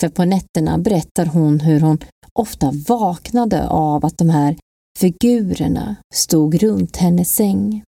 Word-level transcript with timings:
För 0.00 0.08
på 0.08 0.24
nätterna 0.24 0.78
berättar 0.78 1.26
hon 1.26 1.60
hur 1.60 1.80
hon 1.80 1.98
ofta 2.32 2.72
vaknade 2.88 3.68
av 3.68 4.04
att 4.04 4.18
de 4.18 4.30
här 4.30 4.56
figurerna 4.98 5.96
stod 6.14 6.62
runt 6.62 6.96
hennes 6.96 7.34
säng. 7.34 7.82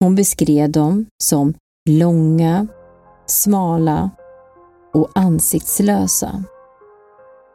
Hon 0.00 0.14
beskrev 0.14 0.70
dem 0.70 1.06
som 1.22 1.54
långa, 1.90 2.66
smala 3.26 4.10
och 4.94 5.10
ansiktslösa. 5.14 6.44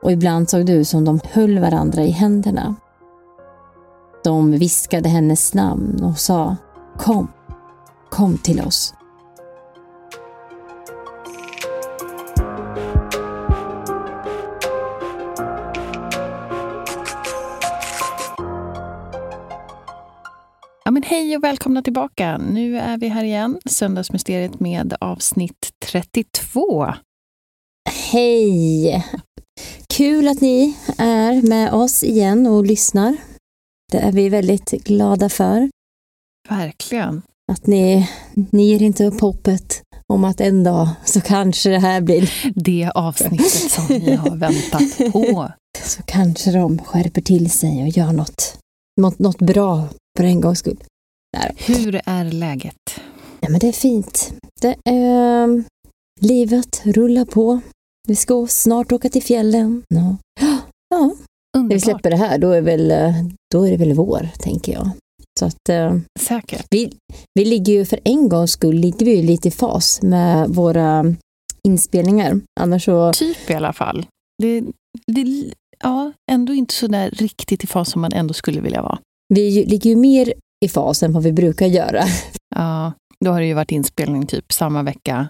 Och 0.03 0.11
ibland 0.11 0.49
såg 0.49 0.65
det 0.65 0.73
ut 0.73 0.87
som 0.87 1.05
de 1.05 1.19
höll 1.23 1.59
varandra 1.59 2.03
i 2.03 2.11
händerna. 2.11 2.75
De 4.23 4.51
viskade 4.51 5.09
hennes 5.09 5.53
namn 5.53 6.03
och 6.03 6.17
sa 6.17 6.55
Kom, 6.97 7.27
kom 8.09 8.37
till 8.37 8.61
oss. 8.61 8.96
Hej 21.07 21.37
och 21.37 21.43
välkomna 21.43 21.81
tillbaka. 21.81 22.37
Nu 22.37 22.77
är 22.77 22.97
vi 22.97 23.07
här 23.07 23.23
igen, 23.23 23.59
Söndagsmysteriet 23.65 24.59
med 24.59 24.93
avsnitt 24.99 25.69
32. 25.85 26.93
Hej! 27.89 29.05
Kul 29.89 30.27
att 30.27 30.41
ni 30.41 30.77
är 30.97 31.41
med 31.41 31.73
oss 31.73 32.03
igen 32.03 32.47
och 32.47 32.65
lyssnar. 32.65 33.17
Det 33.91 33.97
är 33.97 34.11
vi 34.11 34.29
väldigt 34.29 34.71
glada 34.71 35.29
för. 35.29 35.69
Verkligen. 36.49 37.21
Att 37.51 37.67
ni, 37.67 38.09
ni 38.33 38.63
ger 38.63 38.81
inte 38.81 39.05
upp 39.05 39.21
hoppet 39.21 39.81
om 40.13 40.23
att 40.23 40.41
en 40.41 40.63
dag 40.63 40.89
så 41.05 41.21
kanske 41.21 41.69
det 41.69 41.79
här 41.79 42.01
blir... 42.01 42.51
Det 42.55 42.91
avsnittet 42.95 43.71
som 43.71 43.85
ni 43.89 44.15
har 44.15 44.35
väntat 44.35 45.13
på. 45.13 45.51
Så 45.83 46.01
kanske 46.03 46.51
de 46.51 46.79
skärper 46.79 47.21
till 47.21 47.51
sig 47.51 47.83
och 47.83 47.89
gör 47.89 48.13
något, 48.13 48.59
något, 49.01 49.19
något 49.19 49.37
bra 49.37 49.87
för 50.17 50.23
en 50.23 50.41
gångs 50.41 50.59
skull. 50.59 50.83
Där. 51.33 51.51
Hur 51.57 52.01
är 52.05 52.31
läget? 52.31 52.75
Ja, 53.39 53.49
men 53.49 53.59
det 53.59 53.67
är 53.67 53.71
fint. 53.71 54.33
Det 54.61 54.75
är, 54.85 55.63
livet 56.21 56.81
rullar 56.85 57.25
på. 57.25 57.59
Vi 58.07 58.15
ska 58.15 58.47
snart 58.47 58.91
åka 58.91 59.09
till 59.09 59.23
fjällen. 59.23 59.83
Ja, 59.87 60.17
ja. 60.89 61.15
när 61.57 61.75
vi 61.75 61.79
släpper 61.79 62.09
det 62.09 62.17
här 62.17 62.37
då 62.37 62.51
är, 62.51 62.61
väl, 62.61 62.93
då 63.53 63.67
är 63.67 63.71
det 63.71 63.77
väl 63.77 63.93
vår, 63.93 64.29
tänker 64.39 64.73
jag. 64.73 64.89
Så 65.39 65.45
att, 65.45 65.69
Säkert. 66.19 66.65
Vi, 66.69 66.91
vi 67.35 67.45
ligger 67.45 67.73
ju 67.73 67.85
för 67.85 67.99
en 68.03 68.29
gångs 68.29 68.51
skull 68.51 68.75
ligger 68.75 69.05
vi 69.05 69.21
lite 69.21 69.47
i 69.47 69.51
fas 69.51 70.01
med 70.01 70.49
våra 70.49 71.15
inspelningar. 71.63 72.41
Annars 72.59 72.85
så... 72.85 73.13
Typ 73.13 73.49
i 73.49 73.53
alla 73.53 73.73
fall. 73.73 74.05
Det, 74.43 74.61
det, 75.07 75.53
ja, 75.79 76.11
ändå 76.31 76.53
inte 76.53 76.73
så 76.73 76.87
där 76.87 77.09
riktigt 77.09 77.63
i 77.63 77.67
fas 77.67 77.89
som 77.89 78.01
man 78.01 78.13
ändå 78.13 78.33
skulle 78.33 78.61
vilja 78.61 78.81
vara. 78.81 78.99
Vi 79.33 79.65
ligger 79.65 79.89
ju 79.89 79.95
mer 79.95 80.33
i 80.65 80.69
fas 80.69 81.03
än 81.03 81.11
vad 81.13 81.23
vi 81.23 81.31
brukar 81.33 81.65
göra. 81.65 82.03
Ja, 82.55 82.93
då 83.25 83.31
har 83.31 83.39
det 83.39 83.45
ju 83.47 83.53
varit 83.53 83.71
inspelning 83.71 84.27
typ 84.27 84.53
samma 84.53 84.83
vecka. 84.83 85.29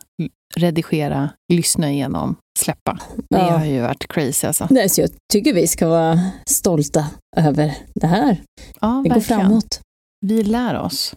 Redigera, 0.56 1.30
lyssna 1.54 1.92
igenom, 1.92 2.36
släppa. 2.60 3.00
Det 3.30 3.38
Ja. 3.38 3.58
har 3.58 3.66
ju 3.66 3.82
varit 3.82 4.08
crazy 4.08 4.48
alltså. 4.48 4.68
Nej, 4.70 4.90
så 4.90 5.02
jag 5.02 5.10
tycker 5.34 5.54
vi 5.54 5.68
ska 5.68 5.88
vara 5.88 6.20
stolta 6.46 7.08
över 7.38 7.78
det 7.96 8.08
här. 8.08 8.42
Ja, 8.82 9.02
Vi 9.04 9.10
går 9.10 9.16
verkligen. 9.16 9.42
framåt. 9.42 9.80
Vi 10.26 10.44
lär 10.44 10.80
oss. 10.80 11.16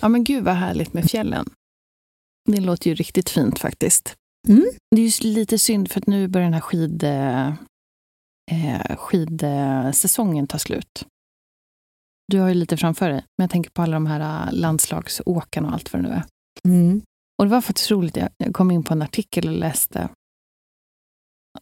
Ja, 0.00 0.08
men 0.08 0.24
gud 0.24 0.44
vad 0.44 0.54
härligt 0.54 0.92
med 0.92 1.10
fjällen. 1.10 1.46
Det 2.52 2.60
låter 2.60 2.90
ju 2.90 2.94
riktigt 2.94 3.30
fint 3.30 3.58
faktiskt. 3.58 4.14
Mm. 4.48 4.64
Det 4.96 5.02
är 5.02 5.22
ju 5.24 5.28
lite 5.34 5.58
synd 5.58 5.90
för 5.90 6.00
att 6.00 6.06
nu 6.06 6.28
börjar 6.28 6.44
den 6.44 6.54
här 6.54 6.60
skid, 6.60 7.04
eh, 7.04 7.52
skidsäsongen 8.96 10.46
ta 10.46 10.58
slut. 10.58 11.06
Du 12.32 12.40
har 12.40 12.48
ju 12.48 12.54
lite 12.54 12.76
framför 12.76 13.08
dig, 13.08 13.24
men 13.38 13.44
jag 13.44 13.50
tänker 13.50 13.70
på 13.70 13.82
alla 13.82 13.92
de 13.96 14.06
här 14.06 14.46
eh, 14.46 14.52
landslagsåkarna 14.52 15.68
och 15.68 15.74
allt 15.74 15.92
vad 15.92 16.02
det 16.02 16.08
nu 16.08 16.14
är. 16.14 16.24
Mm. 16.64 17.02
Och 17.38 17.44
det 17.44 17.50
var 17.50 17.60
faktiskt 17.60 17.90
roligt, 17.90 18.16
jag 18.16 18.54
kom 18.54 18.70
in 18.70 18.82
på 18.82 18.92
en 18.94 19.02
artikel 19.02 19.48
och 19.48 19.54
läste. 19.54 20.08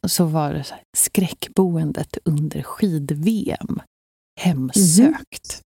Så 0.06 0.24
var 0.24 0.52
det 0.54 0.64
så 0.64 0.74
här, 0.74 0.82
skräckboendet 0.96 2.18
under 2.24 2.62
skid-VM. 2.62 3.80
Hemsökt. 4.40 5.60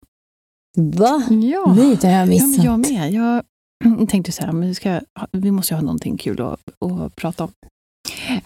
Va? 0.78 1.22
Ja. 1.30 1.74
Nej, 1.76 1.96
det 2.00 2.06
har 2.08 2.14
jag 2.14 2.22
Ja, 2.22 2.26
missat. 2.26 2.56
men 2.56 2.64
jag 2.64 2.78
med. 2.92 3.12
Jag 3.12 4.08
tänkte 4.08 4.32
så 4.32 4.42
här, 4.42 4.52
men 4.52 4.68
vi, 4.68 4.74
ska, 4.74 5.00
vi 5.32 5.50
måste 5.50 5.74
ju 5.74 5.76
ha 5.76 5.82
någonting 5.82 6.16
kul 6.16 6.40
att, 6.42 6.60
att 6.82 7.16
prata 7.16 7.44
om 7.44 7.50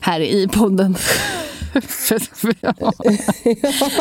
här 0.01 0.21
i 0.21 0.49
podden. 0.49 0.97
För- 1.73 2.55
ja. 2.61 2.75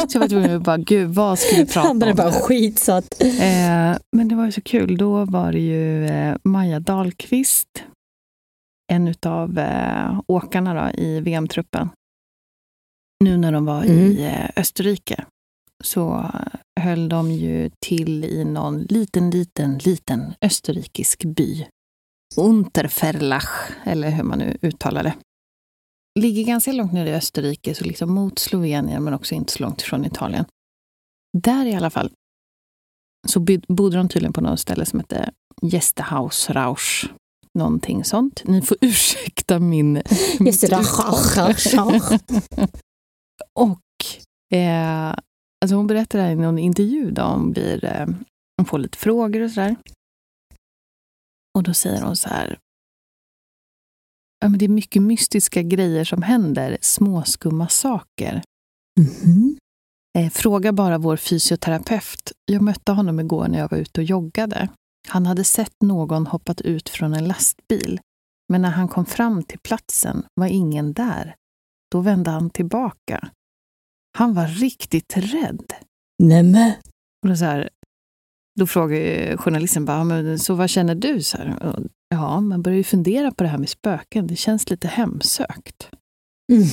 Så 0.07 0.13
jag 0.13 0.19
var 0.19 0.27
tvungen 0.27 0.55
att 0.55 0.63
bara, 0.63 0.77
gud, 0.77 1.09
vad 1.09 1.39
ska 1.39 1.55
vi 1.55 1.65
prata 1.65 1.89
om? 1.89 1.99
bara 2.15 2.31
skit 2.31 2.79
så 2.79 2.91
att... 2.91 3.21
Eh, 3.23 3.97
men 4.15 4.27
det 4.27 4.35
var 4.35 4.45
ju 4.45 4.51
så 4.51 4.61
kul. 4.61 4.97
Då 4.97 5.25
var 5.25 5.51
det 5.51 5.59
ju 5.59 6.05
eh, 6.05 6.35
Maja 6.43 6.79
Dahlqvist, 6.79 7.83
en 8.91 9.13
av 9.25 9.59
eh, 9.59 10.21
åkarna 10.27 10.73
då, 10.93 10.99
i 11.01 11.19
VM-truppen. 11.19 11.89
Nu 13.23 13.37
när 13.37 13.51
de 13.51 13.65
var 13.65 13.83
i 13.83 13.89
Mm. 13.89 14.17
eh, 14.35 14.49
Österrike 14.55 15.25
så 15.83 16.31
höll 16.79 17.09
de 17.09 17.31
ju 17.31 17.69
till 17.85 18.25
i 18.25 18.43
någon 18.45 18.81
liten, 18.81 19.29
liten, 19.31 19.77
liten 19.77 20.33
österrikisk 20.41 21.23
by. 21.25 21.65
Unterferlach, 22.37 23.69
eller 23.83 24.09
hur 24.09 24.23
man 24.23 24.39
nu 24.39 24.57
uttalar 24.61 25.03
det. 25.03 25.13
Ligger 26.19 26.43
ganska 26.43 26.71
långt 26.71 26.93
ner 26.93 27.05
i 27.05 27.13
Österrike, 27.13 27.75
så 27.75 27.83
liksom 27.83 28.13
mot 28.13 28.39
Slovenien, 28.39 29.03
men 29.03 29.13
också 29.13 29.35
inte 29.35 29.51
så 29.51 29.63
långt 29.63 29.81
från 29.81 30.05
Italien. 30.05 30.45
Där 31.37 31.65
i 31.65 31.75
alla 31.75 31.89
fall 31.89 32.11
så 33.27 33.39
bodde 33.67 33.97
de 33.97 34.09
tydligen 34.09 34.33
på 34.33 34.41
något 34.41 34.59
ställe 34.59 34.85
som 34.85 34.99
hette 34.99 35.31
Gästehaus 35.61 36.49
Rausch. 36.49 37.09
Någonting 37.53 38.03
sånt. 38.03 38.41
Ni 38.45 38.61
får 38.61 38.77
ursäkta 38.81 39.59
min... 39.59 39.95
Och 43.53 43.79
eh, 44.57 45.09
alltså 45.61 45.75
hon 45.75 45.87
berättar 45.87 46.19
det 46.19 46.25
här 46.25 46.31
i 46.31 46.35
någon 46.35 46.59
intervju 46.59 47.11
då 47.11 47.21
hon, 47.21 47.51
blir, 47.51 47.85
eh, 47.85 48.07
hon 48.57 48.65
får 48.65 48.79
lite 48.79 48.97
frågor 48.97 49.41
och 49.41 49.51
sådär. 49.51 49.75
Och 51.57 51.63
då 51.63 51.73
säger 51.73 52.01
hon 52.01 52.15
så 52.15 52.29
här, 52.29 52.59
ja, 54.39 54.49
men 54.49 54.59
det 54.59 54.65
är 54.65 54.69
mycket 54.69 55.01
mystiska 55.01 55.61
grejer 55.61 56.03
som 56.03 56.21
händer. 56.21 56.77
Småskumma 56.81 57.67
saker. 57.67 58.41
Mhm. 58.99 59.57
Eh, 60.17 60.29
fråga 60.29 60.73
bara 60.73 60.97
vår 60.97 61.17
fysioterapeut. 61.17 62.31
Jag 62.45 62.61
mötte 62.61 62.91
honom 62.91 63.19
igår 63.19 63.47
när 63.47 63.59
jag 63.59 63.71
var 63.71 63.77
ute 63.77 64.01
och 64.01 64.05
joggade. 64.05 64.69
Han 65.07 65.25
hade 65.25 65.43
sett 65.43 65.75
någon 65.83 66.27
hoppat 66.27 66.61
ut 66.61 66.89
från 66.89 67.13
en 67.13 67.27
lastbil. 67.27 67.99
Men 68.51 68.61
när 68.61 68.69
han 68.69 68.87
kom 68.87 69.05
fram 69.05 69.43
till 69.43 69.59
platsen 69.59 70.23
var 70.35 70.47
ingen 70.47 70.93
där. 70.93 71.35
Då 71.91 71.99
vände 71.99 72.31
han 72.31 72.49
tillbaka. 72.49 73.29
Han 74.17 74.33
var 74.33 74.47
riktigt 74.47 75.17
rädd. 75.17 75.73
Nämen. 76.23 76.73
Och 77.27 77.37
så 77.37 77.45
här, 77.45 77.69
då 78.59 78.67
frågade 78.67 79.37
journalisten 79.37 79.85
bara, 79.85 79.97
"Ja, 79.97 80.03
men, 80.03 80.39
så 80.39 80.53
vad 80.53 80.69
känner 80.69 80.95
du? 80.95 81.21
Så 81.21 81.37
här, 81.37 81.63
"Och, 81.65 81.85
ja, 82.09 82.39
man 82.39 82.61
börjar 82.61 82.77
ju 82.77 82.83
fundera 82.83 83.31
på 83.31 83.43
det 83.43 83.49
här 83.49 83.57
med 83.57 83.69
spöken. 83.69 84.27
Det 84.27 84.35
känns 84.35 84.69
lite 84.69 84.87
hemsökt. 84.87 85.89
Mm. 86.51 86.67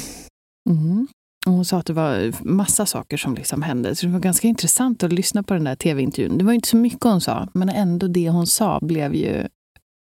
Mhm. 0.70 1.08
Och 1.46 1.52
hon 1.52 1.64
sa 1.64 1.78
att 1.78 1.86
det 1.86 1.92
var 1.92 2.32
massa 2.44 2.86
saker 2.86 3.16
som 3.16 3.34
liksom 3.34 3.62
hände. 3.62 3.96
Så 3.96 4.06
det 4.06 4.12
var 4.12 4.20
ganska 4.20 4.48
intressant 4.48 5.02
att 5.02 5.12
lyssna 5.12 5.42
på 5.42 5.54
den 5.54 5.64
där 5.64 5.76
tv-intervjun. 5.76 6.38
Det 6.38 6.44
var 6.44 6.52
inte 6.52 6.68
så 6.68 6.76
mycket 6.76 7.04
hon 7.04 7.20
sa, 7.20 7.48
men 7.54 7.68
ändå 7.68 8.08
det 8.08 8.30
hon 8.30 8.46
sa 8.46 8.78
blev 8.82 9.14
ju... 9.14 9.48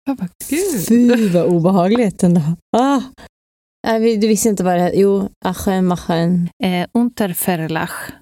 Jag 0.07 0.17
bara, 0.17 0.29
gud! 0.51 0.87
Fy 0.89 1.29
vad 1.29 1.47
obehagligt 1.47 2.23
ändå. 2.23 2.43
Ah. 2.77 3.01
Du 3.99 4.29
visste 4.29 4.49
inte 4.49 4.65
vad 4.65 4.75
det 4.75 4.81
hette. 4.81 4.97
Jo, 4.97 5.29
Achen, 5.45 5.87
Machen. 5.87 6.49
Eh, 6.63 6.87
Unterverlach 6.93 8.13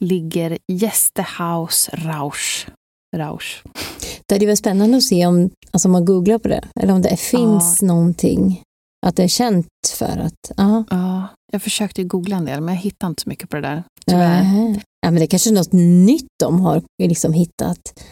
ligger 0.00 0.58
Gästehaus 0.72 1.90
Rausch. 1.92 2.66
Rausch. 3.16 3.62
Det 4.26 4.34
hade 4.34 4.46
varit 4.46 4.58
spännande 4.58 4.96
att 4.96 5.02
se 5.02 5.26
om, 5.26 5.50
alltså 5.70 5.88
om 5.88 5.92
man 5.92 6.04
googlar 6.04 6.38
på 6.38 6.48
det, 6.48 6.68
eller 6.80 6.92
om 6.92 7.02
det 7.02 7.16
finns 7.16 7.82
någonting 7.82 8.62
att 9.06 9.16
det 9.16 9.22
är 9.22 9.28
känt 9.28 9.66
för 9.94 10.18
att, 10.18 10.52
ja. 10.56 10.84
Ja, 10.90 11.28
jag 11.52 11.62
försökte 11.62 12.04
googla 12.04 12.36
en 12.36 12.44
del, 12.44 12.60
men 12.60 12.74
jag 12.74 12.82
hittade 12.82 13.08
inte 13.10 13.22
så 13.22 13.28
mycket 13.28 13.50
på 13.50 13.56
det 13.56 13.62
där. 13.62 13.82
Tyvärr. 14.06 14.42
Ja, 15.00 15.10
men 15.10 15.14
det 15.14 15.24
är 15.24 15.26
kanske 15.26 15.50
är 15.50 15.54
något 15.54 15.72
nytt 15.72 16.28
de 16.38 16.60
har 16.60 16.82
liksom 17.02 17.32
hittat. 17.32 18.04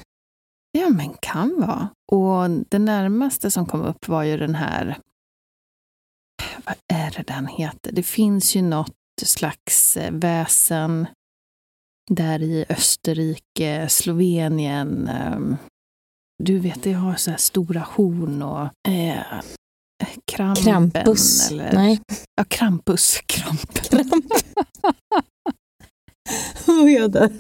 Ja, 0.79 0.89
men 0.89 1.15
kan 1.21 1.61
vara. 1.61 1.89
Och 2.13 2.51
det 2.69 2.79
närmaste 2.79 3.51
som 3.51 3.67
kom 3.67 3.83
upp 3.83 4.09
var 4.09 4.23
ju 4.23 4.37
den 4.37 4.55
här... 4.55 4.99
Vad 6.65 6.77
är 6.93 7.11
det 7.11 7.23
den 7.23 7.47
heter? 7.47 7.93
Det 7.93 8.03
finns 8.03 8.57
ju 8.57 8.63
något 8.63 8.95
slags 9.23 9.97
eh, 9.97 10.13
väsen 10.13 11.07
där 12.11 12.43
i 12.43 12.65
Österrike, 12.69 13.89
Slovenien. 13.89 15.09
ehm, 15.09 15.57
Du 16.43 16.59
vet, 16.59 16.83
det 16.83 16.93
har 16.93 17.15
så 17.17 17.31
här 17.31 17.39
stora 17.39 17.81
horn 17.81 18.43
och 18.43 18.69
eh, 18.93 19.17
krampen. 20.33 20.65
Krampus. 20.65 21.51
Eller, 21.51 21.73
Nej. 21.73 22.01
Ja, 22.37 22.45
Krampus. 22.45 23.19
Krampen. 23.27 24.11
Vad 26.67 26.91
gör 26.91 27.09
det? 27.09 27.31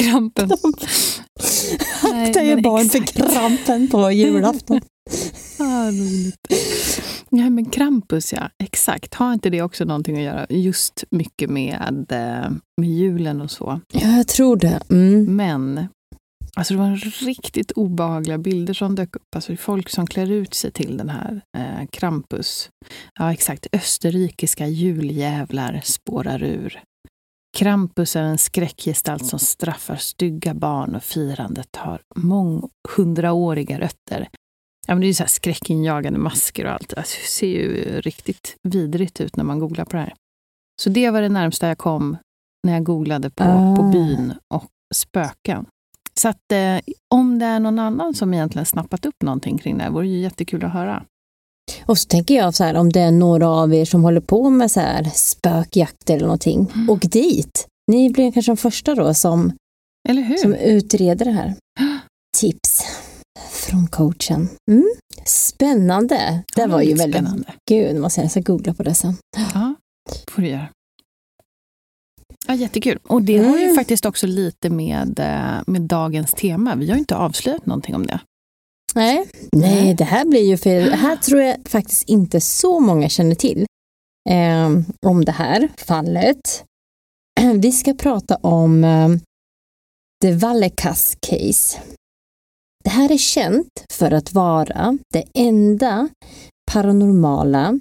Krampen. 0.00 0.50
Nej, 2.02 2.32
Det 2.32 2.40
är 2.40 2.54
men 2.54 2.62
barn 2.62 2.88
för 2.88 2.98
krampen 3.00 3.88
på 3.88 4.10
julafton. 4.10 4.80
Ah, 5.58 5.90
roligt. 5.90 6.36
Ja, 7.36 7.50
men 7.50 7.64
Krampus, 7.64 8.32
ja. 8.32 8.50
Exakt. 8.64 9.14
Har 9.14 9.32
inte 9.32 9.50
det 9.50 9.62
också 9.62 9.84
någonting 9.84 10.16
att 10.16 10.22
göra 10.22 10.46
just 10.48 11.04
mycket 11.10 11.50
med, 11.50 12.06
eh, 12.10 12.50
med 12.80 12.90
julen 12.90 13.40
och 13.40 13.50
så? 13.50 13.80
Ja, 13.92 14.16
jag 14.16 14.28
tror 14.28 14.56
det. 14.56 14.80
Mm. 14.90 15.36
Men 15.36 15.86
alltså 16.56 16.74
det 16.74 16.80
var 16.80 17.24
riktigt 17.26 17.70
obehagliga 17.70 18.38
bilder 18.38 18.74
som 18.74 18.94
dök 18.94 19.16
upp. 19.16 19.34
Alltså 19.34 19.56
folk 19.56 19.88
som 19.88 20.06
klär 20.06 20.30
ut 20.30 20.54
sig 20.54 20.72
till 20.72 20.96
den 20.96 21.08
här 21.08 21.40
eh, 21.58 21.86
Krampus. 21.92 22.70
Ja, 23.18 23.32
exakt. 23.32 23.66
Österrikiska 23.72 24.66
juljävlar 24.66 25.80
spårar 25.84 26.42
ur. 26.42 26.80
Krampus 27.56 28.16
är 28.16 28.22
en 28.22 28.38
skräckgestalt 28.38 29.26
som 29.26 29.38
straffar 29.38 29.96
stygga 29.96 30.54
barn 30.54 30.94
och 30.94 31.02
firandet 31.02 31.76
har 31.76 32.00
månghundraåriga 32.16 33.80
rötter. 33.80 34.28
Ja, 34.86 34.94
men 34.94 35.00
det 35.00 35.06
är 35.06 35.08
ju 35.08 35.14
så 35.14 35.22
här 35.22 35.28
skräckinjagande 35.30 36.18
masker 36.18 36.64
och 36.64 36.72
allt. 36.72 36.94
Alltså, 36.96 37.16
det 37.22 37.28
ser 37.28 37.46
ju 37.46 38.00
riktigt 38.00 38.56
vidrigt 38.68 39.20
ut 39.20 39.36
när 39.36 39.44
man 39.44 39.58
googlar 39.58 39.84
på 39.84 39.96
det 39.96 40.02
här. 40.02 40.14
Så 40.82 40.90
det 40.90 41.10
var 41.10 41.22
det 41.22 41.28
närmsta 41.28 41.68
jag 41.68 41.78
kom 41.78 42.16
när 42.66 42.72
jag 42.74 42.84
googlade 42.84 43.30
på, 43.30 43.44
Ah. 43.44 43.76
på 43.76 43.82
byn 43.82 44.32
och 44.54 44.64
spöken. 44.94 45.66
Så 46.20 46.28
att 46.28 46.52
eh, 46.52 46.78
om 47.14 47.38
det 47.38 47.46
är 47.46 47.60
någon 47.60 47.78
annan 47.78 48.14
som 48.14 48.34
egentligen 48.34 48.66
snappat 48.66 49.06
upp 49.06 49.22
någonting 49.22 49.58
kring 49.58 49.78
det 49.78 49.84
här 49.84 49.90
vore 49.90 50.08
ju 50.08 50.18
jättekul 50.20 50.64
att 50.64 50.72
höra. 50.72 51.04
Och 51.86 51.98
så 51.98 52.06
tänker 52.08 52.34
jag 52.34 52.54
så 52.54 52.64
här, 52.64 52.74
om 52.76 52.90
det 52.92 53.00
är 53.00 53.10
några 53.10 53.48
av 53.48 53.74
er 53.74 53.84
som 53.84 54.02
håller 54.04 54.20
på 54.20 54.50
med 54.50 54.70
så 54.70 54.80
här 54.80 55.04
spökjakt 55.14 56.10
eller 56.10 56.22
någonting, 56.22 56.70
Mm. 56.74 56.90
åk 56.90 57.02
dit. 57.02 57.66
Ni 57.92 58.10
blir 58.10 58.32
kanske 58.32 58.52
de 58.52 58.56
första 58.56 58.94
då 58.94 59.14
som, 59.14 59.52
som 60.42 60.54
utreder 60.54 61.24
det 61.24 61.30
här. 61.32 61.54
Tips 62.38 62.82
från 63.64 63.86
coachen. 63.86 64.48
Mm. 64.70 64.88
Spännande. 65.26 66.42
Det 66.56 66.60
Ja, 66.62 66.66
var 66.68 66.80
ju 66.82 66.94
väldigt 66.94 67.14
spännande. 67.20 67.52
Gud, 67.70 67.96
måste 68.00 68.20
jag, 68.20 68.24
jag 68.24 68.30
ska 68.30 68.40
googla 68.40 68.74
på 68.74 68.82
det 68.82 68.94
sen. 68.94 69.16
Ja, 69.54 69.74
får 70.30 70.42
du 70.42 70.48
göra. 70.48 70.68
Ja, 72.46 72.54
jättekul. 72.54 72.98
Och 73.08 73.22
det 73.22 73.38
har 73.38 73.56
ju 73.58 73.64
Mm. 73.64 73.76
faktiskt 73.76 74.06
också 74.06 74.26
lite 74.26 74.70
med, 74.70 75.18
eh, 75.18 75.62
med 75.66 75.82
dagens 75.82 76.30
tema. 76.32 76.74
Vi 76.74 76.86
har 76.88 76.94
ju 76.94 76.98
inte 77.00 77.16
avslöjat 77.16 77.66
någonting 77.66 77.94
om 77.94 78.06
det. 78.06 78.20
Nej. 78.94 79.26
Nej, 79.52 79.94
det 79.94 80.04
här 80.04 80.24
blir 80.24 80.48
ju 80.48 80.56
för, 80.56 80.70
det 80.74 80.96
här 80.96 81.16
tror 81.16 81.40
jag 81.40 81.56
faktiskt 81.66 82.08
inte 82.08 82.40
så 82.40 82.80
många 82.80 83.08
känner 83.08 83.34
till 83.34 83.66
eh, 84.30 84.70
om 85.06 85.24
det 85.24 85.32
här 85.32 85.68
fallet. 85.76 86.64
Vi 87.54 87.72
ska 87.72 87.94
prata 87.94 88.36
om 88.36 88.84
eh, 88.84 89.08
The 90.22 90.32
Vallecas 90.32 91.16
case. 91.20 91.78
Det 92.84 92.90
här 92.90 93.12
är 93.12 93.18
känt 93.18 93.84
för 93.92 94.10
att 94.10 94.32
vara 94.32 94.98
det 95.12 95.24
enda 95.34 96.08
paranormala 96.72 97.80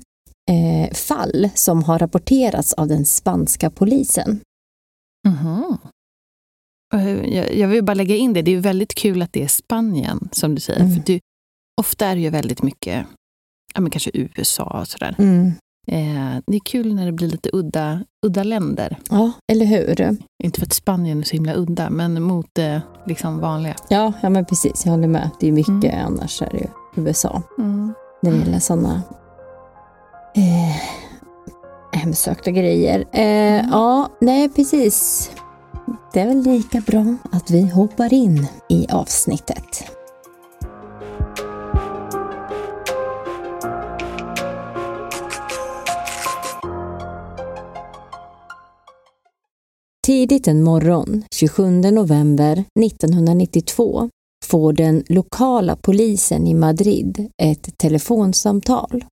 eh, 0.52 0.94
fall 0.94 1.50
som 1.56 1.84
har 1.84 2.00
rapporterats 2.00 2.74
av 2.74 2.88
den 2.88 3.06
spanska 3.06 3.70
polisen. 3.70 4.40
Mhm. 5.28 5.78
Eh, 6.94 7.36
Jag, 7.36 7.56
jag 7.56 7.68
vill 7.68 7.84
bara 7.84 7.94
lägga 7.94 8.16
in 8.16 8.34
det. 8.34 8.42
Det 8.42 8.52
är 8.52 8.58
väldigt 8.60 8.96
kul 8.96 9.22
att 9.22 9.34
det 9.34 9.44
är 9.44 9.48
Spanien, 9.48 10.30
som 10.32 10.56
du 10.56 10.62
säger. 10.62 10.80
Mm. 10.82 10.94
För 10.96 11.02
du, 11.06 11.20
ofta 11.82 12.06
är 12.08 12.16
det 12.16 12.22
ju 12.22 12.30
väldigt 12.30 12.64
mycket, 12.64 13.06
ja, 13.74 13.82
men 13.82 13.92
kanske 13.92 14.12
USA 14.14 14.80
och 14.82 14.88
sådär. 14.88 15.16
Mm. 15.20 15.52
Eh, 15.88 16.38
det 16.48 16.56
är 16.56 16.66
kul 16.66 16.96
när 16.96 17.06
det 17.06 17.12
blir 17.12 17.28
lite 17.28 17.50
udda, 17.54 18.00
udda 18.26 18.44
länder. 18.44 18.98
Ja, 19.10 19.32
eller 19.52 19.66
hur? 19.66 20.18
Inte 20.44 20.60
för 20.60 20.66
att 20.66 20.74
Spanien 20.74 21.20
är 21.20 21.24
så 21.24 21.32
himla 21.34 21.54
udda, 21.56 21.90
men 21.90 22.22
mot 22.24 22.48
det 22.54 22.82
liksom 23.08 23.40
vanliga. 23.40 23.76
Ja, 23.90 24.14
ja 24.22 24.30
men 24.30 24.46
precis, 24.46 24.86
jag 24.86 24.92
håller 24.92 25.08
med. 25.08 25.30
Det 25.40 25.48
är 25.48 25.52
mycket, 25.52 25.94
Mm. 25.94 26.06
annars 26.06 26.42
är 26.42 26.50
det 26.52 26.58
ju 26.58 26.68
USA. 27.04 27.42
Mm. 27.58 27.94
när 28.22 28.32
det 28.32 28.38
gäller 28.38 28.60
sådana 28.60 29.02
eh, 30.36 30.82
hemsökta 32.00 32.52
grejer. 32.52 33.00
Eh, 33.12 33.24
Mm. 33.60 33.70
Ja, 33.72 34.10
nej 34.22 34.50
precis. 34.50 35.32
Det 36.14 36.20
är 36.20 36.28
väl 36.28 36.44
lika 36.44 36.80
bra 36.82 37.16
att 37.32 37.52
vi 37.52 37.70
hoppar 37.70 38.14
in 38.14 38.48
i 38.70 38.88
avsnittet. 38.92 39.84
Tidigt 50.06 50.48
en 50.48 50.64
morgon, 50.64 51.24
27 51.36 51.70
november 51.92 52.64
1992, 52.80 54.10
får 54.46 54.74
den 54.74 55.04
lokala 55.08 55.76
polisen 55.76 56.48
i 56.48 56.54
Madrid 56.54 57.32
ett 57.38 57.78
telefonsamtal. 57.78 59.06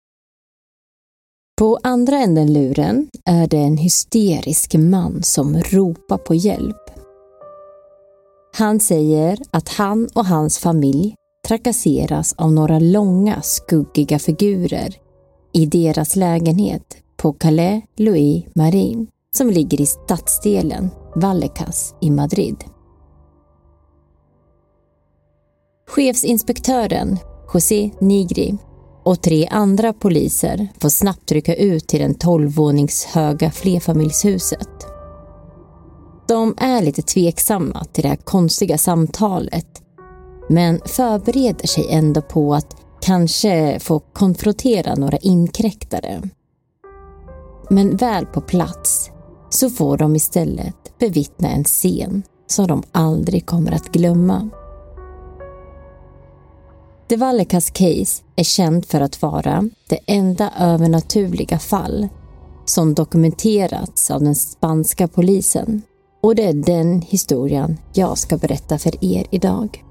På 1.59 1.79
andra 1.83 2.19
änden 2.19 2.53
luren 2.53 3.09
är 3.25 3.47
det 3.47 3.57
en 3.57 3.77
hysterisk 3.77 4.75
man 4.75 5.23
som 5.23 5.57
ropar 5.57 6.19
på 6.19 6.35
hjälp. 6.35 6.91
Han 8.57 8.81
säger 8.81 9.39
att 9.51 9.69
han 9.69 10.09
och 10.15 10.27
hans 10.27 10.59
familj 10.59 11.15
trakasseras 11.49 12.35
av 12.39 12.53
några 12.53 12.79
långa 12.79 13.43
skuggiga 13.43 14.19
figurer 14.19 14.95
i 15.53 15.67
deras 15.67 16.17
lägenhet 16.17 16.97
på 17.17 17.33
Calais 17.33 17.85
Louis 17.97 18.45
Marin 18.55 19.09
som 19.35 19.51
ligger 19.51 19.81
i 19.81 19.87
stadsdelen 19.87 20.91
Vallecas 21.15 21.95
i 22.01 22.11
Madrid. 22.11 22.65
Chefsinspektören 25.89 27.19
José 27.55 27.91
Nigri 28.01 28.59
och 29.05 29.23
tre 29.23 29.47
andra 29.47 29.93
poliser 29.93 30.69
får 30.81 30.89
snabbt 30.89 31.33
rycka 31.33 31.55
ut 31.55 31.89
till 31.89 32.01
den 32.01 32.15
12-våningshöga 32.15 33.51
flerfamiljshuset. 33.51 34.69
De 36.29 36.55
är 36.59 36.83
lite 36.83 37.03
tveksamma 37.03 37.85
till 37.85 38.03
det 38.03 38.09
här 38.09 38.17
konstiga 38.17 38.79
samtalet 38.79 39.83
men 40.49 40.81
förbereder 40.87 41.67
sig 41.67 41.87
ändå 41.91 42.23
på 42.23 42.55
att 42.55 42.77
kanske 43.01 43.79
få 43.81 43.99
konfrontera 43.99 44.95
några 44.95 45.17
inkräktare. 45.17 46.23
Men 47.71 47.97
väl 47.97 48.27
på 48.27 48.41
plats 48.41 49.11
så 49.51 49.71
får 49.71 49.97
de 49.97 50.17
istället 50.17 50.99
bevittna 50.99 51.49
en 51.49 51.65
scen 51.65 52.23
som 52.47 52.67
de 52.67 52.83
aldrig 52.93 53.47
kommer 53.47 53.73
att 53.73 53.93
glömma. 53.93 54.49
De 57.09 57.17
Vallecas 57.17 57.71
case 57.71 58.23
är 58.37 58.45
känt 58.45 58.87
för 58.87 59.01
att 59.01 59.23
vara 59.23 59.69
det 59.89 59.99
enda 60.07 60.53
övernaturliga 60.59 61.59
fall 61.59 62.09
som 62.65 62.95
dokumenterats 62.95 64.11
av 64.11 64.21
den 64.21 64.35
spanska 64.35 65.09
polisen. 65.09 65.83
Och 66.23 66.35
det 66.35 66.45
är 66.45 66.53
den 66.53 67.03
historien 67.03 67.79
jag 67.93 68.19
ska 68.19 68.37
berätta 68.37 68.79
för 68.79 69.05
er 69.05 69.27
idag. 69.31 69.85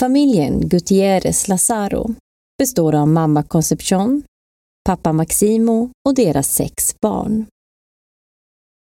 Familjen 0.00 0.68
Gutierrez 0.68 1.48
Lazaro 1.48 2.14
består 2.58 2.94
av 2.94 3.08
mamma 3.08 3.42
Concepcion, 3.42 4.22
pappa 4.84 5.12
Maximo 5.12 5.90
och 6.08 6.14
deras 6.14 6.54
sex 6.54 6.94
barn. 7.00 7.46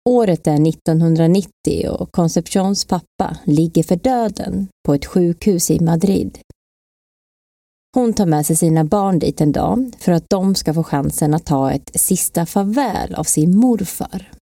Året 0.08 0.46
är 0.46 0.68
1990 0.68 1.88
och 1.90 2.12
Concepcions 2.12 2.84
pappa 2.84 3.36
ligger 3.44 3.82
för 3.82 3.96
döden 3.96 4.68
på 4.86 4.94
ett 4.94 5.06
sjukhus 5.06 5.70
i 5.70 5.80
Madrid. 5.80 6.38
Hon 7.94 8.12
tar 8.12 8.26
med 8.26 8.46
sig 8.46 8.56
sina 8.56 8.84
barn 8.84 9.18
dit 9.18 9.40
en 9.40 9.52
dag 9.52 9.90
för 9.98 10.12
att 10.12 10.30
de 10.30 10.54
ska 10.54 10.74
få 10.74 10.84
chansen 10.84 11.34
att 11.34 11.46
ta 11.46 11.72
ett 11.72 12.00
sista 12.00 12.46
farväl 12.46 13.14
av 13.14 13.24
sin 13.24 13.56
morfar. 13.56 14.37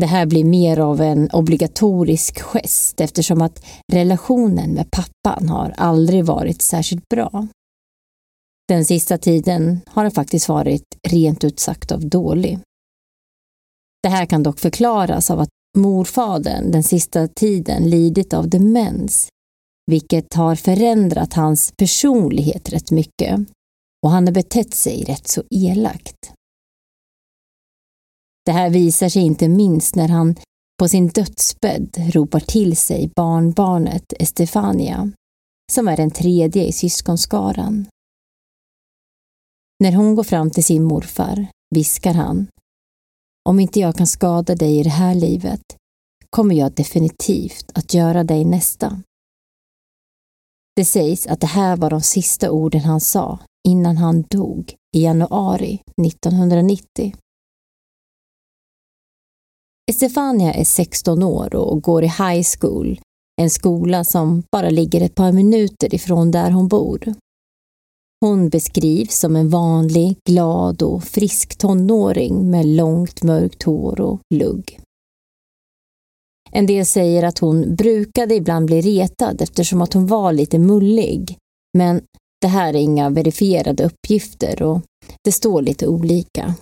Det 0.00 0.06
här 0.06 0.26
blir 0.26 0.44
mer 0.44 0.78
av 0.78 1.00
en 1.00 1.30
obligatorisk 1.30 2.40
gest 2.40 3.00
eftersom 3.00 3.42
att 3.42 3.64
relationen 3.92 4.70
med 4.70 4.90
pappan 4.90 5.48
har 5.48 5.74
aldrig 5.76 6.24
varit 6.24 6.62
särskilt 6.62 7.08
bra. 7.08 7.46
Den 8.68 8.84
sista 8.84 9.18
tiden 9.18 9.80
har 9.86 10.02
den 10.02 10.12
faktiskt 10.12 10.48
varit 10.48 10.84
rent 11.08 11.44
ut 11.44 11.60
sagt 11.60 11.92
av 11.92 12.08
dålig. 12.08 12.58
Det 14.02 14.08
här 14.08 14.26
kan 14.26 14.42
dock 14.42 14.58
förklaras 14.58 15.30
av 15.30 15.40
att 15.40 15.48
morfadern 15.78 16.70
den 16.70 16.82
sista 16.82 17.28
tiden 17.28 17.90
lidit 17.90 18.34
av 18.34 18.48
demens, 18.48 19.28
vilket 19.86 20.34
har 20.34 20.54
förändrat 20.54 21.34
hans 21.34 21.72
personlighet 21.76 22.72
rätt 22.72 22.90
mycket 22.90 23.40
och 24.02 24.10
han 24.10 24.26
har 24.26 24.34
betett 24.34 24.74
sig 24.74 25.04
rätt 25.04 25.28
så 25.28 25.42
elakt. 25.50 26.32
Det 28.44 28.52
här 28.52 28.70
visar 28.70 29.08
sig 29.08 29.22
inte 29.22 29.48
minst 29.48 29.94
när 29.94 30.08
han 30.08 30.36
på 30.78 30.88
sin 30.88 31.08
dödsbädd 31.08 31.96
ropar 32.14 32.40
till 32.40 32.76
sig 32.76 33.10
barnbarnet 33.16 34.12
Estefania, 34.18 35.12
som 35.72 35.88
är 35.88 35.96
den 35.96 36.10
tredje 36.10 36.64
i 36.64 36.72
syskonskaran. 36.72 37.86
När 39.80 39.92
hon 39.92 40.14
går 40.14 40.24
fram 40.24 40.50
till 40.50 40.64
sin 40.64 40.82
morfar 40.82 41.46
viskar 41.74 42.14
han 42.14 42.46
Om 43.48 43.60
inte 43.60 43.80
jag 43.80 43.96
kan 43.96 44.06
skada 44.06 44.54
dig 44.54 44.78
i 44.78 44.82
det 44.82 44.90
här 44.90 45.14
livet 45.14 45.76
kommer 46.30 46.54
jag 46.54 46.72
definitivt 46.72 47.70
att 47.74 47.94
göra 47.94 48.24
dig 48.24 48.44
nästa. 48.44 49.02
Det 50.76 50.84
sägs 50.84 51.26
att 51.26 51.40
det 51.40 51.46
här 51.46 51.76
var 51.76 51.90
de 51.90 52.00
sista 52.00 52.50
orden 52.50 52.80
han 52.80 53.00
sa 53.00 53.38
innan 53.68 53.96
han 53.96 54.22
dog 54.22 54.74
i 54.96 55.02
januari 55.02 55.82
1990. 56.06 57.14
Estefania 59.92 60.52
är 60.52 60.64
16 60.64 61.22
år 61.22 61.54
och 61.54 61.82
går 61.82 62.04
i 62.04 62.06
high 62.06 62.46
school, 62.58 63.00
en 63.40 63.50
skola 63.50 64.04
som 64.04 64.42
bara 64.52 64.70
ligger 64.70 65.00
ett 65.00 65.14
par 65.14 65.32
minuter 65.32 65.94
ifrån 65.94 66.30
där 66.30 66.50
hon 66.50 66.68
bor. 66.68 67.14
Hon 68.20 68.48
beskrivs 68.48 69.18
som 69.18 69.36
en 69.36 69.48
vanlig, 69.48 70.16
glad 70.28 70.82
och 70.82 71.04
frisk 71.04 71.58
tonåring 71.58 72.50
med 72.50 72.66
långt 72.66 73.22
mörkt 73.22 73.62
hår 73.62 74.00
och 74.00 74.20
lugg. 74.34 74.80
En 76.50 76.66
del 76.66 76.86
säger 76.86 77.22
att 77.22 77.38
hon 77.38 77.74
brukade 77.74 78.34
ibland 78.34 78.66
bli 78.66 78.80
retad 78.80 79.42
eftersom 79.42 79.82
att 79.82 79.92
hon 79.92 80.06
var 80.06 80.32
lite 80.32 80.58
mullig, 80.58 81.38
men 81.78 82.02
det 82.40 82.48
här 82.48 82.74
är 82.74 82.80
inga 82.80 83.10
verifierade 83.10 83.84
uppgifter 83.84 84.62
och 84.62 84.80
det 85.24 85.32
står 85.32 85.62
lite 85.62 85.86
olika. 85.86 86.54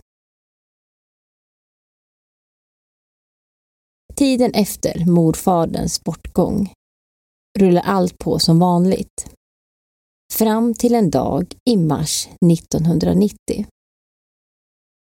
Tiden 4.21 4.50
efter 4.55 5.05
morfaderns 5.07 6.05
bortgång 6.05 6.73
rullar 7.59 7.83
allt 7.83 8.19
på 8.19 8.39
som 8.39 8.59
vanligt. 8.59 9.31
Fram 10.33 10.75
till 10.75 10.95
en 10.95 11.11
dag 11.11 11.55
i 11.71 11.77
mars 11.77 12.29
1990. 12.53 13.67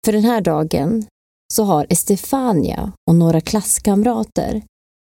För 0.05 0.13
den 0.13 0.25
här 0.25 0.41
dagen 0.41 1.07
så 1.55 1.65
har 1.65 1.87
Estefania 1.91 2.93
och 3.11 3.15
några 3.15 3.41
klasskamrater 3.41 4.63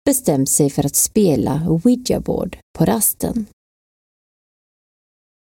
bestämt 0.05 0.49
sig 0.49 0.69
för 0.69 0.85
att 0.85 0.95
spela 0.95 1.67
ouija-board 1.69 2.57
på 2.77 2.85
rasten. 2.85 3.45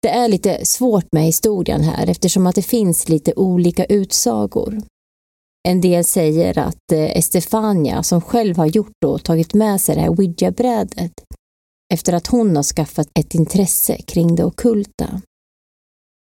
Det 0.02 0.10
är 0.10 0.28
lite 0.28 0.66
svårt 0.66 1.12
med 1.12 1.24
historien 1.24 1.82
här 1.82 2.10
eftersom 2.10 2.48
att 2.48 2.56
det 2.56 2.62
finns 2.62 3.10
lite 3.10 3.34
olika 3.36 3.86
utsagor. 3.86 4.82
En 5.68 5.82
del 5.82 6.04
säger 6.04 6.60
att 6.60 6.92
eh, 6.92 7.18
Estefania, 7.18 8.04
som 8.04 8.22
själv 8.22 8.58
har 8.58 8.66
gjort 8.66 9.04
och 9.06 9.24
tagit 9.24 9.54
med 9.54 9.82
sig 9.82 9.96
det 9.96 10.02
här 10.02 10.10
ouija-brädet, 10.10 11.14
efter 11.94 12.14
att 12.14 12.28
hon 12.28 12.56
har 12.56 12.64
skaffat 12.64 13.08
ett 13.20 13.36
intresse 13.36 13.98
kring 14.02 14.36
det 14.36 14.44
okulta. 14.44 15.22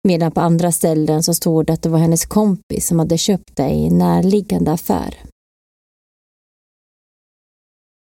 Medan 0.08 0.32
på 0.32 0.42
andra 0.42 0.72
ställen 0.72 1.24
så 1.24 1.34
står 1.34 1.64
det 1.64 1.74
att 1.74 1.82
det 1.82 1.90
var 1.90 2.00
hennes 2.00 2.26
kompis 2.26 2.88
som 2.88 3.00
hade 3.00 3.18
köpt 3.18 3.56
det 3.56 3.70
i 3.70 3.88
en 3.88 3.98
närliggande 3.98 4.72
affär. 4.72 5.24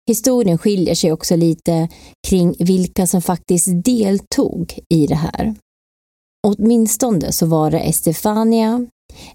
Historien 0.09 0.59
skiljer 0.59 0.95
sig 0.95 1.13
också 1.13 1.37
lite 1.37 1.89
kring 2.29 2.55
vilka 2.59 3.07
som 3.07 3.23
faktiskt 3.23 3.69
deltog 3.85 4.79
i 4.89 5.07
det 5.07 5.15
här. 5.15 5.55
Åtminstone 6.47 7.33
så 7.33 7.47
var 7.47 7.71
det 7.71 7.81
Estefania, 7.81 8.87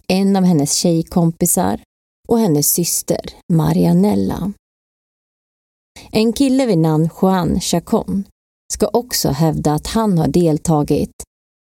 en 0.07 0.35
av 0.35 0.43
hennes 0.43 0.73
tjejkompisar 0.73 1.79
och 2.27 2.39
hennes 2.39 2.73
syster 2.73 3.19
Marianella. 3.53 4.53
En 6.11 6.33
kille 6.33 6.65
vid 6.65 6.77
namn 6.77 7.09
Juan 7.21 7.59
Chacon 7.59 8.23
ska 8.73 8.87
också 8.87 9.29
hävda 9.29 9.73
att 9.73 9.87
han 9.87 10.17
har 10.17 10.27
deltagit 10.27 11.11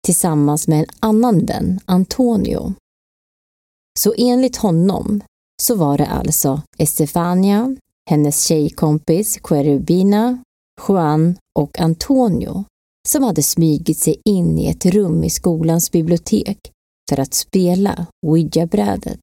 tillsammans 0.06 0.68
med 0.68 0.78
en 0.78 0.87
annan 1.00 1.46
vän, 1.46 1.80
Antonio. 1.84 2.75
Så 3.99 4.14
enligt 4.18 4.56
honom 4.56 5.20
så 5.62 5.75
var 5.75 5.99
det 5.99 6.06
alltså 6.06 6.62
Estefania, 6.78 7.76
hennes 8.11 8.46
tjejkompis 8.46 9.38
Querubina, 9.42 10.42
Juan 10.88 11.37
och 11.58 11.80
Antonio 11.80 12.64
som 13.08 13.23
hade 13.23 13.42
smygit 13.42 13.99
sig 13.99 14.20
in 14.25 14.58
i 14.58 14.66
ett 14.66 14.87
rum 14.87 15.25
i 15.25 15.30
skolans 15.30 15.90
bibliotek 15.90 16.58
för 17.11 17.20
att 17.20 17.34
spela 17.34 18.06
ouija-brädet. 18.26 19.20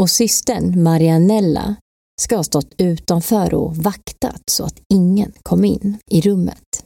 Och 0.00 0.10
systern 0.10 0.82
Marianella 0.82 1.76
ska 2.20 2.36
ha 2.36 2.44
stått 2.44 2.74
utanför 2.78 3.54
och 3.54 3.76
vaktat 3.76 4.42
så 4.50 4.64
att 4.64 4.80
ingen 4.88 5.32
kom 5.42 5.64
in 5.64 5.98
i 6.10 6.20
rummet. 6.20 6.84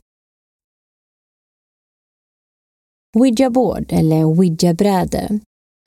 Ouija-board 3.17 3.87
eller 3.89 4.25
ouija-bräde 4.25 5.41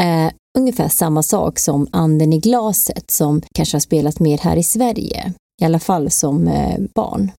är 0.03 0.33
ungefär 0.57 0.87
samma 0.89 1.23
sak 1.23 1.59
som 1.59 1.87
anden 1.91 2.33
i 2.33 2.39
glaset 2.39 3.11
som 3.11 3.41
kanske 3.55 3.75
har 3.75 3.79
spelat 3.79 4.19
mer 4.19 4.37
här 4.37 4.57
i 4.57 4.63
Sverige, 4.63 5.33
i 5.61 5.65
alla 5.65 5.79
fall 5.79 6.11
som 6.11 6.47
eh, 6.47 6.79
barn. 6.95 7.31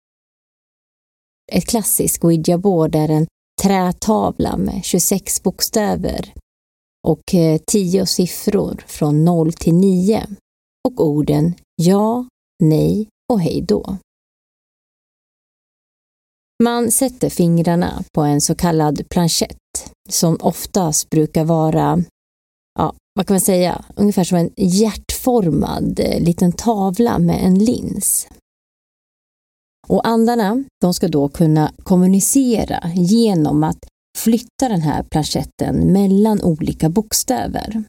Ett 1.53 1.67
klassiskt 1.67 2.25
ouija-board 2.25 2.95
är 2.95 3.09
en 3.09 3.27
trätavla 3.63 4.57
med 4.57 4.85
26 4.85 5.43
bokstäver 5.43 6.33
och 7.09 7.35
eh, 7.35 7.61
10 7.67 8.07
siffror 8.07 8.85
från 8.87 9.25
0 9.25 9.53
till 9.53 9.75
9 9.75 10.27
och 10.89 11.07
orden 11.07 11.55
ja, 11.77 12.27
nej 12.63 13.09
och 13.33 13.41
hej 13.41 13.63
då. 13.63 13.97
Man 16.63 16.91
sätter 16.91 17.31
fingrarna 17.31 18.05
på 18.15 18.23
en 18.23 18.41
så 18.41 18.55
kallad 18.55 19.09
planchett 19.09 19.57
som 20.09 20.37
oftast 20.41 21.11
brukar 21.11 21.45
vara, 21.45 22.05
ja, 22.79 22.95
vad 23.15 23.27
kan 23.27 23.35
man 23.35 23.41
säga, 23.41 23.85
ungefär 23.97 24.25
som 24.25 24.39
en 24.39 24.51
hjärtformad 24.57 26.01
eh, 26.01 26.21
liten 26.21 26.53
tavla 26.53 27.19
med 27.19 27.45
en 27.45 27.59
lins. 27.59 28.29
Och 29.91 30.07
andarna, 30.07 30.65
de 30.81 30.95
ska 30.95 31.09
då 31.09 31.29
kunna 31.29 31.73
kommunicera 31.83 32.91
genom 32.95 33.65
att 33.65 33.79
flytta 34.19 34.69
den 34.69 34.81
här 34.81 35.03
planchetten 35.03 35.93
mellan 35.93 36.43
olika 36.43 36.89
bokstäver. 36.89 37.85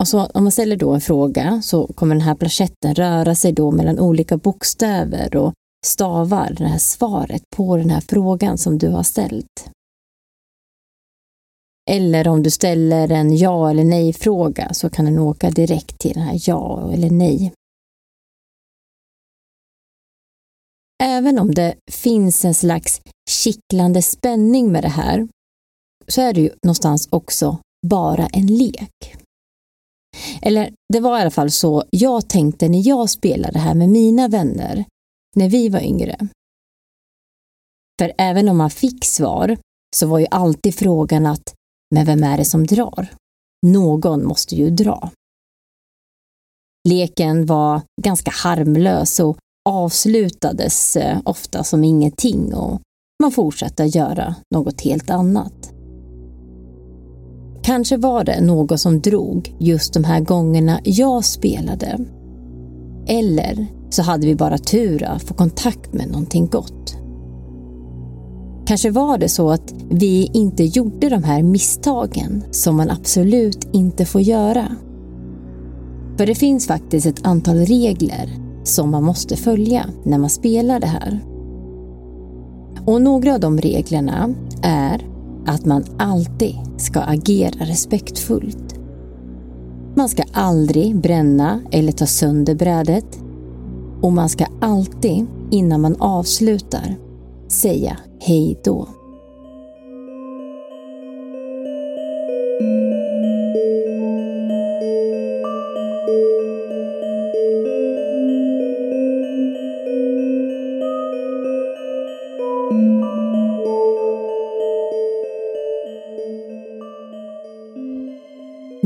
Och 0.00 0.08
så, 0.08 0.26
om 0.26 0.42
man 0.44 0.52
ställer 0.52 0.76
då 0.76 0.90
en 0.90 1.00
fråga 1.00 1.62
så 1.62 1.86
kommer 1.86 2.14
den 2.14 2.22
här 2.22 2.34
planchetten 2.34 2.94
röra 2.94 3.34
sig 3.34 3.52
då 3.52 3.70
mellan 3.70 3.98
olika 3.98 4.36
bokstäver 4.36 5.36
och 5.36 5.52
stavar 5.86 6.54
det 6.58 6.66
här 6.66 6.78
svaret 6.78 7.42
på 7.56 7.76
den 7.76 7.90
här 7.90 8.02
frågan 8.08 8.58
som 8.58 8.78
du 8.78 8.88
har 8.88 9.02
ställt. 9.02 9.70
Eller 11.90 12.28
om 12.28 12.42
du 12.42 12.50
ställer 12.50 13.12
en 13.12 13.36
ja 13.36 13.70
eller 13.70 13.84
nej-fråga 13.84 14.74
så 14.74 14.90
kan 14.90 15.04
den 15.04 15.18
åka 15.18 15.50
direkt 15.50 15.98
till 15.98 16.12
den 16.14 16.22
här 16.22 16.38
ja 16.46 16.90
eller 16.92 17.10
nej. 17.10 17.52
Även 21.02 21.38
om 21.38 21.54
det 21.54 21.74
finns 21.90 22.44
en 22.44 22.54
slags 22.54 23.00
kittlande 23.30 24.02
spänning 24.02 24.72
med 24.72 24.84
det 24.84 24.88
här 24.88 25.28
så 26.08 26.20
är 26.20 26.32
det 26.32 26.40
ju 26.40 26.50
någonstans 26.62 27.08
också 27.10 27.58
bara 27.86 28.26
en 28.26 28.46
lek. 28.46 29.16
Eller 30.42 30.72
det 30.92 31.00
var 31.00 31.18
i 31.18 31.20
alla 31.20 31.30
fall 31.30 31.50
så 31.50 31.84
jag 31.90 32.28
tänkte 32.28 32.68
när 32.68 32.88
jag 32.88 33.10
spelade 33.10 33.58
här 33.58 33.74
med 33.74 33.88
mina 33.88 34.28
vänner 34.28 34.84
när 35.36 35.48
vi 35.48 35.68
var 35.68 35.80
yngre. 35.80 36.28
För 38.00 38.12
även 38.18 38.48
om 38.48 38.56
man 38.56 38.70
fick 38.70 39.04
svar 39.04 39.58
så 39.96 40.06
var 40.06 40.18
ju 40.18 40.26
alltid 40.30 40.74
frågan 40.74 41.26
att 41.26 41.54
men 41.94 42.06
vem 42.06 42.22
är 42.22 42.36
det 42.36 42.44
som 42.44 42.66
drar? 42.66 43.08
Någon 43.66 44.24
måste 44.24 44.54
ju 44.54 44.70
dra. 44.70 45.10
Leken 46.88 47.46
var 47.46 47.82
ganska 48.02 48.30
harmlös 48.30 49.20
och 49.20 49.38
avslutades 49.68 50.96
eh, 50.96 51.18
ofta 51.24 51.64
som 51.64 51.84
ingenting 51.84 52.54
och 52.54 52.80
man 53.22 53.32
fortsatte 53.32 53.84
göra 53.84 54.34
något 54.54 54.80
helt 54.80 55.10
annat. 55.10 55.72
Kanske 57.62 57.96
var 57.96 58.24
det 58.24 58.40
något 58.40 58.80
som 58.80 59.00
drog 59.00 59.54
just 59.58 59.94
de 59.94 60.04
här 60.04 60.20
gångerna 60.20 60.80
jag 60.84 61.24
spelade. 61.24 61.98
Eller 63.06 63.66
så 63.90 64.02
hade 64.02 64.26
vi 64.26 64.34
bara 64.34 64.58
tur 64.58 65.02
att 65.02 65.22
få 65.22 65.34
kontakt 65.34 65.92
med 65.92 66.08
någonting 66.08 66.46
gott. 66.46 66.96
Kanske 68.66 68.90
var 68.90 69.18
det 69.18 69.28
så 69.28 69.50
att 69.50 69.74
vi 69.90 70.30
inte 70.34 70.64
gjorde 70.64 71.08
de 71.08 71.24
här 71.24 71.42
misstagen 71.42 72.44
som 72.50 72.76
man 72.76 72.90
absolut 72.90 73.68
inte 73.72 74.04
får 74.04 74.20
göra. 74.20 74.76
För 76.16 76.26
det 76.26 76.34
finns 76.34 76.66
faktiskt 76.66 77.06
ett 77.06 77.26
antal 77.26 77.56
regler 77.56 78.49
som 78.62 78.90
man 78.90 79.04
måste 79.04 79.36
följa 79.36 79.86
när 80.02 80.18
man 80.18 80.30
spelar 80.30 80.80
det 80.80 80.86
här. 80.86 81.20
Och 82.86 83.02
några 83.02 83.34
av 83.34 83.40
de 83.40 83.58
reglerna 83.58 84.34
är 84.62 85.06
att 85.46 85.64
man 85.64 85.84
alltid 85.98 86.56
ska 86.76 87.00
agera 87.00 87.64
respektfullt. 87.64 88.80
Man 89.94 90.08
ska 90.08 90.22
aldrig 90.32 90.96
bränna 90.96 91.60
eller 91.70 91.92
ta 91.92 92.06
sönder 92.06 92.54
brädet 92.54 93.18
och 94.00 94.12
man 94.12 94.28
ska 94.28 94.46
alltid, 94.60 95.26
innan 95.50 95.80
man 95.80 95.96
avslutar, 95.98 96.96
säga 97.48 97.96
hej 98.20 98.60
då. 98.64 98.88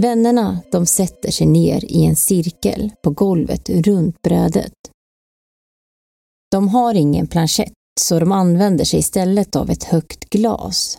Vännerna 0.04 0.62
de 0.70 0.86
sätter 0.86 1.30
sig 1.30 1.46
ner 1.46 1.84
i 1.84 2.04
en 2.04 2.16
cirkel 2.16 2.92
på 3.02 3.10
golvet 3.10 3.70
runt 3.70 4.22
brödet. 4.22 4.72
De 6.50 6.68
har 6.68 6.94
ingen 6.94 7.26
planchett 7.26 7.72
så 8.00 8.18
de 8.18 8.32
använder 8.32 8.84
sig 8.84 8.98
istället 8.98 9.56
av 9.56 9.70
ett 9.70 9.84
högt 9.84 10.24
glas. 10.24 10.98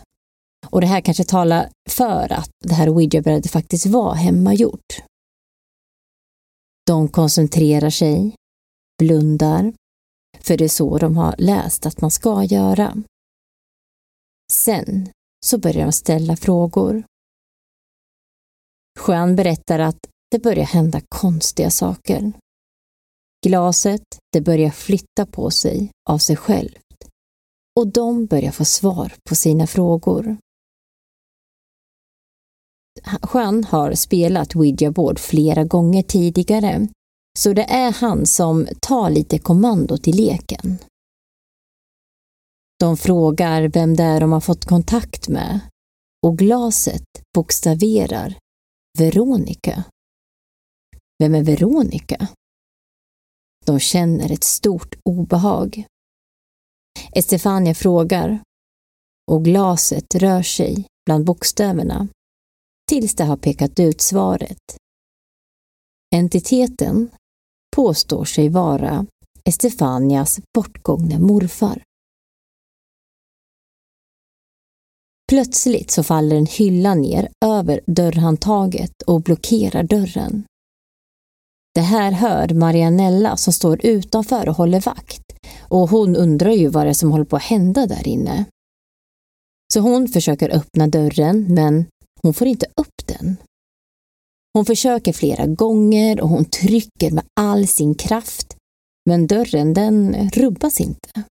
Och 0.66 0.80
det 0.80 0.86
här 0.86 1.00
kanske 1.00 1.24
talar 1.24 1.70
för 1.90 2.32
att 2.32 2.50
det 2.64 2.74
här 2.74 2.88
ouija-brädet 2.88 3.50
faktiskt 3.50 3.86
var 3.86 4.14
hemmagjort. 4.14 5.02
De 6.86 7.08
koncentrerar 7.08 7.90
sig, 7.90 8.34
blundar, 8.98 9.72
för 10.38 10.56
det 10.56 10.64
är 10.64 10.68
så 10.68 10.98
de 10.98 11.16
har 11.16 11.34
läst 11.38 11.86
att 11.86 12.00
man 12.00 12.10
ska 12.10 12.44
göra. 12.44 13.02
Sen 14.52 15.08
så 15.46 15.58
börjar 15.58 15.86
de 15.86 15.92
ställa 15.92 16.36
frågor. 16.36 17.04
Jean 19.08 19.36
berättar 19.36 19.78
att 19.78 19.98
det 20.30 20.38
börjar 20.38 20.64
hända 20.64 21.00
konstiga 21.08 21.70
saker. 21.70 22.32
Glaset, 23.46 24.02
det 24.32 24.40
börjar 24.40 24.70
flytta 24.70 25.26
på 25.26 25.50
sig 25.50 25.90
av 26.10 26.18
sig 26.18 26.36
självt 26.36 26.82
och 27.76 27.88
de 27.88 28.26
börjar 28.26 28.52
få 28.52 28.64
svar 28.64 29.12
på 29.28 29.34
sina 29.34 29.66
frågor. 29.66 30.36
Jean 33.34 33.64
har 33.64 33.94
spelat 33.94 34.56
Ouija 34.56 34.90
board 34.90 35.18
flera 35.18 35.64
gånger 35.64 36.02
tidigare, 36.02 36.88
så 37.38 37.52
det 37.52 37.64
är 37.64 37.92
han 37.92 38.26
som 38.26 38.68
tar 38.80 39.10
lite 39.10 39.38
kommandot 39.38 40.08
i 40.08 40.12
leken. 40.12 40.78
De 42.80 42.96
frågar 42.96 43.62
vem 43.62 43.96
det 43.96 44.02
är 44.02 44.20
de 44.20 44.32
har 44.32 44.40
fått 44.40 44.64
kontakt 44.64 45.28
med 45.28 45.60
och 46.26 46.38
glaset 46.38 47.04
bokstaverar 47.34 48.38
Veronica. 48.98 49.84
Vem 51.18 51.34
är 51.34 51.42
Veronica? 51.42 52.28
De 53.66 53.80
känner 53.80 54.32
ett 54.32 54.44
stort 54.44 54.94
obehag. 55.02 55.84
Estefania 57.12 57.74
frågar 57.74 58.40
och 59.30 59.44
glaset 59.44 60.14
rör 60.14 60.42
sig 60.42 60.86
bland 61.06 61.24
bokstäverna 61.24 62.08
tills 62.88 63.14
det 63.14 63.24
har 63.24 63.36
pekat 63.36 63.80
ut 63.80 64.00
svaret. 64.00 64.76
Entiteten 66.14 67.10
påstår 67.76 68.24
sig 68.24 68.48
vara 68.48 69.06
Estefanias 69.44 70.40
bortgångne 70.54 71.18
morfar. 71.18 71.82
Plötsligt 75.28 75.90
så 75.90 76.02
faller 76.02 76.36
en 76.36 76.46
hylla 76.46 76.94
ner 76.94 77.28
över 77.44 77.80
dörrhandtaget 77.86 79.02
och 79.06 79.22
blockerar 79.22 79.82
dörren. 79.82 80.44
Det 81.74 81.80
här 81.80 82.12
hör 82.12 82.48
Marianella 82.48 83.36
som 83.36 83.52
står 83.52 83.86
utanför 83.86 84.48
och 84.48 84.56
håller 84.56 84.80
vakt 84.80 85.22
och 85.68 85.90
hon 85.90 86.16
undrar 86.16 86.50
ju 86.50 86.68
vad 86.68 86.86
det 86.86 86.90
är 86.90 86.94
som 86.94 87.12
håller 87.12 87.24
på 87.24 87.36
att 87.36 87.42
hända 87.42 87.86
där 87.86 88.08
inne. 88.08 88.44
Så 89.74 89.80
hon 89.80 90.08
försöker 90.08 90.56
öppna 90.56 90.86
dörren 90.86 91.54
men 91.54 91.86
hon 92.22 92.34
får 92.34 92.46
inte 92.46 92.66
upp 92.66 93.06
den. 93.06 93.36
Hon 94.52 94.64
försöker 94.64 95.12
flera 95.12 95.46
gånger 95.46 96.20
och 96.20 96.28
hon 96.28 96.44
trycker 96.44 97.10
med 97.10 97.24
all 97.40 97.66
sin 97.66 97.94
kraft 97.94 98.56
men 99.08 99.26
dörren 99.26 99.74
den 99.74 100.30
rubbas 100.30 100.80
inte. 100.80 101.24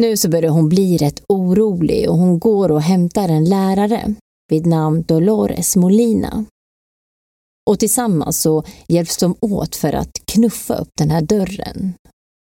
Nu 0.00 0.16
så 0.16 0.28
börjar 0.28 0.50
hon 0.50 0.68
bli 0.68 0.96
rätt 0.96 1.22
orolig 1.28 2.10
och 2.10 2.16
hon 2.16 2.38
går 2.38 2.70
och 2.70 2.82
hämtar 2.82 3.28
en 3.28 3.44
lärare 3.44 4.14
vid 4.50 4.66
namn 4.66 5.02
Dolores 5.02 5.76
Molina. 5.76 6.44
Och 7.70 7.78
tillsammans 7.78 8.40
så 8.40 8.64
hjälps 8.88 9.16
de 9.16 9.36
åt 9.40 9.76
för 9.76 9.92
att 9.92 10.12
knuffa 10.24 10.74
upp 10.74 10.88
den 10.98 11.10
här 11.10 11.22
dörren. 11.22 11.94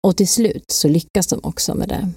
Och 0.08 0.18
till 0.18 0.28
slut 0.28 0.72
så 0.72 0.88
lyckas 0.88 1.28
de 1.28 1.40
också 1.44 1.76
med 1.76 1.90
det. 1.90 2.10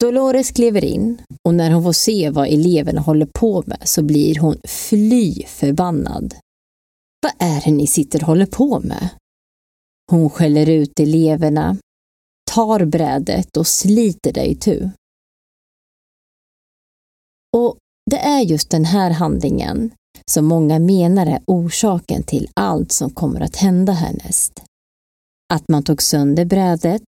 Dolores 0.00 0.50
kliver 0.50 0.84
in 0.84 1.22
och 1.48 1.54
när 1.54 1.70
hon 1.70 1.82
får 1.82 1.92
se 1.92 2.30
vad 2.30 2.48
eleverna 2.48 3.00
håller 3.00 3.26
på 3.26 3.62
med 3.66 3.88
så 3.88 4.02
blir 4.02 4.38
hon 4.38 4.56
fly 4.64 5.44
förbannad. 5.46 6.34
Vad 7.22 7.32
är 7.38 7.60
det 7.64 7.70
ni 7.70 7.86
sitter 7.86 8.20
och 8.20 8.26
håller 8.26 8.46
på 8.46 8.80
med? 8.80 9.08
Hon 10.10 10.30
skäller 10.30 10.68
ut 10.68 11.00
eleverna, 11.00 11.76
tar 12.50 12.84
brädet 12.84 13.56
och 13.56 13.66
sliter 13.66 14.32
det 14.32 14.46
itu. 14.46 14.90
Och 17.56 17.76
det 18.10 18.18
är 18.18 18.40
just 18.40 18.70
den 18.70 18.84
här 18.84 19.10
handlingen 19.10 19.90
som 20.30 20.44
många 20.46 20.78
menar 20.78 21.26
är 21.26 21.40
orsaken 21.46 22.22
till 22.22 22.48
allt 22.54 22.92
som 22.92 23.10
kommer 23.10 23.40
att 23.40 23.56
hända 23.56 23.92
härnäst. 23.92 24.62
att 25.52 25.68
man 25.68 25.82
tog 25.82 26.02
sönder 26.02 26.44
brädet 26.44 27.02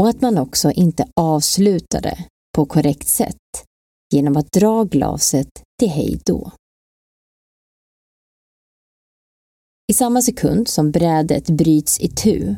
och 0.00 0.08
att 0.08 0.20
man 0.20 0.38
också 0.38 0.70
inte 0.70 1.06
avslutade 1.16 2.18
på 2.56 2.66
korrekt 2.66 3.08
sätt 3.08 3.36
genom 4.12 4.36
att 4.36 4.52
dra 4.52 4.84
glaset 4.84 5.62
till 5.78 5.88
hej 5.88 6.20
då. 6.24 6.52
I 9.90 9.94
samma 9.94 10.22
sekund 10.22 10.68
som 10.68 10.90
brädet 10.90 11.50
bryts 11.50 12.00
i 12.00 12.08
tu 12.08 12.56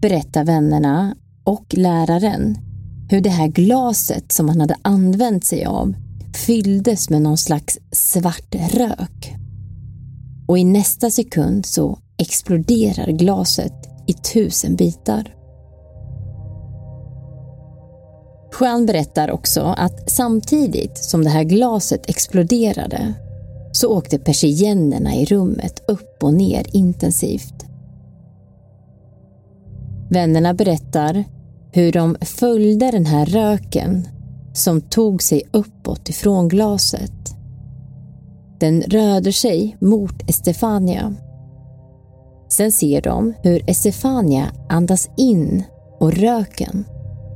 berättar 0.00 0.44
vännerna 0.44 1.16
och 1.44 1.66
läraren 1.70 2.58
hur 3.10 3.20
det 3.20 3.30
här 3.30 3.48
glaset 3.48 4.32
som 4.32 4.48
han 4.48 4.60
hade 4.60 4.76
använt 4.82 5.44
sig 5.44 5.64
av 5.64 5.94
fylldes 6.46 7.10
med 7.10 7.22
någon 7.22 7.38
slags 7.38 7.78
svart 7.92 8.54
rök. 8.54 9.34
Och 10.48 10.58
i 10.58 10.64
nästa 10.64 11.10
sekund 11.10 11.66
så 11.66 11.98
exploderar 12.18 13.12
glaset 13.12 13.72
i 14.06 14.12
tusen 14.12 14.76
bitar. 14.76 15.34
Juan 18.60 18.86
berättar 18.86 19.30
också 19.30 19.60
att 19.60 20.10
samtidigt 20.10 20.98
som 20.98 21.24
det 21.24 21.30
här 21.30 21.44
glaset 21.44 22.10
exploderade 22.10 23.14
så 23.72 23.88
åkte 23.88 24.18
persiennerna 24.18 25.14
i 25.14 25.24
rummet 25.24 25.84
upp 25.88 26.22
och 26.22 26.34
ner 26.34 26.66
intensivt. 26.72 27.71
Vännerna 30.12 30.54
berättar 30.54 31.24
hur 31.70 31.92
de 31.92 32.16
följde 32.20 32.90
den 32.90 33.06
här 33.06 33.26
röken 33.26 34.08
som 34.52 34.80
tog 34.80 35.22
sig 35.22 35.42
uppåt 35.52 36.08
ifrån 36.08 36.48
glaset. 36.48 37.12
Den 38.60 38.82
rörde 38.82 39.32
sig 39.32 39.76
mot 39.80 40.30
Estefania. 40.30 41.14
Sen 42.48 42.72
ser 42.72 43.02
de 43.02 43.34
hur 43.42 43.70
Estefania 43.70 44.52
andas 44.68 45.10
in 45.16 45.64
och 46.00 46.12
röken, 46.12 46.84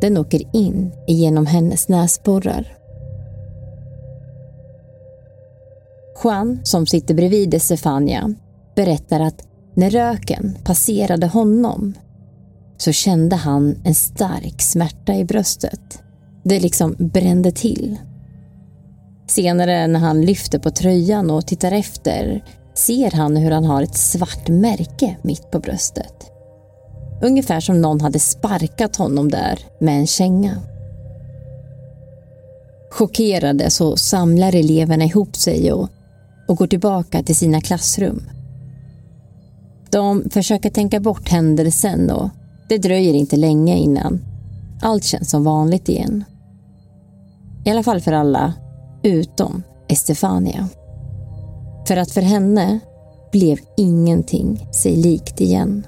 den 0.00 0.18
åker 0.18 0.56
in 0.56 0.92
genom 1.06 1.46
hennes 1.46 1.88
näsborrar. 1.88 2.76
Juan, 6.24 6.60
som 6.62 6.86
sitter 6.86 7.14
bredvid 7.14 7.54
Estefania, 7.54 8.34
berättar 8.74 9.20
att 9.20 9.46
när 9.74 9.90
röken 9.90 10.58
passerade 10.64 11.26
honom 11.26 11.94
så 12.76 12.92
kände 12.92 13.36
han 13.36 13.76
en 13.84 13.94
stark 13.94 14.62
smärta 14.62 15.14
i 15.14 15.24
bröstet. 15.24 16.02
Det 16.44 16.60
liksom 16.60 16.94
brände 16.98 17.52
till. 17.52 17.98
Senare 19.26 19.86
när 19.86 20.00
han 20.00 20.20
lyfter 20.20 20.58
på 20.58 20.70
tröjan 20.70 21.30
och 21.30 21.46
tittar 21.46 21.72
efter 21.72 22.44
ser 22.74 23.10
han 23.10 23.36
hur 23.36 23.50
han 23.50 23.64
har 23.64 23.82
ett 23.82 23.96
svart 23.96 24.48
märke 24.48 25.16
mitt 25.22 25.50
på 25.50 25.58
bröstet. 25.58 26.30
Ungefär 27.22 27.60
som 27.60 27.80
någon 27.80 28.00
hade 28.00 28.18
sparkat 28.18 28.96
honom 28.96 29.30
där 29.30 29.58
med 29.80 29.98
en 29.98 30.06
känga. 30.06 30.62
Chockerade 32.90 33.70
så 33.70 33.96
samlar 33.96 34.54
eleverna 34.54 35.04
ihop 35.04 35.36
sig 35.36 35.72
och, 35.72 35.88
och 36.48 36.56
går 36.56 36.66
tillbaka 36.66 37.22
till 37.22 37.36
sina 37.36 37.60
klassrum. 37.60 38.22
De 39.90 40.30
försöker 40.30 40.70
tänka 40.70 41.00
bort 41.00 41.28
händelsen 41.28 42.10
och 42.10 42.30
det 42.68 42.79
dröjer 42.79 43.14
inte 43.14 43.37
länge 43.37 43.76
innan 43.79 44.24
allt 44.83 45.05
känns 45.05 45.31
som 45.31 45.44
vanligt 45.44 45.88
igen. 45.88 46.24
I 47.64 47.70
alla 47.70 47.83
fall 47.83 48.00
för 48.00 48.12
alla, 48.12 48.52
utom 49.02 49.62
Estefania. 49.88 50.68
För 51.88 51.96
att 51.96 52.11
för 52.11 52.22
henne 52.22 52.81
blev 53.33 53.59
ingenting 53.76 54.68
sig 54.72 54.96
likt 54.96 55.40
igen. 55.40 55.87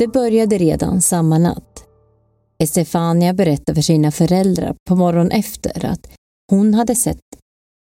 Det 0.00 0.08
började 0.08 0.58
redan 0.58 1.00
samma 1.00 1.38
natt. 1.38 1.84
Estefania 2.58 3.34
berättade 3.34 3.74
för 3.74 3.82
sina 3.82 4.10
föräldrar 4.10 4.76
på 4.88 4.96
morgonen 4.96 5.30
efter 5.30 5.86
att 5.86 6.12
hon 6.50 6.74
hade 6.74 6.94
sett 6.94 7.20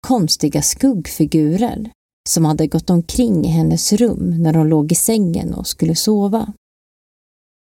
konstiga 0.06 0.62
skuggfigurer 0.62 1.90
som 2.28 2.44
hade 2.44 2.66
gått 2.66 2.90
omkring 2.90 3.44
i 3.44 3.48
hennes 3.48 3.92
rum 3.92 4.42
när 4.42 4.54
hon 4.54 4.68
låg 4.68 4.92
i 4.92 4.94
sängen 4.94 5.54
och 5.54 5.66
skulle 5.66 5.94
sova. 5.94 6.52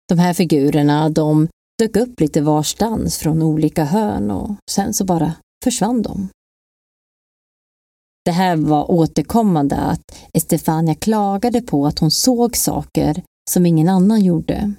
De 0.09 0.19
här 0.19 0.35
figurerna 0.35 1.09
de 1.09 1.49
dök 1.79 1.97
upp 1.97 2.21
lite 2.21 2.41
varstans 2.41 3.19
från 3.19 3.43
olika 3.43 3.85
hörn 3.85 4.31
och 4.31 4.57
sen 4.71 4.95
så 4.95 5.05
bara 5.05 5.33
försvann 5.65 6.03
de. 6.03 6.29
Det 8.25 8.33
här 8.33 8.57
var 8.57 8.91
återkommande 8.91 9.77
att 9.77 10.19
Estefania 10.33 10.95
klagade 10.95 11.61
på 11.61 11.87
att 11.87 11.99
hon 11.99 12.11
såg 12.11 12.57
saker 12.57 13.23
som 13.49 13.67
ingen 13.67 13.89
annan 13.89 14.21
gjorde. 14.21 14.75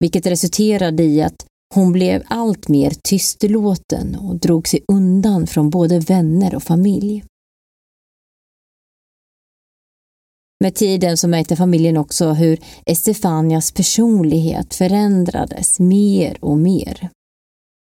Vilket 0.00 0.26
resulterade 0.26 1.02
i 1.02 1.22
att 1.22 1.46
hon 1.74 1.92
blev 1.92 2.22
allt 2.26 2.68
mer 2.68 2.90
tystlåten 2.90 4.16
och 4.16 4.36
drog 4.36 4.68
sig 4.68 4.84
undan 4.88 5.46
från 5.46 5.70
både 5.70 5.98
vänner 5.98 6.54
och 6.54 6.62
familj. 6.62 7.24
Med 10.64 10.74
tiden 10.74 11.16
så 11.16 11.28
märkte 11.28 11.56
familjen 11.56 11.96
också 11.96 12.32
hur 12.32 12.60
Estefanias 12.86 13.72
personlighet 13.72 14.74
förändrades 14.74 15.80
mer 15.80 16.44
och 16.44 16.58
mer. 16.58 17.10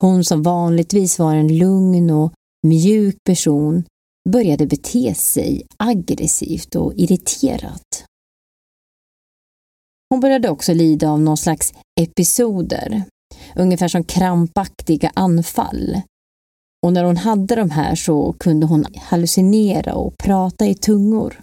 Hon 0.00 0.24
som 0.24 0.42
vanligtvis 0.42 1.18
var 1.18 1.34
en 1.34 1.58
lugn 1.58 2.10
och 2.10 2.32
mjuk 2.66 3.16
person 3.24 3.84
började 4.28 4.66
bete 4.66 5.14
sig 5.14 5.66
aggressivt 5.76 6.74
och 6.74 6.92
irriterat. 6.96 8.04
Hon 10.14 10.20
började 10.20 10.50
också 10.50 10.74
lida 10.74 11.10
av 11.10 11.20
någon 11.20 11.36
slags 11.36 11.74
episoder, 12.00 13.04
ungefär 13.56 13.88
som 13.88 14.04
krampaktiga 14.04 15.10
anfall. 15.14 16.00
Och 16.86 16.92
när 16.92 17.04
hon 17.04 17.16
hade 17.16 17.54
de 17.54 17.70
här 17.70 17.94
så 17.94 18.32
kunde 18.32 18.66
hon 18.66 18.84
hallucinera 18.96 19.94
och 19.94 20.18
prata 20.18 20.66
i 20.66 20.74
tungor. 20.74 21.42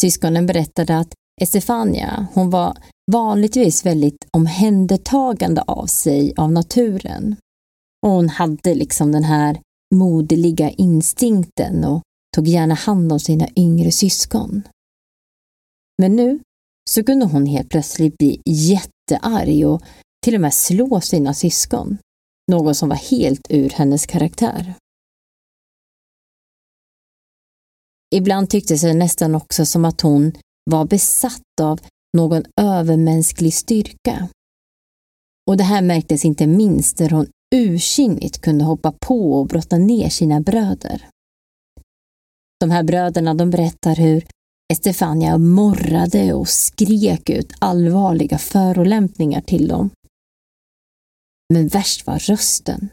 Syskonen 0.00 0.46
berättade 0.46 0.98
att 0.98 1.14
Estefania, 1.40 2.26
hon 2.34 2.50
var 2.50 2.76
vanligtvis 3.12 3.86
väldigt 3.86 4.26
omhändertagande 4.32 5.62
av 5.62 5.86
sig 5.86 6.34
av 6.36 6.52
naturen. 6.52 7.36
Och 8.06 8.10
hon 8.10 8.28
hade 8.28 8.74
liksom 8.74 9.12
den 9.12 9.24
här 9.24 9.60
moderliga 9.94 10.70
instinkten 10.70 11.84
och 11.84 12.02
tog 12.36 12.48
gärna 12.48 12.74
hand 12.74 13.12
om 13.12 13.20
sina 13.20 13.48
yngre 13.56 13.90
syskon. 13.90 14.62
Men 16.02 16.16
nu 16.16 16.40
så 16.90 17.04
kunde 17.04 17.26
hon 17.26 17.46
helt 17.46 17.70
plötsligt 17.70 18.18
bli 18.18 18.42
jättearg 18.46 19.66
och 19.66 19.82
till 20.24 20.34
och 20.34 20.40
med 20.40 20.54
slå 20.54 21.00
sina 21.00 21.34
syskon. 21.34 21.98
Något 22.52 22.76
som 22.76 22.88
var 22.88 22.96
helt 22.96 23.46
ur 23.50 23.70
hennes 23.70 24.06
karaktär. 24.06 24.74
Ibland 28.14 28.50
tycktes 28.50 28.80
det 28.80 28.94
nästan 28.94 29.34
också 29.34 29.66
som 29.66 29.84
att 29.84 30.00
hon 30.00 30.32
var 30.70 30.84
besatt 30.84 31.60
av 31.62 31.80
någon 32.16 32.44
övermänsklig 32.60 33.54
styrka. 33.54 34.28
Och 35.50 35.56
det 35.56 35.64
här 35.64 35.82
märktes 35.82 36.24
inte 36.24 36.46
minst 36.46 36.98
när 36.98 37.10
hon 37.10 37.26
ursinnigt 37.54 38.40
kunde 38.40 38.64
hoppa 38.64 38.92
på 39.06 39.32
och 39.32 39.46
brotta 39.46 39.78
ner 39.78 40.08
sina 40.08 40.40
bröder. 40.40 41.08
De 42.60 42.70
här 42.70 42.82
bröderna 42.82 43.34
de 43.34 43.50
berättar 43.50 43.96
hur 43.96 44.26
Estefania 44.72 45.38
morrade 45.38 46.34
och 46.34 46.48
skrek 46.48 47.30
ut 47.30 47.52
allvarliga 47.58 48.38
förolämpningar 48.38 49.40
till 49.40 49.68
dem. 49.68 49.90
Men 51.54 51.68
värst 51.68 52.06
var 52.06 52.18
rösten. 52.18 52.88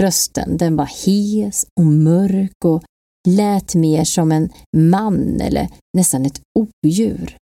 Rösten 0.00 0.56
den 0.56 0.76
var 0.76 0.86
hes 0.86 1.66
och 1.80 1.86
mörk 1.86 2.64
och 2.64 2.82
lät 3.28 3.74
mer 3.74 4.04
som 4.04 4.32
en 4.32 4.50
man 4.76 5.40
eller 5.40 5.68
nästan 5.96 6.26
ett 6.26 6.40
odjur. 6.54 7.36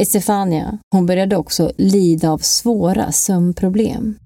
Estefania 0.00 0.78
hon 0.94 1.06
började 1.06 1.36
också 1.36 1.72
lida 1.78 2.30
av 2.30 2.38
svåra 2.38 3.12
sömnproblem. 3.12 4.18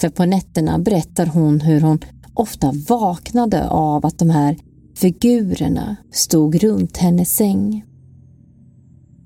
För 0.00 0.08
på 0.08 0.24
nätterna 0.24 0.78
berättar 0.78 1.26
hon 1.26 1.60
hur 1.60 1.80
hon 1.80 1.98
ofta 2.34 2.72
vaknade 2.88 3.68
av 3.68 4.06
att 4.06 4.18
de 4.18 4.30
här 4.30 4.56
figurerna 4.94 5.96
stod 6.10 6.54
runt 6.54 6.96
hennes 6.96 7.36
säng. 7.36 7.84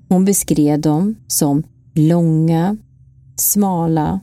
Hon 0.09 0.25
beskrev 0.25 0.81
dem 0.81 1.15
som 1.27 1.63
långa, 1.93 2.77
smala 3.35 4.19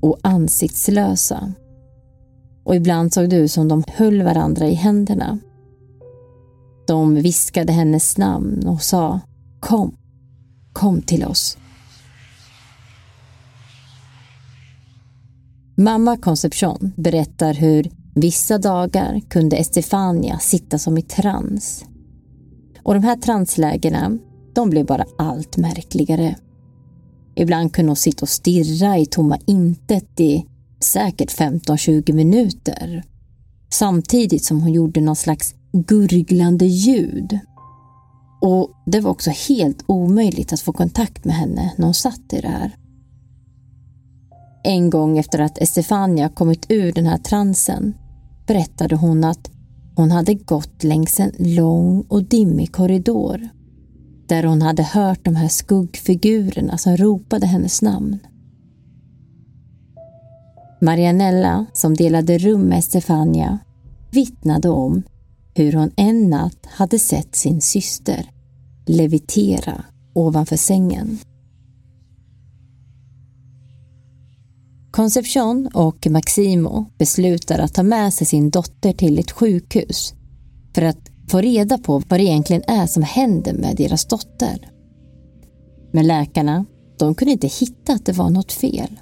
och 0.00 0.18
ansiktslösa. 0.22 1.52
Och 2.64 2.76
ibland 2.76 3.12
såg 3.12 3.30
det 3.30 3.36
ut 3.36 3.52
som 3.52 3.68
de 3.68 3.84
höll 3.88 4.22
varandra 4.22 4.66
i 4.66 4.74
händerna. 4.74 5.38
De 6.86 7.14
viskade 7.14 7.72
hennes 7.72 8.18
namn 8.18 8.66
och 8.66 8.82
sa 8.82 9.20
Kom, 9.60 9.96
kom 10.72 11.02
till 11.02 11.24
oss. 11.24 11.58
Mamma 15.78 16.16
Concepcion 16.16 16.92
berättar 16.96 17.54
hur 17.54 17.90
vissa 18.16 18.58
dagar 18.58 19.20
kunde 19.28 19.56
Estefania 19.56 20.38
sitta 20.38 20.78
som 20.78 20.98
i 20.98 21.02
trans. 21.02 21.84
Och 22.82 22.94
de 22.94 23.02
här 23.02 23.16
translägena, 23.16 24.18
de 24.54 24.70
blev 24.70 24.86
bara 24.86 25.04
allt 25.18 25.56
märkligare. 25.56 26.36
Ibland 27.34 27.72
kunde 27.72 27.90
hon 27.90 27.96
sitta 27.96 28.22
och 28.22 28.28
stirra 28.28 28.98
i 28.98 29.06
tomma 29.06 29.38
intet 29.46 30.20
i 30.20 30.46
säkert 30.80 31.38
15-20 31.38 32.12
minuter. 32.12 33.04
Samtidigt 33.70 34.44
som 34.44 34.60
hon 34.60 34.72
gjorde 34.72 35.00
någon 35.00 35.16
slags 35.16 35.54
gurglande 35.72 36.66
ljud. 36.66 37.38
Och 38.40 38.70
det 38.86 39.00
var 39.00 39.10
också 39.10 39.30
helt 39.30 39.84
omöjligt 39.86 40.52
att 40.52 40.60
få 40.60 40.72
kontakt 40.72 41.24
med 41.24 41.34
henne 41.34 41.72
när 41.76 41.84
hon 41.84 41.94
satt 41.94 42.32
i 42.32 42.40
det 42.40 42.48
här. 42.48 42.76
En 44.64 44.90
gång 44.90 45.18
efter 45.18 45.38
att 45.38 45.58
Estefania 45.58 46.28
kommit 46.28 46.66
ur 46.68 46.92
den 46.92 47.06
här 47.06 47.18
transen 47.18 47.94
berättade 48.46 48.96
hon 48.96 49.24
att 49.24 49.50
hon 49.94 50.10
hade 50.10 50.34
gått 50.34 50.84
längs 50.84 51.20
en 51.20 51.32
lång 51.38 52.00
och 52.08 52.24
dimmig 52.24 52.72
korridor 52.72 53.48
där 54.26 54.42
hon 54.42 54.62
hade 54.62 54.82
hört 54.82 55.24
de 55.24 55.36
här 55.36 55.48
skuggfigurerna 55.48 56.78
som 56.78 56.96
ropade 56.96 57.46
hennes 57.46 57.82
namn. 57.82 58.18
Marianella, 60.80 61.66
som 61.72 61.94
delade 61.94 62.38
rum 62.38 62.60
med 62.60 62.84
Stefania, 62.84 63.58
vittnade 64.10 64.68
om 64.68 65.02
hur 65.54 65.72
hon 65.72 65.90
en 65.96 66.30
natt 66.30 66.66
hade 66.66 66.98
sett 66.98 67.36
sin 67.36 67.60
syster 67.60 68.30
levitera 68.86 69.84
ovanför 70.14 70.56
sängen. 70.56 71.18
Concepcion 74.96 75.68
och 75.74 76.06
Maximo 76.10 76.86
beslutar 76.98 77.58
att 77.58 77.74
ta 77.74 77.82
med 77.82 78.14
sig 78.14 78.26
sin 78.26 78.50
dotter 78.50 78.92
till 78.92 79.18
ett 79.18 79.30
sjukhus 79.30 80.14
för 80.74 80.82
att 80.82 81.10
få 81.30 81.40
reda 81.40 81.78
på 81.78 82.02
vad 82.08 82.20
det 82.20 82.24
egentligen 82.24 82.62
är 82.66 82.86
som 82.86 83.02
händer 83.02 83.52
med 83.52 83.76
deras 83.76 84.04
dotter. 84.06 84.70
Men 85.92 86.06
läkarna, 86.06 86.64
de 86.98 87.14
kunde 87.14 87.32
inte 87.32 87.46
hitta 87.46 87.92
att 87.92 88.06
det 88.06 88.12
var 88.12 88.30
något 88.30 88.52
fel. 88.52 89.00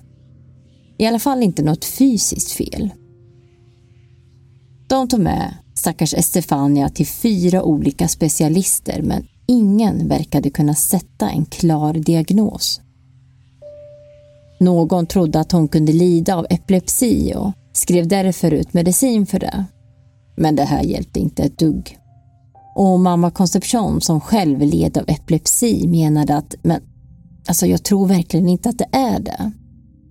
I 0.98 1.07
alla 1.07 1.18
fall 1.18 1.42
inte 1.42 1.62
något 1.62 1.85
fysiskt 1.85 2.52
fel. 2.52 2.90
De 4.88 5.09
tog 5.09 5.20
med 5.20 5.54
stackars 5.74 6.14
Estefania 6.14 6.88
till 6.88 7.07
fyra 7.07 7.62
olika 7.62 8.09
specialister 8.09 9.02
men 9.02 9.26
ingen 9.46 10.09
verkade 10.09 10.50
kunna 10.50 10.74
sätta 10.74 11.30
en 11.30 11.44
klar 11.44 11.94
diagnos. 11.94 12.80
Någon 14.61 15.07
trodde 15.07 15.40
att 15.40 15.53
hon 15.53 15.69
kunde 15.69 15.93
lida 15.93 16.37
av 16.37 16.47
epilepsi 16.51 17.33
och 17.37 17.53
skrev 17.73 18.09
därför 18.09 18.51
ut 18.51 18.75
medicin 18.75 19.27
för 19.27 19.38
det. 19.38 19.64
Men 20.37 20.57
det 20.57 20.64
här 20.64 20.83
hjälpte 20.83 21.21
inte 21.21 21.43
ett 21.43 21.59
dugg. 21.59 21.99
Och 22.75 23.01
mamma 23.01 23.31
Concepcion 23.31 24.01
som 24.01 24.21
själv 24.21 24.61
led 24.61 24.99
av 24.99 25.05
epilepsi 25.09 25.88
menade 25.88 26.37
att 26.37 26.55
men 26.62 26.81
alltså 27.49 27.67
jag 27.67 27.83
tror 27.83 28.07
verkligen 28.07 28.49
inte 28.49 28.69
att 28.69 28.79
det 28.79 28.88
är 28.93 29.21
det. 29.21 29.53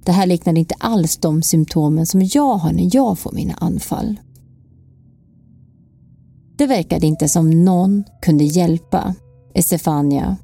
Det 0.05 0.11
här 0.11 0.25
liknar 0.25 0.57
inte 0.57 0.75
alls 0.79 1.17
de 1.17 1.43
symptomen 1.43 2.05
som 2.05 2.21
jag 2.33 2.57
har 2.57 2.71
när 2.71 2.89
jag 2.95 3.19
får 3.19 3.31
mina 3.31 3.53
anfall. 3.53 4.19
Det 6.57 6.67
verkade 6.67 7.07
inte 7.07 7.29
som 7.29 7.63
någon 7.65 8.03
kunde 8.21 8.43
hjälpa 8.43 9.15
Estefania 9.53 10.37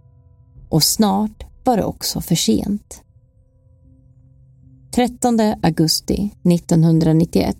och 0.69 0.83
snart 0.83 1.43
var 1.63 1.77
det 1.77 1.83
också 1.83 2.21
för 2.21 2.35
sent. 2.35 3.03
13 4.99 5.39
augusti 5.61 6.31
1991 6.43 7.57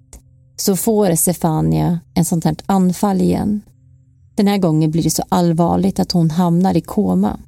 så 0.56 0.76
får 0.76 1.10
Estefania 1.10 2.00
en 2.14 2.26
sånt 2.26 2.46
här 2.46 2.56
anfall 2.66 3.22
igen. 3.22 3.62
Den 4.36 4.48
här 4.48 4.58
gången 4.58 4.92
blir 4.92 5.04
det 5.04 5.10
så 5.10 5.24
allvarligt 5.30 6.00
att 6.00 6.12
hon 6.12 6.30
hamnar 6.30 6.78
i 6.78 6.82
koma. 6.82 7.40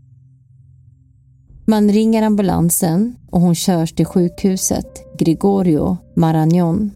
Man 1.66 1.90
ringer 1.90 2.24
ambulansen 2.24 3.16
och 3.32 3.42
hon 3.42 3.56
körs 3.56 3.94
till 3.94 4.06
sjukhuset 4.06 5.18
Gregorio 5.20 5.98
Maragnon. 6.16 6.92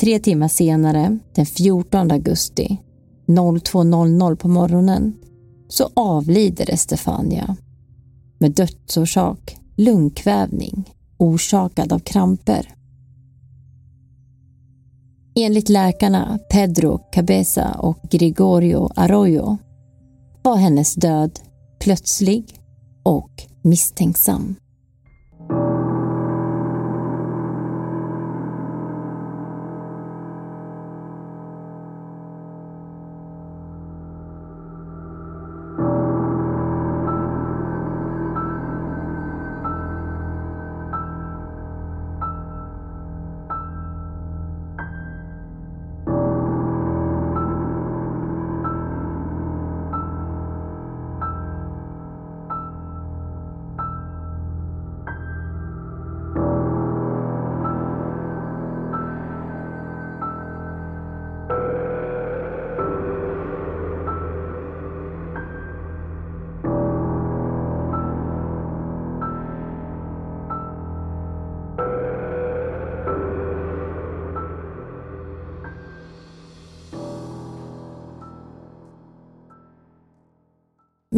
Tre 0.00 0.18
timmar 0.18 0.48
senare, 0.48 1.18
den 1.34 1.46
14 1.46 2.10
augusti 2.10 2.78
02.00 3.26 4.36
på 4.36 4.48
morgonen, 4.48 5.16
så 5.68 5.90
avlider 5.94 6.70
Estefania 6.70 7.56
med 8.38 8.54
dödsorsak 8.54 9.56
lungkvävning 9.76 10.94
orsakad 11.18 11.92
av 11.92 11.98
kramper. 11.98 12.74
Enligt 15.34 15.68
läkarna 15.68 16.38
Pedro 16.50 16.98
Cabeza 17.12 17.76
och 17.78 17.98
Gregorio 18.10 18.90
Arroyo 18.96 19.58
var 20.42 20.56
hennes 20.56 20.94
död 20.94 21.40
plötslig 21.80 22.44
och 23.02 23.30
misstänksam. 23.62 24.56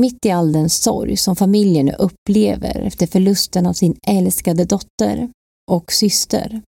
Mitt 0.01 0.27
i 0.27 0.31
all 0.31 0.53
den 0.53 0.71
sorg 0.71 1.17
som 1.17 1.37
familjen 1.37 1.87
nu 1.87 1.93
upplever 1.93 2.81
efter 2.81 3.07
förlusten 3.07 3.67
av 3.67 3.73
sin 3.73 3.97
älskade 4.07 4.65
dotter 4.65 5.31
och 5.71 5.93
syster 5.93 6.63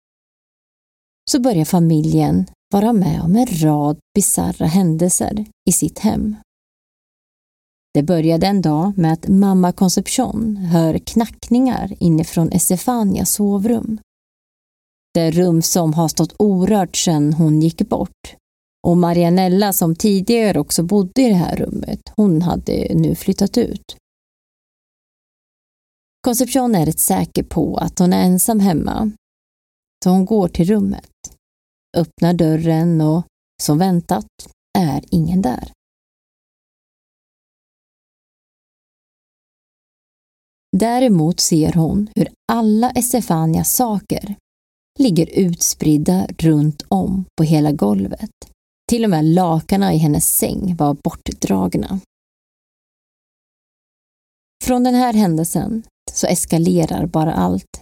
så 1.30 1.40
börjar 1.40 1.64
familjen 1.64 2.46
vara 2.74 2.92
med 2.92 3.22
om 3.22 3.36
en 3.36 3.46
rad 3.46 3.98
bizarra 4.14 4.66
händelser 4.66 5.46
i 5.68 5.72
sitt 5.72 5.98
hem. 5.98 6.36
Det 7.94 8.02
började 8.02 8.46
en 8.46 8.62
dag 8.62 8.98
med 8.98 9.12
att 9.12 9.28
mamma 9.28 9.72
Concepcion 9.72 10.56
hör 10.56 10.98
knackningar 10.98 11.92
inifrån 12.00 12.52
Estefanias 12.52 13.30
sovrum. 13.30 14.00
Det 15.14 15.30
rum 15.30 15.62
som 15.62 15.94
har 15.94 16.08
stått 16.08 16.34
orört 16.38 16.96
sedan 16.96 17.32
hon 17.32 17.60
gick 17.60 17.88
bort 17.88 18.36
och 18.86 18.96
Marianella 18.96 19.72
som 19.72 19.96
tidigare 19.96 20.60
också 20.60 20.82
bodde 20.82 21.22
i 21.22 21.28
det 21.28 21.34
här 21.34 21.56
rummet, 21.56 22.00
hon 22.16 22.42
hade 22.42 22.94
nu 22.94 23.14
flyttat 23.14 23.58
ut. 23.58 23.96
Concepcion 26.20 26.74
är 26.74 26.86
rätt 26.86 26.98
säker 26.98 27.42
på 27.42 27.76
att 27.76 27.98
hon 27.98 28.12
är 28.12 28.24
ensam 28.24 28.60
hemma. 28.60 29.10
Så 30.04 30.10
hon 30.10 30.24
går 30.24 30.48
till 30.48 30.66
rummet, 30.66 31.10
öppnar 31.96 32.34
dörren 32.34 33.00
och 33.00 33.26
som 33.62 33.78
väntat 33.78 34.26
är 34.78 35.04
ingen 35.10 35.42
där. 35.42 35.72
Däremot 40.76 41.40
ser 41.40 41.72
hon 41.72 42.10
hur 42.14 42.28
alla 42.52 42.90
Estefanias 42.90 43.74
saker 43.74 44.34
ligger 44.98 45.38
utspridda 45.38 46.26
runt 46.38 46.82
om 46.88 47.24
på 47.36 47.44
hela 47.44 47.72
golvet 47.72 48.51
till 48.92 49.05
och 49.05 49.11
med 49.11 49.24
lakanen 49.24 49.92
i 49.92 49.96
hennes 49.96 50.37
säng 50.37 50.76
var 50.76 50.96
bortdragna. 51.05 52.00
Från 54.64 54.85
den 54.85 54.94
här 54.94 55.12
händelsen 55.12 55.83
så 56.12 56.26
eskalerar 56.26 57.07
bara 57.07 57.35
allt. 57.35 57.81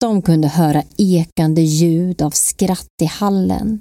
De 0.00 0.22
kunde 0.22 0.48
höra 0.48 0.82
ekande 0.96 1.62
ljud 1.62 2.22
av 2.22 2.30
skratt 2.30 2.88
i 3.02 3.04
hallen 3.04 3.80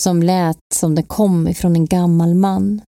som 0.00 0.22
lät 0.22 0.58
som 0.74 0.94
det 0.94 1.02
kom 1.02 1.48
ifrån 1.48 1.76
en 1.76 1.86
gammal 1.86 2.34
man. 2.34 2.80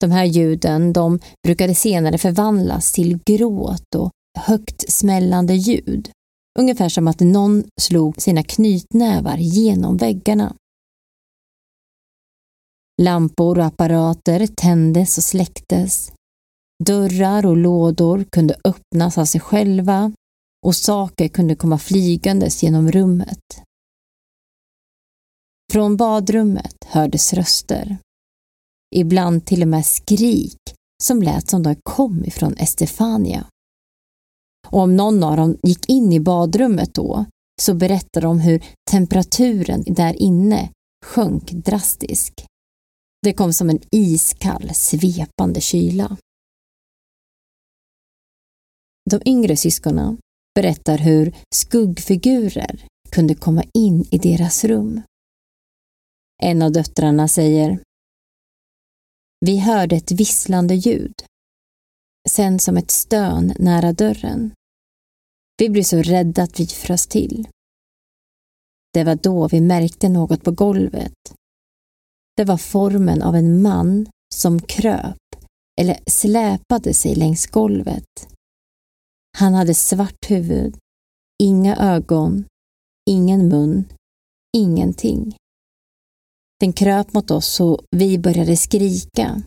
De 0.00 0.10
här 0.10 0.24
ljuden 0.24 0.92
de 0.92 1.18
brukade 1.46 1.74
senare 1.74 2.18
förvandlas 2.18 2.92
till 2.92 3.18
gråt 3.26 3.94
och 3.96 4.10
högt 4.38 4.92
smällande 4.92 5.54
ljud. 5.54 6.10
Ungefär 6.58 6.88
som 6.88 7.08
att 7.08 7.20
någon 7.20 7.64
slog 7.80 8.22
sina 8.22 8.42
knytnävar 8.42 9.36
genom 9.36 9.96
väggarna. 9.96 10.54
Lampor 13.02 13.58
och 13.58 13.64
apparater 13.64 14.46
tändes 14.46 15.18
och 15.18 15.24
släcktes. 15.24 16.12
Dörrar 16.84 17.46
och 17.46 17.56
lådor 17.56 18.24
kunde 18.24 18.56
öppnas 18.64 19.18
av 19.18 19.24
sig 19.24 19.40
själva 19.40 20.12
och 20.66 20.76
saker 20.76 21.28
kunde 21.28 21.56
komma 21.56 21.78
flygandes 21.78 22.62
genom 22.62 22.90
rummet. 22.90 23.62
Från 25.72 25.96
badrummet 25.96 26.84
hördes 26.86 27.32
röster. 27.32 27.98
Ibland 28.94 29.46
till 29.46 29.62
och 29.62 29.68
med 29.68 29.86
skrik 29.86 30.74
som 31.02 31.22
lät 31.22 31.50
som 31.50 31.62
de 31.62 31.76
kom 31.82 32.24
ifrån 32.24 32.54
Estefania. 32.56 33.46
Och 34.68 34.80
om 34.80 34.96
någon 34.96 35.24
av 35.24 35.36
dem 35.36 35.56
gick 35.62 35.88
in 35.88 36.12
i 36.12 36.20
badrummet 36.20 36.94
då 36.94 37.24
så 37.60 37.74
berättade 37.74 38.26
de 38.26 38.40
hur 38.40 38.64
temperaturen 38.90 39.84
där 39.86 40.22
inne 40.22 40.70
sjönk 41.06 41.50
drastiskt. 41.50 42.44
Det 43.22 43.32
kom 43.32 43.52
som 43.52 43.70
en 43.70 43.80
iskall, 43.90 44.70
svepande 44.74 45.60
kyla. 45.60 46.16
De 49.10 49.20
yngre 49.24 49.56
syskonen 49.56 50.18
berättar 50.54 50.98
hur 50.98 51.36
skuggfigurer 51.54 52.86
kunde 53.10 53.34
komma 53.34 53.64
in 53.74 54.04
i 54.10 54.18
deras 54.18 54.64
rum. 54.64 55.02
En 56.42 56.62
av 56.62 56.72
döttrarna 56.72 57.28
säger 57.28 57.82
Vi 59.46 59.58
hörde 59.58 59.96
ett 59.96 60.12
visslande 60.12 60.74
ljud. 60.74 61.14
Sen 62.28 62.58
som 62.58 62.76
ett 62.76 62.90
stön 62.90 63.54
nära 63.58 63.92
dörren. 63.92 64.52
Vi 65.58 65.68
blev 65.68 65.82
så 65.82 66.02
rädda 66.02 66.42
att 66.42 66.60
vi 66.60 66.66
frös 66.66 67.06
till. 67.06 67.48
Det 68.92 69.04
var 69.04 69.14
då 69.14 69.48
vi 69.48 69.60
märkte 69.60 70.08
något 70.08 70.44
på 70.44 70.50
golvet. 70.50 71.37
Det 72.38 72.44
var 72.44 72.56
formen 72.56 73.22
av 73.22 73.36
en 73.36 73.62
man 73.62 74.06
som 74.34 74.60
kröp 74.60 75.16
eller 75.80 75.98
släpade 76.10 76.94
sig 76.94 77.14
längs 77.14 77.46
golvet. 77.46 78.28
Han 79.38 79.54
hade 79.54 79.74
svart 79.74 80.30
huvud, 80.30 80.76
inga 81.42 81.76
ögon, 81.76 82.44
ingen 83.10 83.48
mun, 83.48 83.84
ingenting. 84.56 85.36
Den 86.60 86.72
kröp 86.72 87.12
mot 87.12 87.30
oss 87.30 87.60
och 87.60 87.80
vi 87.90 88.18
började 88.18 88.56
skrika. 88.56 89.42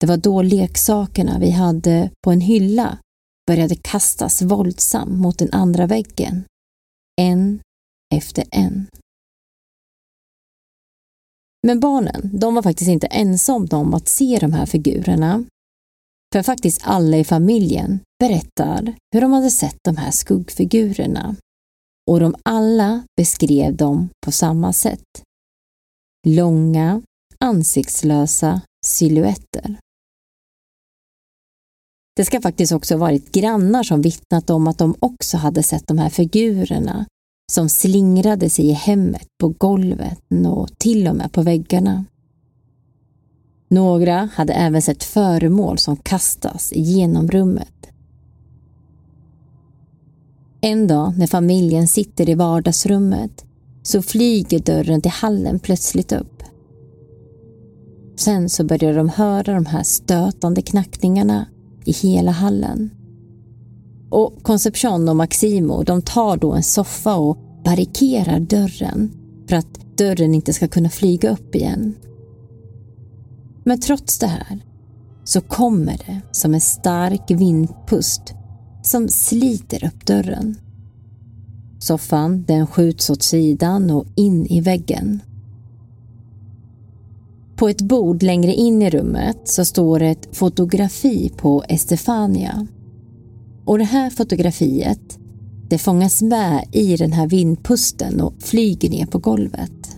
Det 0.00 0.06
var 0.06 0.16
då 0.16 0.42
leksakerna 0.42 1.38
vi 1.38 1.50
hade 1.50 2.10
på 2.24 2.30
en 2.30 2.40
hylla 2.40 2.98
började 3.46 3.76
kastas 3.76 4.42
våldsamt 4.42 5.20
mot 5.20 5.38
den 5.38 5.52
andra 5.52 5.86
väggen. 5.86 6.44
En 7.20 7.60
efter 8.14 8.44
en. 8.50 8.86
Men 11.66 11.80
barnen, 11.80 12.30
de 12.38 12.54
var 12.54 12.62
faktiskt 12.62 12.88
inte 12.88 13.06
ensamma 13.06 13.68
om 13.70 13.94
att 13.94 14.08
se 14.08 14.38
de 14.40 14.52
här 14.52 14.66
figurerna. 14.66 15.44
För 16.32 16.42
faktiskt 16.42 16.80
alla 16.84 17.16
i 17.16 17.24
familjen 17.24 18.00
berättar 18.18 18.94
hur 19.12 19.20
de 19.20 19.32
hade 19.32 19.50
sett 19.50 19.78
de 19.84 19.96
här 19.96 20.10
skuggfigurerna. 20.10 21.36
Och 22.10 22.20
de 22.20 22.34
alla 22.42 23.04
beskrev 23.16 23.76
dem 23.76 24.08
på 24.26 24.32
samma 24.32 24.72
sätt. 24.72 25.22
Långa, 26.26 27.02
ansiktslösa 27.40 28.60
silhuetter. 28.86 29.78
Det 32.16 32.24
ska 32.24 32.40
faktiskt 32.40 32.72
också 32.72 32.94
ha 32.94 32.98
varit 32.98 33.32
grannar 33.32 33.82
som 33.82 34.02
vittnat 34.02 34.50
om 34.50 34.66
att 34.66 34.78
de 34.78 34.94
också 35.00 35.36
hade 35.36 35.62
sett 35.62 35.86
de 35.86 35.98
här 35.98 36.10
figurerna 36.10 37.06
som 37.52 37.68
slingrade 37.68 38.50
sig 38.50 38.66
i 38.66 38.72
hemmet, 38.72 39.26
på 39.38 39.48
golvet 39.48 40.18
och 40.46 40.78
till 40.78 41.08
och 41.08 41.16
med 41.16 41.32
på 41.32 41.42
väggarna. 41.42 42.04
Några 43.68 44.28
hade 44.34 44.52
även 44.52 44.82
sett 44.82 45.04
föremål 45.04 45.78
som 45.78 45.96
kastas 45.96 46.72
genom 46.74 47.28
rummet. 47.28 47.88
En 50.60 50.86
dag 50.86 51.18
när 51.18 51.26
familjen 51.26 51.88
sitter 51.88 52.28
i 52.28 52.34
vardagsrummet 52.34 53.44
så 53.82 54.02
flyger 54.02 54.58
dörren 54.58 55.02
till 55.02 55.10
hallen 55.10 55.58
plötsligt 55.58 56.12
upp. 56.12 56.42
Sen 58.16 58.48
så 58.48 58.64
börjar 58.64 58.94
de 58.94 59.08
höra 59.08 59.54
de 59.54 59.66
här 59.66 59.82
stötande 59.82 60.62
knackningarna 60.62 61.46
i 61.84 61.92
hela 61.92 62.30
hallen. 62.30 62.90
Och 64.10 64.42
Concepcion 64.42 65.08
och 65.08 65.16
Maximo 65.16 65.82
de 65.82 66.02
tar 66.02 66.36
då 66.36 66.52
en 66.52 66.62
soffa 66.62 67.16
och 67.16 67.38
barrikerar 67.64 68.40
dörren 68.40 69.10
för 69.48 69.56
att 69.56 69.98
dörren 69.98 70.34
inte 70.34 70.52
ska 70.52 70.68
kunna 70.68 70.88
flyga 70.88 71.30
upp 71.30 71.54
igen. 71.54 71.94
Men 73.64 73.80
trots 73.80 74.18
det 74.18 74.26
här 74.26 74.58
så 75.24 75.40
kommer 75.40 76.00
det 76.06 76.20
som 76.32 76.54
en 76.54 76.60
stark 76.60 77.30
vindpust 77.30 78.34
som 78.82 79.08
sliter 79.08 79.84
upp 79.84 80.06
dörren. 80.06 80.56
Soffan 81.78 82.44
den 82.46 82.66
skjuts 82.66 83.10
åt 83.10 83.22
sidan 83.22 83.90
och 83.90 84.06
in 84.14 84.46
i 84.46 84.60
väggen. 84.60 85.22
På 87.56 87.68
ett 87.68 87.82
bord 87.82 88.22
längre 88.22 88.52
in 88.54 88.82
i 88.82 88.90
rummet 88.90 89.38
så 89.44 89.64
står 89.64 90.02
ett 90.02 90.36
fotografi 90.36 91.32
på 91.36 91.64
Estefania. 91.68 92.66
Och 93.68 93.78
det 93.78 93.84
här 93.84 94.10
fotografiet 94.10 95.18
det 95.68 95.78
fångas 95.78 96.22
med 96.22 96.68
i 96.72 96.96
den 96.96 97.12
här 97.12 97.26
vindpusten 97.26 98.20
och 98.20 98.34
flyger 98.42 98.90
ner 98.90 99.06
på 99.06 99.18
golvet. 99.18 99.96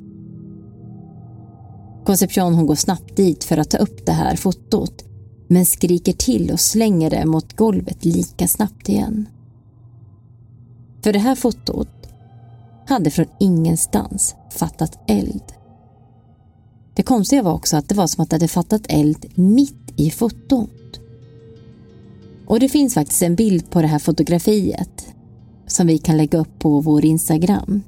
Concepcion 2.05 2.55
hon 2.55 2.67
går 2.67 2.75
snabbt 2.75 3.17
dit 3.17 3.45
för 3.45 3.57
att 3.57 3.71
ta 3.71 3.79
upp 3.79 4.07
det 4.07 4.13
här 4.13 4.37
fotot 4.37 5.05
men 5.49 5.67
skriker 5.67 6.13
till 6.13 6.51
och 6.51 6.61
slänger 6.61 7.11
det 7.11 7.27
mot 7.27 7.57
golvet 7.57 8.05
lika 8.05 8.49
snabbt 8.49 8.89
igen. 8.89 9.29
För 11.03 11.13
det 11.13 11.19
här 11.19 11.35
fotot 11.35 12.09
hade 12.87 13.11
från 13.11 13.27
ingenstans 13.41 14.35
fattat 14.51 14.99
eld. 15.09 15.53
Det 16.95 17.03
konstiga 17.03 17.43
var 17.43 17.53
också 17.53 17.77
att 17.77 17.89
det 17.89 17.95
var 17.95 18.07
som 18.07 18.23
att 18.23 18.31
det 18.31 18.37
hade 18.37 18.49
fattat 18.49 18.87
eld 18.89 19.27
mitt 19.35 19.93
i 19.97 20.11
fotot. 20.11 20.71
Och 22.51 22.61
det 22.61 22.69
finns 22.69 22.95
faktiskt 22.95 23.23
en 23.23 23.35
bild 23.35 23.71
på 23.71 23.83
det 23.83 23.89
här 23.89 23.99
fotografiet 23.99 25.15
som 25.67 25.87
vi 25.87 25.99
kan 25.99 26.17
lägga 26.17 26.39
upp 26.39 26.59
på 26.59 26.81
vår 26.81 27.05
Instagram. 27.05 27.83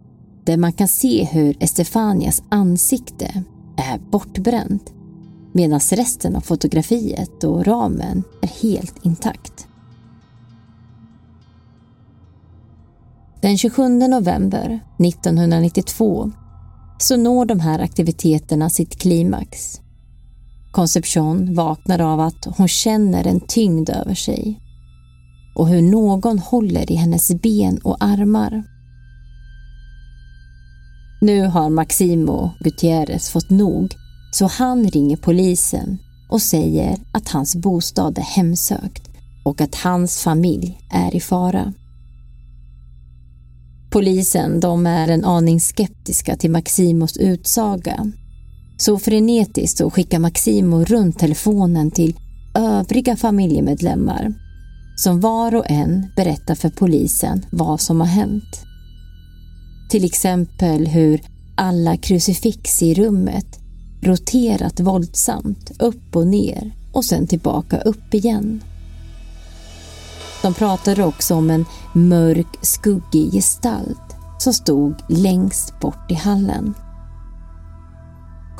Där 0.45 0.57
man 0.57 0.73
kan 0.73 0.89
se 0.89 1.25
hur 1.25 1.57
Estefanias 1.61 2.43
ansikte 2.49 3.45
är 3.77 3.99
bortbränt 3.99 4.93
medan 5.53 5.81
resten 5.81 6.37
av 6.37 6.41
fotografiet 6.41 7.45
och 7.45 7.67
ramen 7.67 8.23
är 8.43 8.63
helt 8.63 9.05
intakt. 9.05 9.67
Den 13.41 13.59
27 13.59 13.89
november 13.89 14.81
1992 14.99 16.33
så 16.99 17.17
når 17.17 17.45
de 17.45 17.61
här 17.61 17.79
aktiviteterna 17.79 18.71
sitt 18.71 18.99
klimax. 18.99 19.82
Conception 20.73 21.55
vaknar 21.55 21.99
av 21.99 22.21
att 22.21 22.47
hon 22.57 22.69
känner 22.69 23.27
en 23.27 23.41
tyngd 23.41 23.91
över 23.91 24.15
sig 24.15 24.61
och 25.55 25.69
hur 25.69 25.83
någon 25.83 26.39
håller 26.39 26.93
i 26.93 26.95
hennes 26.95 27.31
ben 27.43 27.79
och 27.79 27.97
armar. 28.01 28.65
Nu 31.21 31.47
har 31.47 31.71
Maximo 31.71 32.51
Gutierrez 32.61 33.31
fått 33.31 33.51
nog 33.51 33.95
så 34.33 34.47
han 34.47 34.89
ringer 34.89 35.17
polisen 35.17 35.99
och 36.31 36.43
säger 36.43 36.99
att 37.13 37.29
hans 37.29 37.57
bostad 37.57 38.19
är 38.19 38.23
hemsökt 38.23 39.11
och 39.45 39.61
att 39.61 39.75
hans 39.75 40.23
familj 40.23 40.79
är 40.91 41.17
i 41.17 41.21
fara. 41.21 41.73
Polisen 43.91 44.61
de 44.61 44.87
är 44.87 45.09
en 45.09 45.25
aning 45.25 45.61
skeptiska 45.61 46.37
till 46.37 46.51
Maximos 46.51 47.17
utsaga. 47.17 48.13
Så 48.85 48.99
frenetiskt 48.99 49.79
så 49.79 49.91
skickar 49.91 50.19
Maximo 50.19 50.85
runt 50.85 51.19
telefonen 51.19 51.91
till 51.91 52.17
övriga 52.55 53.17
familjemedlemmar 53.17 54.35
som 54.97 55.21
var 55.21 55.55
och 55.55 55.71
en 55.71 56.07
berättar 56.17 56.55
för 56.55 56.69
polisen 56.69 57.47
vad 57.51 57.81
som 57.81 58.01
har 58.01 58.07
hänt. 58.07 58.65
Till 59.91 60.05
exempel 60.05 60.87
hur 60.87 61.23
alla 61.57 61.97
krucifix 61.97 62.83
i 62.83 62.95
rummet 62.95 63.47
roterat 64.03 64.81
våldsamt 64.81 65.73
upp 65.79 66.17
och 66.17 66.27
ner 66.27 66.73
och 66.93 67.05
sen 67.05 67.27
tillbaka 67.27 67.79
upp 67.79 68.15
igen. 68.15 68.63
De 70.43 70.55
pratade 70.55 71.05
också 71.05 71.35
om 71.35 71.51
en 71.51 71.65
mörk, 71.95 72.59
skuggig 72.63 73.33
gestalt 73.33 74.17
som 74.39 74.53
stod 74.53 74.95
längst 75.09 75.81
bort 75.81 76.11
i 76.11 76.15
hallen. 76.15 76.75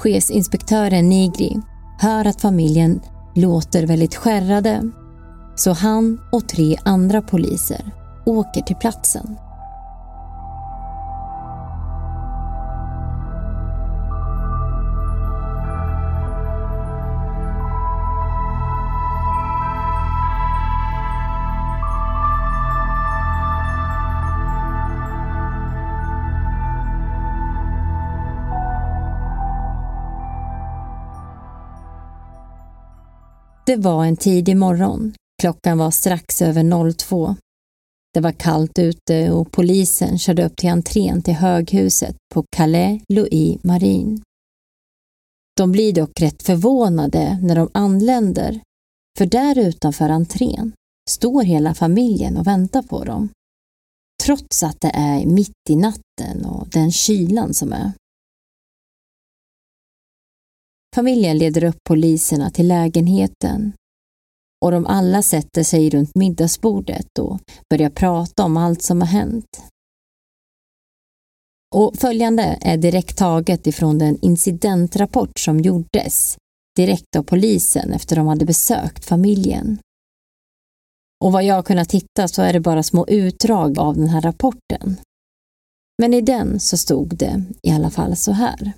Chefsinspektören 0.03 1.09
Nigri 1.09 1.57
hör 1.99 2.27
att 2.27 2.41
familjen 2.41 3.01
låter 3.35 3.87
väldigt 3.87 4.15
skärrade 4.15 4.91
så 5.57 5.73
han 5.73 6.21
och 6.33 6.49
tre 6.49 6.77
andra 6.85 7.23
poliser 7.23 7.91
åker 8.27 8.63
till 8.63 8.77
platsen. 8.77 9.37
Det 33.73 33.77
var 33.77 34.05
en 34.05 34.17
tidig 34.17 34.57
morgon. 34.57 35.15
Klockan 35.43 35.79
var 35.79 35.91
strax 35.91 36.43
över 36.43 36.93
02. 36.93 37.37
Det 38.15 38.21
var 38.21 38.33
kallt 38.33 38.79
ute 38.79 39.31
och 39.31 39.53
polisen 39.53 40.19
körde 40.19 40.47
upp 40.47 40.57
till 40.57 40.69
entrén 40.69 41.23
till 41.23 41.35
höghuset 41.35 42.17
på 42.35 42.45
Calais 42.57 43.03
Louis 43.09 43.65
Marin. 43.65 44.23
De 45.57 45.73
blir 45.73 45.93
dock 45.93 46.21
rätt 46.21 46.43
förvånade 46.43 47.39
när 47.43 47.57
de 47.57 47.69
anländer, 47.75 48.61
för 49.19 49.27
där 49.27 49.59
utanför 49.59 50.09
entrén 50.09 50.73
står 51.11 51.43
hela 51.43 51.75
familjen 51.75 52.37
och 52.37 52.47
väntar 52.47 52.83
på 52.83 53.05
dem. 53.05 53.29
Trots 54.25 54.63
att 54.63 54.81
det 54.81 54.91
är 54.95 55.27
mitt 55.27 55.71
i 55.71 55.77
natten 55.77 56.45
och 56.45 56.69
den 56.69 56.93
kylan 56.93 57.55
som 57.55 57.73
är. 57.73 57.93
Familjen 60.95 61.39
leder 61.39 61.65
upp 61.65 61.79
poliserna 61.89 62.51
till 62.51 62.69
lägenheten 62.69 63.73
och 64.65 64.71
de 64.71 64.87
alla 64.87 65.23
sätter 65.23 65.63
sig 65.63 65.91
runt 65.91 66.15
middagsbordet 66.15 67.19
och 67.19 67.41
börjar 67.71 67.91
prata 67.91 68.45
om 68.45 68.57
allt 68.57 68.83
som 68.83 69.01
har 69.01 69.09
hänt. 69.09 69.63
Och 71.75 71.97
följande 71.97 72.59
är 72.61 72.77
direkt 72.77 73.19
taget 73.19 73.67
ifrån 73.67 73.99
den 73.99 74.19
incidentrapport 74.23 75.39
som 75.39 75.61
gjordes 75.61 76.37
direkt 76.77 77.17
av 77.17 77.23
polisen 77.23 77.93
efter 77.93 78.17
de 78.17 78.27
hade 78.27 78.45
besökt 78.45 79.05
familjen. 79.05 79.79
Och 81.25 81.33
vad 81.33 81.45
jag 81.45 81.55
har 81.55 81.63
kunnat 81.63 81.93
hitta 81.93 82.29
så 82.29 82.43
är 82.43 82.53
det 82.53 82.61
bara 82.61 82.83
små 82.83 83.07
utdrag 83.09 83.79
av 83.79 83.97
den 83.97 84.09
här 84.09 84.21
rapporten. 84.21 84.97
Men 86.03 86.15
i 86.15 86.21
den 86.21 86.61
så 86.61 86.77
stod 86.77 87.17
det 87.17 87.45
i 87.63 87.71
alla 87.71 87.91
fall 87.91 88.17
så 88.17 88.33
här. 88.33 88.73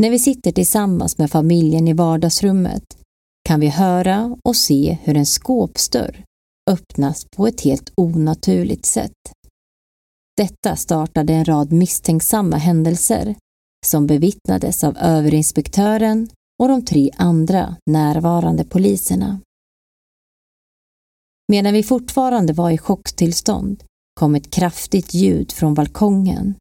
När 0.00 0.10
vi 0.10 0.18
sitter 0.18 0.52
tillsammans 0.52 1.18
med 1.18 1.30
familjen 1.30 1.88
i 1.88 1.92
vardagsrummet 1.92 2.84
kan 3.48 3.60
vi 3.60 3.68
höra 3.68 4.36
och 4.44 4.56
se 4.56 4.98
hur 5.02 5.16
en 5.16 5.26
skåpsdörr 5.26 6.24
öppnas 6.70 7.26
på 7.36 7.46
ett 7.46 7.60
helt 7.60 7.92
onaturligt 7.94 8.86
sätt. 8.86 9.32
Detta 10.36 10.76
startade 10.76 11.32
en 11.32 11.44
rad 11.44 11.72
misstänksamma 11.72 12.56
händelser 12.56 13.34
som 13.86 14.06
bevittnades 14.06 14.84
av 14.84 14.96
överinspektören 14.98 16.28
och 16.62 16.68
de 16.68 16.84
tre 16.84 17.10
andra 17.16 17.76
närvarande 17.86 18.64
poliserna. 18.64 19.40
Medan 21.48 21.72
vi 21.72 21.82
fortfarande 21.82 22.52
var 22.52 22.70
i 22.70 22.78
chocktillstånd 22.78 23.84
kom 24.20 24.34
ett 24.34 24.50
kraftigt 24.50 25.14
ljud 25.14 25.52
från 25.52 25.74
balkongen 25.74 26.54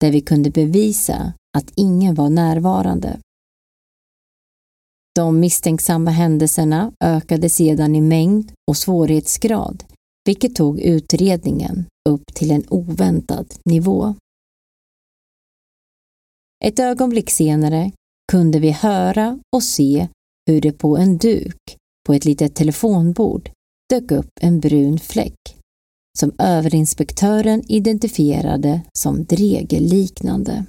där 0.00 0.12
vi 0.12 0.20
kunde 0.20 0.50
bevisa 0.50 1.32
att 1.58 1.72
ingen 1.76 2.14
var 2.14 2.30
närvarande. 2.30 3.18
De 5.14 5.40
misstänksamma 5.40 6.10
händelserna 6.10 6.92
ökade 7.04 7.48
sedan 7.48 7.94
i 7.94 8.00
mängd 8.00 8.52
och 8.70 8.76
svårighetsgrad, 8.76 9.84
vilket 10.24 10.54
tog 10.54 10.80
utredningen 10.80 11.86
upp 12.08 12.34
till 12.34 12.50
en 12.50 12.64
oväntad 12.68 13.54
nivå. 13.64 14.14
Ett 16.64 16.78
ögonblick 16.78 17.30
senare 17.30 17.92
kunde 18.32 18.58
vi 18.58 18.70
höra 18.70 19.40
och 19.56 19.62
se 19.62 20.08
hur 20.46 20.60
det 20.60 20.72
på 20.72 20.96
en 20.96 21.18
duk 21.18 21.76
på 22.06 22.12
ett 22.12 22.24
litet 22.24 22.54
telefonbord 22.54 23.50
dök 23.90 24.10
upp 24.10 24.30
en 24.40 24.60
brun 24.60 24.98
fläck 24.98 25.56
som 26.18 26.32
överinspektören 26.38 27.62
identifierade 27.68 28.80
som 28.98 29.24
dregelliknande. 29.24 30.66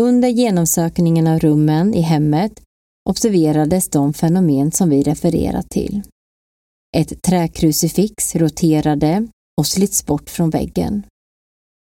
Under 0.00 0.28
genomsökningen 0.28 1.26
av 1.26 1.38
rummen 1.38 1.94
i 1.94 2.00
hemmet 2.00 2.60
observerades 3.08 3.88
de 3.88 4.14
fenomen 4.14 4.72
som 4.72 4.90
vi 4.90 5.02
refererat 5.02 5.70
till. 5.70 6.02
Ett 6.96 7.22
träkrucifix 7.22 8.36
roterade 8.36 9.28
och 9.58 9.66
slits 9.66 10.06
bort 10.06 10.30
från 10.30 10.50
väggen. 10.50 11.06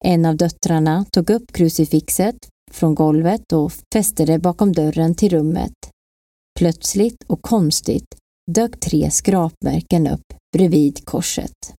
En 0.06 0.26
av 0.26 0.38
döttrarna 0.38 1.06
tog 1.12 1.30
upp 1.30 1.52
krucifixet 1.52 2.36
från 2.72 2.96
golvet 2.96 3.54
och 3.54 3.72
fäste 3.94 4.26
det 4.26 4.40
bakom 4.40 4.74
dörren 4.74 5.16
till 5.16 5.30
rummet. 5.30 5.74
Plötsligt 6.60 7.24
och 7.28 7.42
konstigt 7.42 8.16
dök 8.52 8.80
tre 8.80 9.12
skrapmärken 9.12 10.08
upp 10.08 10.34
bredvid 10.54 11.06
korset. 11.06 11.74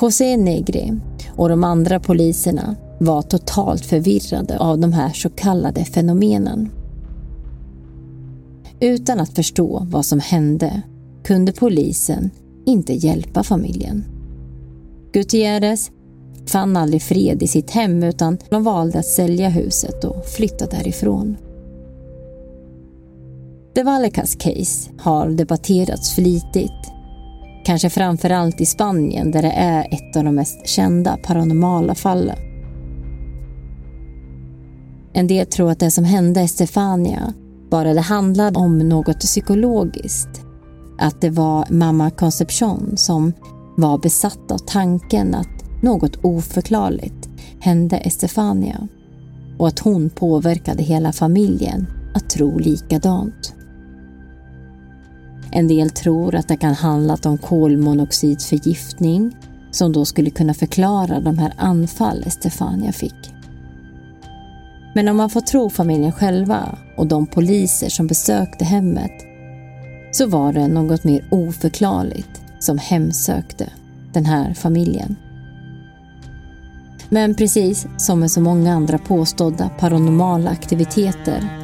José 0.00 0.36
Negri 0.36 0.92
och 1.36 1.48
de 1.48 1.64
andra 1.64 2.00
poliserna 2.00 2.76
var 3.00 3.22
totalt 3.22 3.86
förvirrade 3.86 4.58
av 4.58 4.78
de 4.78 4.92
här 4.92 5.12
så 5.12 5.30
kallade 5.30 5.84
fenomenen. 5.84 6.70
Utan 8.80 9.20
att 9.20 9.34
förstå 9.34 9.86
vad 9.90 10.06
som 10.06 10.20
hände 10.20 10.82
kunde 11.24 11.52
polisen 11.52 12.30
inte 12.66 12.92
hjälpa 12.92 13.42
familjen. 13.42 14.04
Gutierrez 15.12 15.90
fann 16.46 16.76
aldrig 16.76 17.02
fred 17.02 17.42
i 17.42 17.46
sitt 17.46 17.70
hem 17.70 18.02
utan 18.02 18.38
de 18.50 18.64
valde 18.64 18.98
att 18.98 19.06
sälja 19.06 19.48
huset 19.48 20.04
och 20.04 20.26
flytta 20.26 20.66
därifrån. 20.66 21.36
De 23.74 23.82
Vallecas 23.82 24.34
case 24.34 24.90
har 24.98 25.30
debatterats 25.30 26.14
flitigt 26.14 26.91
Kanske 27.64 27.90
framförallt 27.90 28.60
i 28.60 28.66
Spanien 28.66 29.30
där 29.30 29.42
det 29.42 29.50
är 29.50 29.86
ett 29.90 30.16
av 30.16 30.24
de 30.24 30.34
mest 30.34 30.68
kända 30.68 31.16
paranormala 31.16 31.94
fallen. 31.94 32.36
En 35.12 35.26
del 35.26 35.46
tror 35.46 35.70
att 35.70 35.78
det 35.78 35.90
som 35.90 36.04
hände 36.04 36.40
Estefania 36.40 37.32
bara 37.70 37.94
det 37.94 38.00
handlade 38.00 38.58
om 38.58 38.78
något 38.78 39.20
psykologiskt. 39.20 40.40
Att 40.98 41.20
det 41.20 41.30
var 41.30 41.66
mamma 41.70 42.10
Concepcion 42.10 42.96
som 42.96 43.32
var 43.76 43.98
besatt 43.98 44.50
av 44.50 44.58
tanken 44.58 45.34
att 45.34 45.82
något 45.82 46.16
oförklarligt 46.22 47.28
hände 47.60 47.96
Estefania 47.96 48.88
och 49.58 49.68
att 49.68 49.78
hon 49.78 50.10
påverkade 50.10 50.82
hela 50.82 51.12
familjen 51.12 51.86
att 52.14 52.30
tro 52.30 52.58
likadant. 52.58 53.54
En 55.54 55.68
del 55.68 55.90
tror 55.90 56.34
att 56.34 56.48
det 56.48 56.56
kan 56.56 56.74
handlat 56.74 57.26
om 57.26 57.38
kolmonoxidförgiftning 57.38 59.36
som 59.70 59.92
då 59.92 60.04
skulle 60.04 60.30
kunna 60.30 60.54
förklara 60.54 61.20
de 61.20 61.38
här 61.38 61.52
anfall 61.56 62.24
Stefania 62.30 62.92
fick. 62.92 63.34
Men 64.94 65.08
om 65.08 65.16
man 65.16 65.30
får 65.30 65.40
tro 65.40 65.70
familjen 65.70 66.12
själva 66.12 66.78
och 66.96 67.06
de 67.06 67.26
poliser 67.26 67.88
som 67.88 68.06
besökte 68.06 68.64
hemmet 68.64 69.12
så 70.12 70.26
var 70.26 70.52
det 70.52 70.68
något 70.68 71.04
mer 71.04 71.24
oförklarligt 71.30 72.42
som 72.58 72.78
hemsökte 72.78 73.70
den 74.12 74.24
här 74.24 74.54
familjen. 74.54 75.16
Men 77.08 77.34
precis 77.34 77.86
som 77.96 78.20
med 78.20 78.30
så 78.30 78.40
många 78.40 78.72
andra 78.72 78.98
påstådda 78.98 79.68
paranormala 79.68 80.50
aktiviteter 80.50 81.58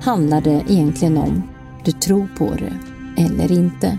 handlar 0.00 0.40
det 0.40 0.62
egentligen 0.68 1.18
om 1.18 1.42
du 1.84 1.92
tror 1.92 2.28
på 2.38 2.54
det 2.54 2.95
eller 3.16 3.52
inte. 3.52 3.98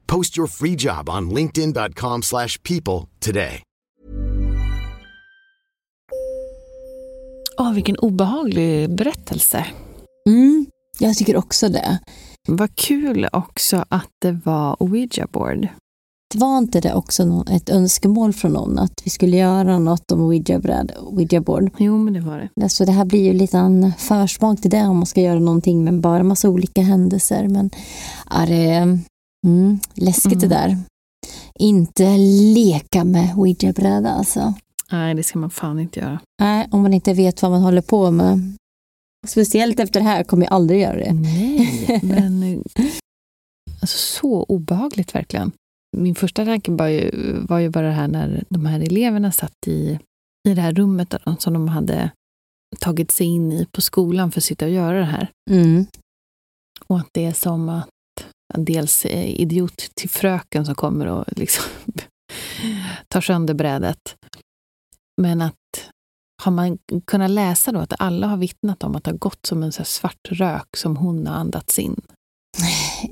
Post 0.11 0.37
your 0.37 0.47
free 0.47 0.75
job 0.75 1.09
on 1.09 1.29
linkedin.com/people 1.29 2.21
slash 2.21 2.63
people 2.63 3.07
today. 3.19 3.63
Åh, 7.59 7.73
vilken 7.73 7.97
obehaglig 7.97 8.95
berättelse. 8.95 9.65
Mm, 10.29 10.65
jag 10.99 11.17
tycker 11.17 11.37
också 11.37 11.69
det. 11.69 11.99
Vad 12.47 12.75
kul 12.75 13.27
också 13.31 13.85
att 13.89 14.09
det 14.21 14.39
var 14.45 14.83
Ouija 14.83 15.27
board. 15.31 15.67
Var 16.35 16.57
inte 16.57 16.81
det 16.81 16.93
också 16.93 17.45
ett 17.51 17.69
önskemål 17.69 18.33
från 18.33 18.51
någon 18.51 18.79
att 18.79 19.01
vi 19.03 19.09
skulle 19.09 19.37
göra 19.37 19.79
något 19.79 20.11
om 20.11 20.21
Ouija-bräd, 20.21 20.91
Ouija-board? 20.99 21.71
Jo, 21.77 21.97
men 21.97 22.13
det 22.13 22.21
var 22.21 22.49
det. 22.55 22.63
Alltså 22.63 22.85
det 22.85 22.91
här 22.91 23.05
blir 23.05 23.23
ju 23.23 23.33
lite 23.33 23.57
en 23.57 23.93
försmak 23.97 24.61
till 24.61 24.71
det 24.71 24.83
om 24.83 24.97
man 24.97 25.05
ska 25.05 25.21
göra 25.21 25.39
någonting 25.39 25.83
med 25.83 26.01
bara 26.01 26.23
massa 26.23 26.49
olika 26.49 26.81
händelser. 26.81 27.47
Men 27.47 27.69
är 28.31 28.47
det 28.47 28.99
mm, 29.47 29.79
läskigt 29.93 30.39
det 30.39 30.47
där. 30.47 30.77
Inte 31.59 32.17
leka 32.53 33.03
med 33.03 33.37
Ouija-bräda 33.37 34.09
alltså. 34.09 34.53
Nej, 34.91 35.15
det 35.15 35.23
ska 35.23 35.39
man 35.39 35.49
fan 35.49 35.79
inte 35.79 35.99
göra. 35.99 36.19
Nej, 36.41 36.67
om 36.71 36.81
man 36.81 36.93
inte 36.93 37.13
vet 37.13 37.41
vad 37.41 37.51
man 37.51 37.61
håller 37.61 37.81
på 37.81 38.11
med. 38.11 38.57
Speciellt 39.27 39.79
efter 39.79 39.99
det 39.99 40.05
här 40.05 40.23
kommer 40.23 40.45
jag 40.45 40.53
aldrig 40.53 40.81
göra 40.81 40.97
det. 40.97 41.13
Nej, 41.13 41.99
men 42.03 42.63
alltså, 43.81 43.97
så 43.97 44.43
obehagligt 44.43 45.15
verkligen. 45.15 45.51
Min 45.97 46.15
första 46.15 46.45
tanke 46.45 46.71
var 46.71 46.87
ju, 46.87 47.11
var 47.41 47.59
ju 47.59 47.69
bara 47.69 47.87
det 47.87 47.93
här 47.93 48.07
när 48.07 48.43
de 48.49 48.65
här 48.65 48.79
eleverna 48.79 49.31
satt 49.31 49.67
i, 49.67 49.99
i 50.49 50.53
det 50.53 50.61
här 50.61 50.73
rummet 50.73 51.15
som 51.39 51.53
de 51.53 51.67
hade 51.67 52.11
tagit 52.79 53.11
sig 53.11 53.27
in 53.27 53.51
i 53.51 53.65
på 53.71 53.81
skolan 53.81 54.31
för 54.31 54.39
att 54.39 54.43
sitta 54.43 54.65
och 54.65 54.71
göra 54.71 54.99
det 54.99 55.05
här. 55.05 55.31
Mm. 55.49 55.85
Och 56.87 56.99
att 56.99 57.09
det 57.11 57.25
är 57.25 57.33
som 57.33 57.69
att 57.69 57.87
dels 58.57 59.05
idiot 59.05 59.77
till 59.93 60.09
fröken 60.09 60.65
som 60.65 60.75
kommer 60.75 61.05
och 61.05 61.25
liksom 61.27 61.63
tar 63.07 63.21
sönder 63.21 63.53
brädet. 63.53 64.15
Men 65.21 65.41
att 65.41 65.55
har 66.43 66.51
man 66.51 66.77
kunnat 67.07 67.31
läsa 67.31 67.71
då 67.71 67.79
att 67.79 67.93
alla 67.99 68.27
har 68.27 68.37
vittnat 68.37 68.83
om 68.83 68.95
att 68.95 69.03
det 69.03 69.11
har 69.11 69.17
gått 69.17 69.45
som 69.45 69.63
en 69.63 69.71
så 69.71 69.83
svart 69.83 70.27
rök 70.29 70.77
som 70.77 70.97
hon 70.97 71.27
har 71.27 71.35
andats 71.35 71.79
in. 71.79 72.01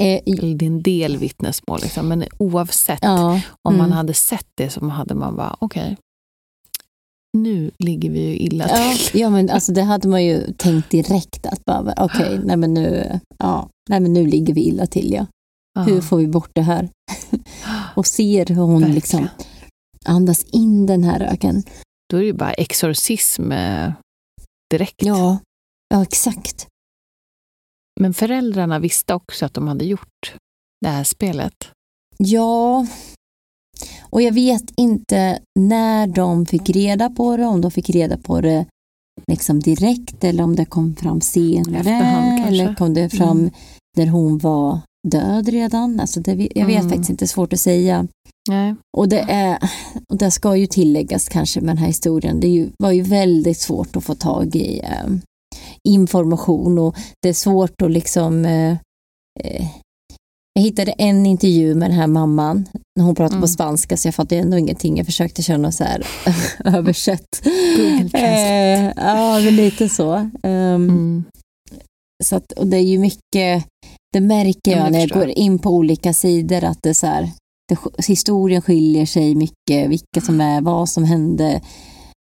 Eh, 0.00 0.22
det 0.26 0.64
är 0.64 0.66
en 0.66 0.82
del 0.82 1.16
vittnesmål, 1.16 1.80
liksom. 1.82 2.08
men 2.08 2.24
oavsett. 2.38 2.98
ja, 3.02 3.40
Om 3.62 3.76
man 3.76 3.86
mm. 3.86 3.96
hade 3.96 4.14
sett 4.14 4.46
det 4.54 4.70
så 4.70 4.88
hade 4.88 5.14
man 5.14 5.36
bara, 5.36 5.56
okej, 5.58 5.96
nu 7.42 7.70
ligger 7.78 8.10
vi 8.10 8.20
ju 8.20 8.36
illa 8.36 8.66
Ja, 8.68 8.94
till. 8.96 9.20
ja, 9.20 9.30
men 9.30 9.50
alltså 9.50 9.72
det 9.72 9.82
hade 9.82 10.08
man 10.08 10.24
ju 10.24 10.52
tänkt 10.52 10.90
direkt 10.90 11.46
att 11.46 11.64
bara, 11.64 11.94
okej, 11.96 12.40
nej 12.44 12.56
men 12.56 12.74
nu, 12.74 13.20
ja, 13.38 13.68
nej 13.90 14.00
men 14.00 14.12
nu 14.12 14.26
ligger 14.26 14.54
vi 14.54 14.60
illa 14.60 14.86
till 14.86 15.12
ja. 15.12 15.26
Hur 15.86 16.00
får 16.00 16.16
vi 16.18 16.26
bort 16.26 16.50
det 16.54 16.62
här? 16.62 16.88
Och 17.96 18.06
ser 18.06 18.46
hur 18.46 18.54
hon 18.62 18.72
Verkligen. 18.72 18.94
liksom 18.94 19.28
andas 20.04 20.44
in 20.44 20.86
den 20.86 21.04
här 21.04 21.18
röken. 21.18 21.62
Då 22.10 22.16
är 22.16 22.20
det 22.20 22.26
ju 22.26 22.32
bara 22.32 22.52
exorcism 22.52 23.52
eh, 23.52 23.92
direkt. 24.70 25.02
Ja, 25.02 25.38
ja 25.94 26.02
exakt. 26.02 26.66
Men 28.00 28.14
föräldrarna 28.14 28.78
visste 28.78 29.14
också 29.14 29.46
att 29.46 29.54
de 29.54 29.68
hade 29.68 29.84
gjort 29.84 30.34
det 30.80 30.88
här 30.88 31.04
spelet. 31.04 31.70
Ja, 32.18 32.86
och 34.10 34.22
jag 34.22 34.32
vet 34.32 34.64
inte 34.76 35.38
när 35.60 36.06
de 36.06 36.46
fick 36.46 36.70
reda 36.70 37.10
på 37.10 37.36
det, 37.36 37.46
om 37.46 37.60
de 37.60 37.70
fick 37.70 37.90
reda 37.90 38.16
på 38.16 38.40
det 38.40 38.66
liksom 39.26 39.60
direkt 39.60 40.24
eller 40.24 40.44
om 40.44 40.56
det 40.56 40.64
kom 40.64 40.96
fram 40.96 41.20
senare. 41.20 41.90
Eller 42.48 42.74
kom 42.74 42.94
det 42.94 43.08
fram 43.10 43.38
Mm. 43.38 43.50
när 43.96 44.06
hon 44.06 44.38
var 44.38 44.78
död 45.08 45.48
redan? 45.48 46.00
Alltså 46.00 46.20
det, 46.20 46.48
jag 46.54 46.66
vet 46.66 46.76
Mm. 46.80 46.88
faktiskt 46.88 47.10
inte, 47.10 47.26
svårt 47.26 47.52
att 47.52 47.60
säga. 47.60 48.06
Nej. 48.48 48.74
Och 48.96 49.08
det, 49.08 49.20
är, 49.20 49.58
och 50.08 50.16
det 50.18 50.30
ska 50.30 50.56
ju 50.56 50.66
tilläggas 50.66 51.28
kanske 51.28 51.60
med 51.60 51.68
den 51.68 51.78
här 51.78 51.86
historien, 51.86 52.40
det 52.40 52.48
ju, 52.48 52.70
var 52.78 52.92
ju 52.92 53.02
väldigt 53.02 53.58
svårt 53.58 53.96
att 53.96 54.04
få 54.04 54.14
tag 54.14 54.56
i 54.56 54.78
eh, 54.78 55.10
information 55.88 56.78
och 56.78 56.96
det 57.22 57.28
är 57.28 57.32
svårt 57.34 57.82
att 57.82 57.90
liksom 57.90 58.44
eh, 58.44 58.70
eh, 59.40 59.66
jag 60.58 60.62
hittade 60.62 60.92
en 60.92 61.26
intervju 61.26 61.74
med 61.74 61.90
den 61.90 61.98
här 61.98 62.06
mamman 62.06 62.68
när 62.96 63.04
hon 63.04 63.14
pratade 63.14 63.34
Mm. 63.34 63.40
på 63.42 63.48
spanska 63.48 63.96
så 63.96 64.08
jag 64.08 64.14
fattade 64.14 64.40
ändå 64.40 64.58
ingenting. 64.58 64.96
Jag 64.96 65.06
försökte 65.06 65.42
köra 65.42 65.56
något 65.56 65.74
så 65.74 65.84
här 65.84 66.06
översätt. 66.64 67.46
Eh, 68.14 68.84
ja, 68.96 69.40
men 69.44 69.56
lite 69.56 69.88
så. 69.88 70.12
Ehm, 70.14 70.88
Mm. 70.88 71.24
så 72.24 72.36
att, 72.36 72.52
och 72.52 72.66
det 72.66 72.76
är 72.76 72.80
ju 72.82 72.98
mycket, 72.98 73.64
det 74.12 74.20
märker 74.20 74.70
jag 74.76 74.84
det 74.86 74.90
när 74.90 75.00
jag 75.00 75.08
går 75.08 75.28
in 75.28 75.58
på 75.58 75.70
olika 75.70 76.12
sidor 76.12 76.64
att 76.64 76.78
det 76.82 76.88
är 76.88 76.94
så 76.94 77.06
här, 77.06 77.30
det, 77.68 77.78
historien 78.06 78.62
skiljer 78.62 79.06
sig 79.06 79.34
mycket, 79.34 79.90
vilka 79.90 80.20
som 80.22 80.40
är, 80.40 80.60
vad 80.60 80.88
som 80.88 81.04
hände. 81.04 81.60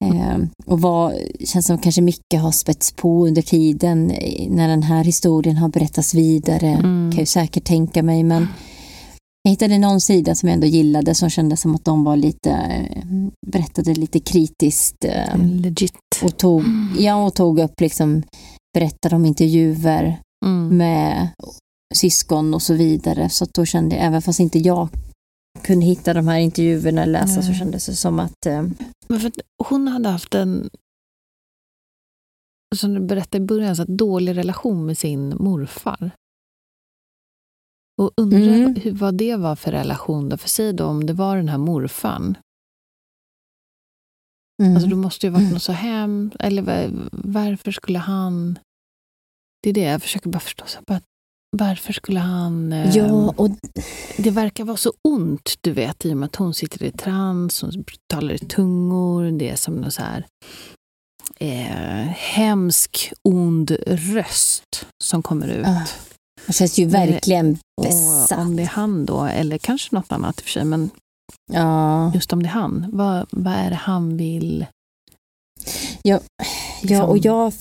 Eh, 0.04 0.38
och 0.66 0.80
vad 0.80 1.14
känns 1.44 1.66
som 1.66 1.78
kanske 1.78 2.02
mycket 2.02 2.40
har 2.40 2.50
spets 2.52 2.92
på 2.92 3.26
under 3.26 3.42
tiden 3.42 4.06
när 4.48 4.68
den 4.68 4.82
här 4.82 5.04
historien 5.04 5.56
har 5.56 5.68
berättats 5.68 6.14
vidare. 6.14 6.66
Mm. 6.68 6.82
Kan 6.82 7.10
jag 7.10 7.20
ju 7.20 7.26
säkert 7.26 7.64
tänka 7.64 8.02
mig. 8.02 8.22
Men 8.22 8.48
jag 9.42 9.50
hittade 9.50 9.78
någon 9.78 10.00
sida 10.00 10.34
som 10.34 10.48
jag 10.48 10.54
ändå 10.54 10.66
gillade 10.66 11.14
som 11.14 11.30
kändes 11.30 11.60
som 11.60 11.74
att 11.74 11.84
de 11.84 12.04
var 12.04 12.16
lite, 12.16 12.50
eh, 12.50 13.02
berättade 13.46 13.94
lite 13.94 14.20
kritiskt. 14.20 15.04
eh, 15.04 15.36
Legit. 15.60 15.92
och 16.22 16.36
tog, 16.36 16.62
ja, 16.98 17.26
och 17.26 17.34
tog 17.34 17.58
upp 17.60 17.80
liksom, 17.80 18.22
berättade 18.74 19.16
om 19.16 19.24
intervjuer 19.26 20.20
Mm. 20.46 20.76
med 20.76 21.28
syskon 21.94 22.54
och 22.54 22.62
så 22.62 22.74
vidare. 22.74 23.28
Så 23.30 23.46
då 23.54 23.64
kände 23.64 23.96
jag, 23.96 24.04
även 24.06 24.22
fast 24.22 24.40
inte 24.40 24.58
jag 24.58 24.88
kunde 25.62 25.86
hitta 25.86 26.14
de 26.14 26.28
här 26.28 26.38
intervjuerna 26.38 27.02
eller 27.02 27.12
läsa 27.12 27.42
så 27.42 27.48
Nej. 27.48 27.58
kändes 27.58 27.86
det 27.86 27.96
som 27.96 28.20
att 28.20 28.46
eh, 28.46 28.62
Men 29.08 29.20
för 29.20 29.28
att 29.28 29.38
hon 29.68 29.88
hade 29.88 30.08
haft 30.08 30.34
en, 30.34 30.70
som 32.76 32.94
du 32.94 33.00
berättade 33.00 33.44
i 33.44 33.46
början, 33.46 33.76
så 33.76 33.82
att 33.82 33.88
dålig 33.88 34.36
relation 34.36 34.86
med 34.86 34.98
sin 34.98 35.28
morfar. 35.36 36.10
Och 37.98 38.10
undrar 38.16 38.38
Mm. 38.38 38.74
hur, 38.74 38.92
vad 38.92 39.14
det 39.14 39.36
var 39.36 39.56
för 39.56 39.72
relation 39.72 40.28
då, 40.28 40.36
för 40.36 40.48
sig 40.48 40.72
då 40.72 40.84
om 40.84 41.06
det 41.06 41.12
var 41.12 41.36
den 41.36 41.48
här 41.48 41.58
morfan. 41.58 42.36
mm, 44.62 44.74
Alltså 44.74 44.88
det 44.90 44.96
måste 44.96 45.26
ju 45.26 45.30
varit 45.30 45.40
Mm. 45.42 45.52
något 45.52 45.62
så 45.62 45.72
hem 45.72 46.30
eller 46.38 46.62
va- 46.62 47.08
varför 47.12 47.72
skulle 47.72 47.98
han... 47.98 48.58
Det 49.62 49.70
är 49.70 49.74
det 49.74 49.80
jag 49.80 50.02
försöker 50.02 50.30
bara 50.30 50.40
förstå. 50.40 50.64
Så 50.66 50.80
bara, 50.86 51.00
varför 51.56 51.92
skulle 51.92 52.20
han... 52.20 52.72
Eh, 52.72 52.96
Ja, 52.96 53.34
och 53.36 53.50
Det 54.16 54.30
verkar 54.30 54.64
vara 54.64 54.76
så 54.76 54.92
ont, 55.08 55.54
du 55.60 55.72
vet, 55.72 56.04
i 56.06 56.12
och 56.12 56.16
med 56.16 56.26
att 56.26 56.36
hon 56.36 56.54
sitter 56.54 56.82
i 56.82 56.90
trans, 56.92 57.62
hon 57.62 57.84
talar 58.14 58.34
i 58.34 58.38
tungor, 58.38 59.30
det 59.38 59.50
är 59.50 59.56
som 59.56 59.74
någon 59.74 59.90
så 59.90 60.02
här 60.02 60.26
eh, 61.38 62.08
hemsk, 62.16 63.12
ond 63.22 63.70
röst 63.86 64.86
som 65.04 65.22
kommer 65.22 65.48
ut. 65.48 65.66
Ah, 65.66 65.84
han 66.46 66.52
känns 66.52 66.78
ju 66.78 66.86
Men- 66.86 66.92
verkligen 67.12 67.58
Och 67.80 67.84
besatt. 67.86 68.38
om 68.38 68.56
det 68.56 68.62
är 68.62 68.66
han 68.66 69.06
då, 69.06 69.24
eller 69.24 69.58
kanske 69.58 69.94
något 69.96 70.12
annat 70.12 70.38
i 70.38 70.40
och 70.40 70.44
för 70.44 70.50
sig, 70.50 70.64
men 70.64 70.90
Ja, 71.52 72.14
just 72.14 72.32
om 72.32 72.42
det 72.42 72.48
är 72.48 72.52
han, 72.52 72.86
vad, 72.92 73.26
vad 73.30 73.52
är 73.52 73.70
det 73.70 73.76
han 73.76 74.16
vill 74.16 74.66
ja, 76.02 76.20
ja, 76.82 77.02
och 77.04 77.18
jag... 77.18 77.52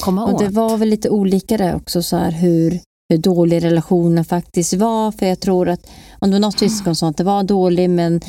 komma 0.00 0.24
Och 0.24 0.34
åt? 0.34 0.38
det 0.40 0.48
var 0.48 0.76
väl 0.78 0.88
lite 0.88 1.10
olika 1.10 1.56
där 1.56 1.74
också, 1.74 2.02
så 2.02 2.16
här 2.16 2.30
hur, 2.30 2.80
hur 3.12 3.18
dålig 3.18 3.64
relationen 3.64 4.24
faktiskt 4.24 4.72
var. 4.74 5.12
För 5.12 5.26
jag 5.26 5.40
tror 5.40 5.68
att, 5.68 5.90
om 6.18 6.30
det 6.30 6.34
var 6.34 6.40
något 6.40 6.58
syskon 6.58 6.96
som 6.96 7.12
det 7.12 7.24
var 7.24 7.42
dålig, 7.42 7.90
men 7.90 8.20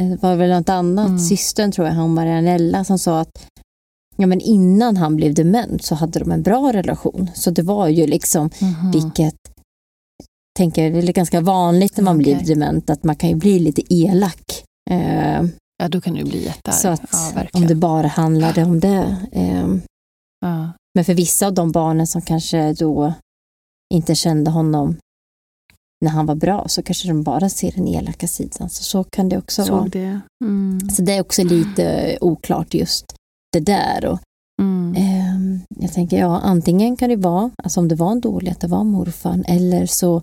eh, 0.00 0.06
det 0.08 0.22
var 0.22 0.36
väl 0.36 0.50
något 0.50 0.68
annat, 0.68 1.06
Mm. 1.06 1.18
systern 1.18 1.72
tror 1.72 1.86
jag, 1.86 1.94
han 1.94 2.14
Marianella, 2.14 2.84
som 2.84 2.98
sa 2.98 3.20
att 3.20 3.46
ja, 4.16 4.26
men 4.26 4.40
innan 4.40 4.96
han 4.96 5.16
blev 5.16 5.34
dement 5.34 5.84
så 5.84 5.94
hade 5.94 6.18
de 6.18 6.30
en 6.30 6.42
bra 6.42 6.72
relation. 6.72 7.30
Så 7.34 7.50
det 7.50 7.62
var 7.62 7.88
ju 7.88 8.06
liksom, 8.06 8.50
Mhm. 8.60 8.90
vilket 8.92 9.34
tänker 10.58 10.90
det 10.90 10.98
är 10.98 11.12
ganska 11.12 11.40
vanligt 11.40 11.96
när 11.96 12.04
man 12.04 12.18
blir 12.18 12.34
Okej. 12.36 12.46
dement, 12.46 12.90
att 12.90 13.04
man 13.04 13.16
kan 13.16 13.28
ju 13.30 13.34
bli 13.36 13.58
lite 13.58 13.94
elak. 13.94 14.62
Eh, 14.90 15.42
Ja, 15.82 15.88
då 15.88 16.00
kan 16.00 16.14
du 16.14 16.24
bli 16.24 16.44
jättearg. 16.44 16.78
så 16.78 16.88
att 16.88 17.02
ja, 17.12 17.42
om 17.52 17.66
det 17.66 17.74
bara 17.74 18.06
handlade 18.06 18.64
om 18.64 18.80
det. 18.80 19.16
Eh, 19.32 19.66
ja. 20.40 20.70
men 20.94 21.04
för 21.04 21.14
vissa 21.14 21.46
av 21.46 21.54
de 21.54 21.72
barnen 21.72 22.06
som 22.06 22.22
kanske 22.22 22.72
då 22.72 23.12
inte 23.94 24.14
kände 24.14 24.50
honom 24.50 24.96
när 26.04 26.10
han 26.10 26.26
var 26.26 26.34
bra 26.34 26.68
så 26.68 26.82
kanske 26.82 27.08
de 27.08 27.22
bara 27.22 27.48
ser 27.48 27.72
den 27.72 27.88
elaka 27.88 28.28
sidan. 28.28 28.68
Så, 28.70 28.82
så 28.82 29.04
kan 29.04 29.28
det 29.28 29.38
också 29.38 29.62
vara. 29.64 29.82
Såg 29.82 29.90
det. 29.90 30.20
Mm. 30.44 30.90
Så 30.90 31.02
det 31.02 31.12
är 31.12 31.20
också 31.20 31.44
lite 31.44 32.18
oklart 32.20 32.74
just 32.74 33.04
det 33.52 33.60
där. 33.60 34.06
Och, 34.06 34.18
Mm. 34.62 34.94
ehm, 34.96 35.60
jag 35.80 35.92
tänker, 35.92 36.18
ja, 36.18 36.40
antingen 36.40 36.96
kan 36.96 37.08
det 37.08 37.16
vara, 37.16 37.50
alltså 37.62 37.80
om 37.80 37.88
det 37.88 37.94
var 37.94 38.12
en 38.12 38.20
dålig, 38.20 38.50
att 38.50 38.60
det 38.60 38.66
var 38.66 38.84
morfar, 38.84 39.44
eller 39.48 39.86
så 39.86 40.22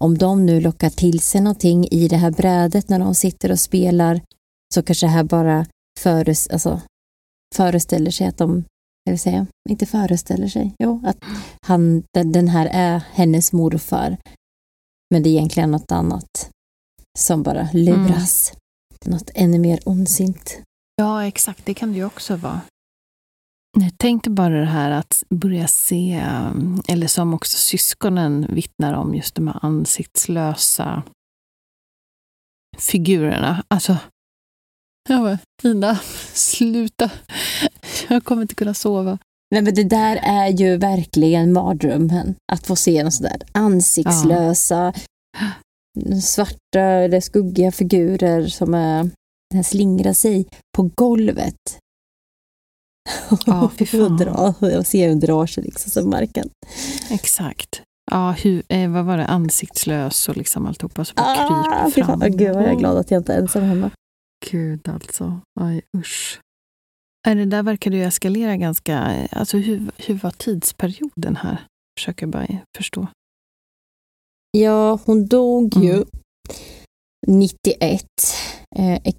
om 0.00 0.18
de 0.18 0.46
nu 0.46 0.60
lockar 0.60 0.90
till 0.90 1.20
sig 1.20 1.40
någonting 1.40 1.86
i 1.90 2.08
det 2.08 2.16
här 2.16 2.30
brädet 2.30 2.88
när 2.88 2.98
de 2.98 3.14
sitter 3.14 3.52
och 3.52 3.60
spelar, 3.60 4.20
så 4.74 4.82
kanske 4.82 5.06
det 5.06 5.10
här 5.10 5.24
bara 5.24 5.66
föres, 6.00 6.48
alltså, 6.48 6.80
föreställer 7.54 8.10
sig 8.10 8.26
att 8.26 8.38
de, 8.38 8.64
jag 9.04 9.12
vill 9.12 9.20
säga, 9.20 9.46
inte 9.68 9.86
föreställer 9.86 10.48
sig, 10.48 10.74
jo, 10.78 11.02
att 11.04 11.18
han, 11.66 12.04
den, 12.12 12.48
här 12.48 12.68
är 12.72 13.02
hennes 13.12 13.52
morfar, 13.52 14.16
men 15.10 15.22
det 15.22 15.28
är 15.28 15.32
egentligen 15.32 15.70
något 15.70 15.92
annat 15.92 16.50
som 17.18 17.42
bara 17.42 17.68
luras. 17.72 18.52
Något 19.04 19.30
ännu 19.34 19.58
mer 19.58 19.80
ondsint. 19.84 20.60
Ja, 20.96 21.24
exakt. 21.24 21.66
Det 21.66 21.74
kan 21.74 21.92
det 21.92 21.98
ju 21.98 22.04
också 22.04 22.36
vara. 22.36 22.60
Jag 23.80 23.98
tänkte 23.98 24.30
bara 24.30 24.60
det 24.60 24.66
här 24.66 24.90
att 24.90 25.22
börja 25.30 25.68
se, 25.68 26.24
eller 26.88 27.06
som 27.06 27.34
också 27.34 27.56
syskonen 27.56 28.46
vittnar 28.50 28.94
om, 28.94 29.14
just 29.14 29.34
de 29.34 29.48
här 29.48 29.58
ansiktslösa 29.62 31.02
figurerna. 32.78 33.64
Alltså, 33.68 33.96
jag 35.08 35.20
bara, 35.22 35.38
Ina, 35.62 35.98
sluta. 36.32 37.10
Jag 38.14 38.24
kommer 38.24 38.42
inte 38.42 38.54
kunna 38.54 38.74
sova. 38.74 39.18
Nej, 39.50 39.62
men 39.62 39.74
det 39.74 39.84
där 39.84 40.16
är 40.22 40.48
ju 40.48 40.76
verkligen 40.76 41.52
mardrömmen. 41.52 42.34
Att 42.52 42.66
få 42.66 42.76
se 42.76 43.04
något 43.04 43.14
sådär 43.14 43.42
ansiktslösa, 43.52 44.92
svarta 46.22 46.80
eller 46.80 47.20
skuggiga 47.20 47.72
figurer 47.72 48.46
som 48.46 48.74
är, 48.74 49.10
den 49.54 49.64
slingrar 49.64 50.12
sig 50.12 50.46
på 50.76 50.90
golvet. 50.94 51.78
Ja, 53.46 53.70
fy 53.78 53.86
fan. 53.86 54.00
och, 54.02 54.18
dra, 54.18 54.54
och 54.78 54.86
ser 54.86 55.08
hur 55.08 55.14
drar 55.14 55.46
sig 55.46 55.62
liksom 55.64 55.90
som 55.90 56.10
marken. 56.10 56.48
Exakt. 57.10 57.82
Ja, 58.10 58.30
hur, 58.30 58.62
eh, 58.68 58.90
vad 58.90 59.04
var 59.04 59.16
det? 59.18 59.26
Ansiktslös 59.26 60.28
och 60.28 60.36
liksom 60.36 60.66
alltihopa 60.66 61.04
bara 61.16 61.24
Ah, 61.26 61.34
kryper 61.90 62.06
fan. 62.06 62.20
fram. 62.20 62.22
Åh, 62.22 62.36
Gud 62.38 62.54
vad 62.54 62.62
jag 62.64 62.70
är 62.70 62.76
glad 62.76 62.96
att 62.98 63.10
jag 63.10 63.20
inte 63.20 63.34
är 63.34 63.38
ensam 63.38 63.62
hemma. 63.62 63.90
Gud 64.50 64.88
alltså. 64.88 65.40
Aj, 65.60 65.82
usch. 65.96 66.40
Det 67.24 67.44
där 67.44 67.62
verkade 67.62 67.96
ju 67.96 68.02
eskalera 68.04 68.56
ganska... 68.56 68.98
Alltså 69.32 69.56
hur, 69.58 69.90
hur 69.96 70.14
var 70.14 70.30
tidsperioden 70.30 71.36
här? 71.36 71.66
Försöker 72.00 72.26
bara 72.26 72.46
förstå. 72.76 73.06
Ja, 74.50 74.98
hon 75.04 75.26
dog 75.26 75.76
ju 75.76 75.92
Mm. 75.94 76.08
91. 77.26 78.06
Eh, 78.76 79.14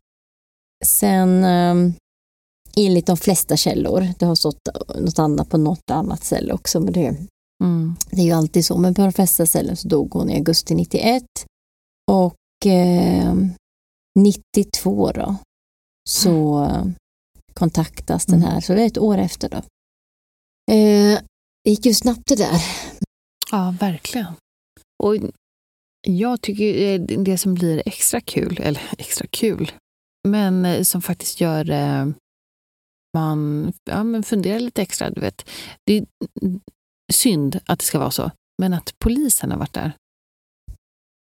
sen 0.86 1.44
eh, 1.44 1.94
enligt 2.78 3.08
de 3.08 3.18
flesta 3.18 3.58
källor, 3.58 4.08
det 4.20 4.26
har 4.26 4.36
stått 4.36 4.60
något 4.96 5.20
annat 5.20 5.50
på 5.50 5.58
något 5.58 5.92
annat 5.92 6.24
ställe 6.24 6.54
också, 6.54 6.80
men 6.80 6.94
det, 6.94 7.08
Mm. 7.64 7.96
det 8.12 8.22
är 8.22 8.26
ju 8.26 8.32
alltid 8.32 8.66
så. 8.66 8.78
Men 8.78 8.94
på 8.94 9.02
de 9.02 9.12
flesta 9.12 9.46
ställen 9.46 9.78
så 9.78 9.88
dog 9.88 10.14
hon 10.14 10.30
i 10.30 10.36
augusti 10.36 10.76
91 10.76 11.24
och 12.12 12.66
eh, 12.66 13.34
92 14.20 15.12
då 15.12 15.36
så 16.10 16.64
eh, 16.64 16.86
kontaktas 17.54 18.26
den 18.26 18.42
här, 18.42 18.62
så 18.62 18.74
det 18.74 18.82
är 18.82 18.88
ett 18.88 18.98
år 18.98 19.18
efter 19.18 19.50
då. 19.50 19.58
Eh, 20.74 21.20
det 21.64 21.70
gick 21.70 21.86
ju 21.86 21.94
snabbt 21.94 22.28
det 22.28 22.36
där. 22.36 22.62
Ja, 23.52 23.76
verkligen. 23.80 24.34
Och 25.04 25.16
jag 26.08 26.42
tycker 26.42 26.94
eh, 26.94 27.02
det 27.02 27.38
som 27.38 27.54
blir 27.54 27.84
extra 27.86 28.22
kul, 28.22 28.60
eller 28.64 28.82
extra 28.98 29.28
kul, 29.28 29.72
men 30.28 30.66
eh, 30.66 30.84
som 30.84 31.02
faktiskt 31.02 31.42
gör 31.42 31.70
eh, 31.70 32.06
man 33.14 33.74
ja, 33.84 34.04
men 34.04 34.24
funderar 34.24 34.60
lite 34.60 34.82
extra. 34.82 35.10
Du 35.10 35.22
vet. 35.22 35.50
Det 35.86 35.98
är 35.98 36.06
synd 37.14 37.60
att 37.66 37.80
det 37.80 37.86
ska 37.86 38.00
vara 38.00 38.12
så, 38.12 38.32
men 38.62 38.74
att 38.74 38.94
polisen 39.00 39.52
har 39.52 39.58
varit 39.58 39.74
där 39.74 39.94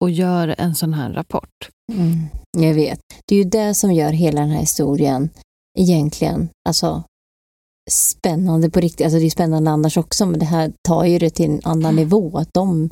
och 0.02 0.10
gör 0.10 0.54
en 0.58 0.74
sån 0.74 0.94
här 0.94 1.12
rapport. 1.12 1.70
Mm, 1.92 2.26
jag 2.58 2.74
vet. 2.74 3.00
Det 3.26 3.34
är 3.34 3.44
ju 3.44 3.50
det 3.50 3.74
som 3.74 3.92
gör 3.92 4.12
hela 4.12 4.40
den 4.40 4.50
här 4.50 4.60
historien 4.60 5.30
egentligen 5.78 6.48
alltså, 6.68 7.02
spännande 7.90 8.70
på 8.70 8.80
riktigt. 8.80 9.04
Alltså 9.04 9.18
det 9.18 9.26
är 9.26 9.30
spännande 9.30 9.70
annars 9.70 9.96
också, 9.96 10.26
men 10.26 10.40
det 10.40 10.46
här 10.46 10.72
tar 10.88 11.04
ju 11.04 11.18
det 11.18 11.30
till 11.30 11.50
en 11.50 11.60
annan 11.64 11.96
nivå. 11.96 12.38
Att 12.38 12.48
de 12.54 12.90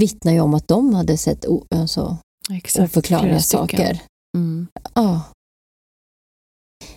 vittnar 0.00 0.32
ju 0.32 0.40
om 0.40 0.54
att 0.54 0.68
de 0.68 0.94
hade 0.94 1.16
sett 1.16 1.46
o- 1.46 1.66
alltså, 1.74 2.16
oförklarliga 2.78 3.40
saker. 3.40 4.02
Mm. 4.36 4.66
Ja. 4.94 5.22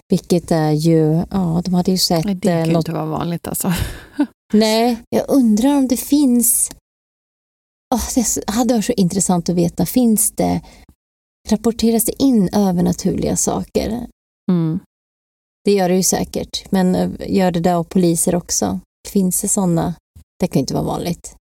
Vilket 0.10 0.52
är 0.52 0.72
ju, 0.72 1.24
ja, 1.32 1.62
de 1.66 1.74
hade 1.74 1.92
ju 1.92 1.98
sett 1.98 2.26
Nej, 2.26 2.36
Det 2.36 2.48
kan 2.48 2.58
eh, 2.60 2.66
ju 2.66 2.72
något 2.72 2.82
inte 2.82 2.94
vara 2.94 3.06
vanligt 3.06 3.48
alltså. 3.48 3.74
Nej, 4.54 4.98
jag 5.10 5.26
undrar 5.30 5.78
om 5.78 5.88
det 5.88 5.98
finns... 5.98 6.72
Oh, 7.96 8.04
det 8.16 8.52
hade 8.52 8.74
varit 8.74 8.86
så 8.86 8.94
intressant 8.94 9.50
att 9.50 9.56
veta, 9.56 9.86
finns 9.86 10.32
det... 10.32 10.62
Rapporteras 11.50 12.06
det 12.06 12.24
in 12.24 12.50
övernaturliga 12.54 13.36
saker? 13.36 14.08
Mm. 14.52 14.80
Det 15.66 15.72
gör 15.72 15.90
det 15.90 15.96
ju 15.96 16.04
säkert, 16.04 16.72
men 16.72 16.96
eh, 16.96 17.10
gör 17.28 17.52
det 17.52 17.60
där 17.60 17.74
av 17.74 17.84
poliser 17.84 18.36
också? 18.36 18.80
Finns 19.08 19.42
det 19.42 19.48
sådana? 19.48 19.96
Det 20.40 20.48
kan 20.48 20.60
ju 20.60 20.60
inte 20.60 20.74
vara 20.74 20.84
vanligt. 20.84 21.36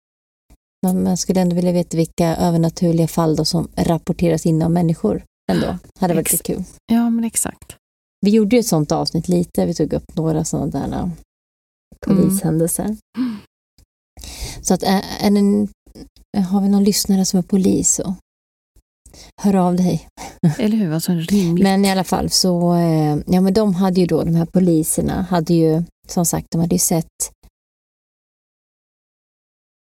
Men 0.86 1.04
man 1.04 1.16
skulle 1.16 1.40
ändå 1.40 1.56
vilja 1.56 1.72
veta 1.72 1.96
vilka 1.96 2.36
övernaturliga 2.36 3.08
fall 3.08 3.36
då 3.36 3.44
som 3.44 3.68
rapporteras 3.76 4.46
in 4.46 4.62
av 4.62 4.70
människor 4.70 5.24
ändå. 5.52 5.78
Hade 5.98 6.14
varit 6.14 6.34
Ex- 6.34 6.42
kul. 6.42 6.64
Ja, 6.92 7.10
men 7.10 7.24
exakt. 7.24 7.76
Vi 8.20 8.30
gjorde 8.30 8.56
ju 8.56 8.60
ett 8.60 8.66
sådant 8.66 8.92
avsnitt 8.92 9.28
lite, 9.28 9.66
vi 9.66 9.74
tog 9.74 9.92
upp 9.92 10.16
några 10.16 10.44
sådana 10.44 10.66
där 10.66 10.98
eh, 10.98 11.08
polishändelser. 12.06 12.96
Så 14.62 14.74
att 14.74 14.82
är, 14.82 15.04
är 15.20 15.30
det, 15.30 16.40
har 16.40 16.60
vi 16.60 16.68
någon 16.68 16.84
lyssnare 16.84 17.24
som 17.24 17.38
är 17.38 17.42
polis 17.42 17.94
så 17.94 18.14
hör 19.42 19.54
av 19.54 19.76
dig. 19.76 20.06
Eller 20.58 20.76
hur? 20.76 20.92
Alltså 20.92 21.12
rimligt. 21.12 21.62
Men 21.62 21.84
i 21.84 21.90
alla 21.90 22.04
fall 22.04 22.30
så, 22.30 22.74
eh, 22.74 23.18
ja 23.26 23.40
men 23.40 23.54
de 23.54 23.74
hade 23.74 24.00
ju 24.00 24.06
då, 24.06 24.24
de 24.24 24.34
här 24.34 24.46
poliserna 24.46 25.22
hade 25.22 25.54
ju, 25.54 25.82
som 26.08 26.26
sagt, 26.26 26.46
de 26.50 26.60
hade 26.60 26.74
ju 26.74 26.78
sett 26.78 27.06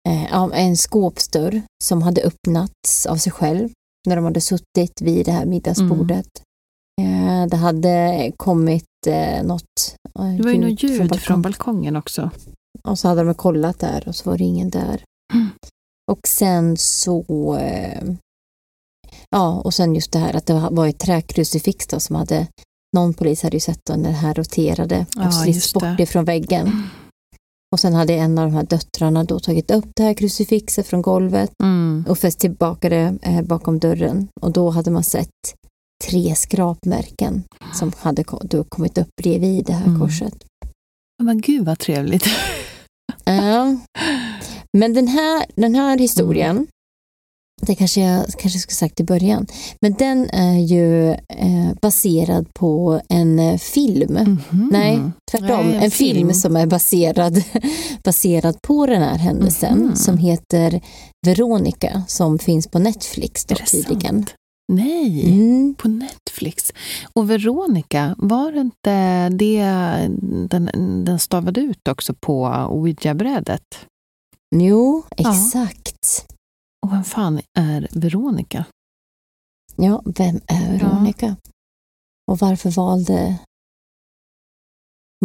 eh, 0.08 0.42
en 0.52 0.76
skåpsdörr 0.76 1.62
som 1.84 2.02
hade 2.02 2.22
öppnats 2.22 3.06
av 3.06 3.16
sig 3.16 3.32
själv 3.32 3.68
när 4.08 4.16
de 4.16 4.24
hade 4.24 4.40
suttit 4.40 5.00
vid 5.00 5.26
det 5.26 5.32
här 5.32 5.46
middagsbordet. 5.46 6.26
Eh, 7.00 7.46
det 7.46 7.56
hade 7.56 8.32
kommit 8.36 8.84
eh, 9.06 9.44
något 9.44 9.96
eh, 10.18 10.36
det 10.36 10.42
var 10.42 10.50
ju 10.50 10.70
något 10.70 10.82
ljud 10.82 10.96
från, 10.96 11.08
balkong. 11.08 11.42
balkongen 11.42 11.96
också. 11.96 12.30
Och 12.84 12.98
så 12.98 13.08
hade 13.08 13.24
de 13.24 13.34
kollat 13.34 13.78
där 13.78 14.08
och 14.08 14.14
så 14.14 14.30
var 14.30 14.38
det 14.38 14.44
ingen 14.44 14.70
där. 14.70 15.04
Mm. 15.34 15.48
Och 16.10 16.20
sen 16.28 16.76
så, 16.76 17.24
ja, 19.32 19.60
och 19.64 19.74
sen 19.74 19.94
just 19.94 20.12
det 20.12 20.18
här 20.18 20.36
att 20.36 20.46
det 20.46 20.68
var 20.70 20.86
ett 20.86 20.98
träkrucifix 20.98 21.86
då 21.86 22.00
som 22.00 22.16
hade, 22.16 22.46
någon 22.96 23.14
polis 23.14 23.42
hade 23.42 23.56
ju 23.56 23.60
sett 23.60 23.80
då 23.90 23.96
när 23.96 24.08
det 24.10 24.16
här 24.16 24.34
roterade 24.34 25.06
Ja, 25.16 25.26
och 25.26 25.34
slits 25.34 25.56
just 25.56 25.74
bort 25.74 25.82
det. 25.96 26.02
ifrån 26.02 26.24
väggen. 26.24 26.88
Och 27.72 27.80
sen 27.80 27.94
hade 27.94 28.14
en 28.14 28.38
av 28.38 28.44
de 28.50 28.54
här 28.56 28.62
döttrarna 28.62 29.24
då 29.24 29.40
tagit 29.40 29.70
upp 29.70 29.84
det 29.96 30.02
här 30.02 30.14
krucifixet 30.14 30.86
från 30.86 31.02
golvet 31.02 31.50
Mm. 31.62 32.04
och 32.08 32.18
fäst 32.18 32.38
tillbaka 32.38 32.88
det 32.88 33.18
eh, 33.22 33.42
bakom 33.42 33.78
dörren. 33.78 34.28
Och 34.40 34.52
då 34.52 34.70
hade 34.70 34.90
man 34.90 35.04
sett 35.04 35.28
tre 36.04 36.34
skrapmärken 36.34 37.42
som 37.74 37.92
hade 37.98 38.24
då 38.42 38.64
kommit 38.64 38.98
upp 38.98 39.08
bredvid 39.22 39.64
det 39.64 39.72
här 39.72 39.86
Mm. 39.86 40.00
korset. 40.00 40.34
Men 41.22 41.40
gud 41.40 41.64
vad 41.66 41.78
trevligt. 41.78 42.24
Ja. 43.24 43.76
Men 44.78 44.94
den 44.94 45.08
här, 45.08 45.44
den 45.54 45.74
här 45.74 45.98
historien, 45.98 46.66
det 47.66 47.74
kanske 47.74 48.00
jag 48.00 48.26
kanske 48.38 48.58
skulle 48.58 48.74
sagt 48.76 49.00
i 49.00 49.04
början, 49.04 49.46
men 49.80 49.92
den 49.92 50.30
är 50.30 50.58
ju 50.58 51.10
eh, 51.12 51.72
baserad 51.82 52.54
på 52.54 53.00
en 53.08 53.38
eh, 53.38 53.58
film. 53.58 54.12
Mhm. 54.12 54.68
Nej, 54.72 55.00
tvärtom. 55.30 55.66
Nej, 55.68 55.84
en, 55.84 55.90
film. 55.90 56.34
som 56.34 56.56
är 56.56 56.66
baserad, 56.66 57.42
baserad 58.04 58.62
på 58.62 58.86
den 58.86 59.02
här 59.02 59.18
händelsen 59.18 59.78
Mhm. 59.78 59.96
som 59.96 60.18
heter 60.18 60.80
Veronica 61.26 62.02
som 62.08 62.38
finns 62.38 62.66
på 62.68 62.78
Netflix 62.78 63.44
då, 63.44 63.54
tydligen. 63.54 64.14
sant? 64.14 64.34
Nej, 64.72 65.24
Mm. 65.32 65.74
på 65.78 65.88
Netflix. 65.88 66.72
Och 67.12 67.30
Veronica, 67.30 68.14
var 68.18 68.52
det 68.52 68.60
inte 68.60 69.28
det 69.28 69.62
den, 70.50 70.70
den 71.04 71.18
stavade 71.18 71.60
ut 71.60 71.88
också 71.88 72.14
på 72.20 72.66
ouija-brädet? 72.70 73.62
Jo, 74.54 75.02
Ja. 75.16 75.34
Och 76.82 76.92
vem 76.92 77.04
fan 77.04 77.40
är 77.58 77.88
Veronica? 77.92 78.64
Ja, 79.76 80.02
vem 80.04 80.40
är 80.46 80.72
Veronica? 80.78 81.36
Och 82.30 82.38
varför 82.38 82.70
valde 82.70 83.38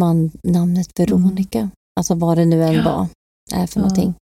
man 0.00 0.30
namnet 0.42 1.00
Veronica? 1.00 1.70
Alltså 1.96 2.14
vad 2.14 2.38
det 2.38 2.44
nu 2.44 2.64
än 2.64 2.72
Ja. 2.74 2.82
var, 2.84 3.06
är 3.60 3.66
för 3.66 3.80
Ja. 3.80 3.82
någonting. 3.86 4.14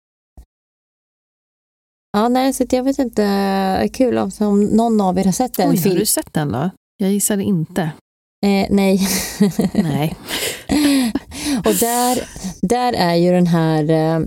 Ja, 2.11 2.27
nej, 2.27 2.53
så 2.53 2.65
jag 2.69 2.83
vet 2.83 2.99
inte. 2.99 3.89
Kul 3.93 4.17
om, 4.17 4.31
om 4.39 4.63
någon 4.63 5.01
av 5.01 5.17
er 5.17 5.25
har 5.25 5.31
sett 5.31 5.53
den 5.53 5.69
Oj, 5.69 5.75
har 5.75 5.83
film. 5.83 5.95
du 5.95 6.05
sett 6.05 6.33
den 6.33 6.51
då? 6.51 6.69
Jag 6.97 7.11
gissade 7.11 7.43
inte. 7.43 7.81
Eh, 8.45 8.67
nej. 8.69 9.07
Nej. 9.73 10.15
Och 11.65 11.73
där, 11.79 12.29
där 12.61 12.93
är 12.93 13.15
ju 13.15 13.31
den 13.31 13.47
här, 13.47 13.89
eh, 13.89 14.25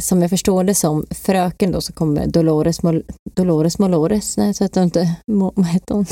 som 0.00 0.20
jag 0.22 0.30
förstår 0.30 0.64
det 0.64 0.74
som, 0.74 1.06
fröken 1.10 1.72
då 1.72 1.80
som 1.80 1.94
kommer, 1.94 2.26
Dolores, 2.26 2.82
Mol, 2.82 3.02
Dolores 3.34 3.78
Molores, 3.78 4.36
nej 4.36 4.54
så 4.54 4.64
hette 4.64 4.80
hon 4.80 4.84
inte, 4.84 5.16
Mo, 5.32 5.52
vad 5.56 5.66
hette 5.66 5.94
hon? 5.94 6.06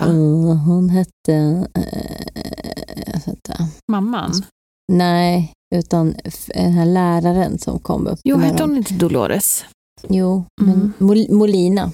Eh, 0.00 0.56
hon 0.66 0.88
hette, 0.90 1.66
eh, 1.74 3.20
vänta. 3.26 3.56
Mamman? 3.92 4.32
nej, 4.92 5.52
utan 5.74 6.14
den 6.54 6.72
här 6.72 6.86
läraren 6.86 7.58
som 7.58 7.78
kom 7.78 8.06
upp. 8.06 8.18
Jo, 8.24 8.36
hette 8.36 8.62
hon 8.62 8.76
inte 8.76 8.94
Dolores? 8.94 9.64
Jo, 10.08 10.44
Mm. 10.62 10.78
men 10.78 10.92
Mol, 11.06 11.30
Molina, 11.30 11.92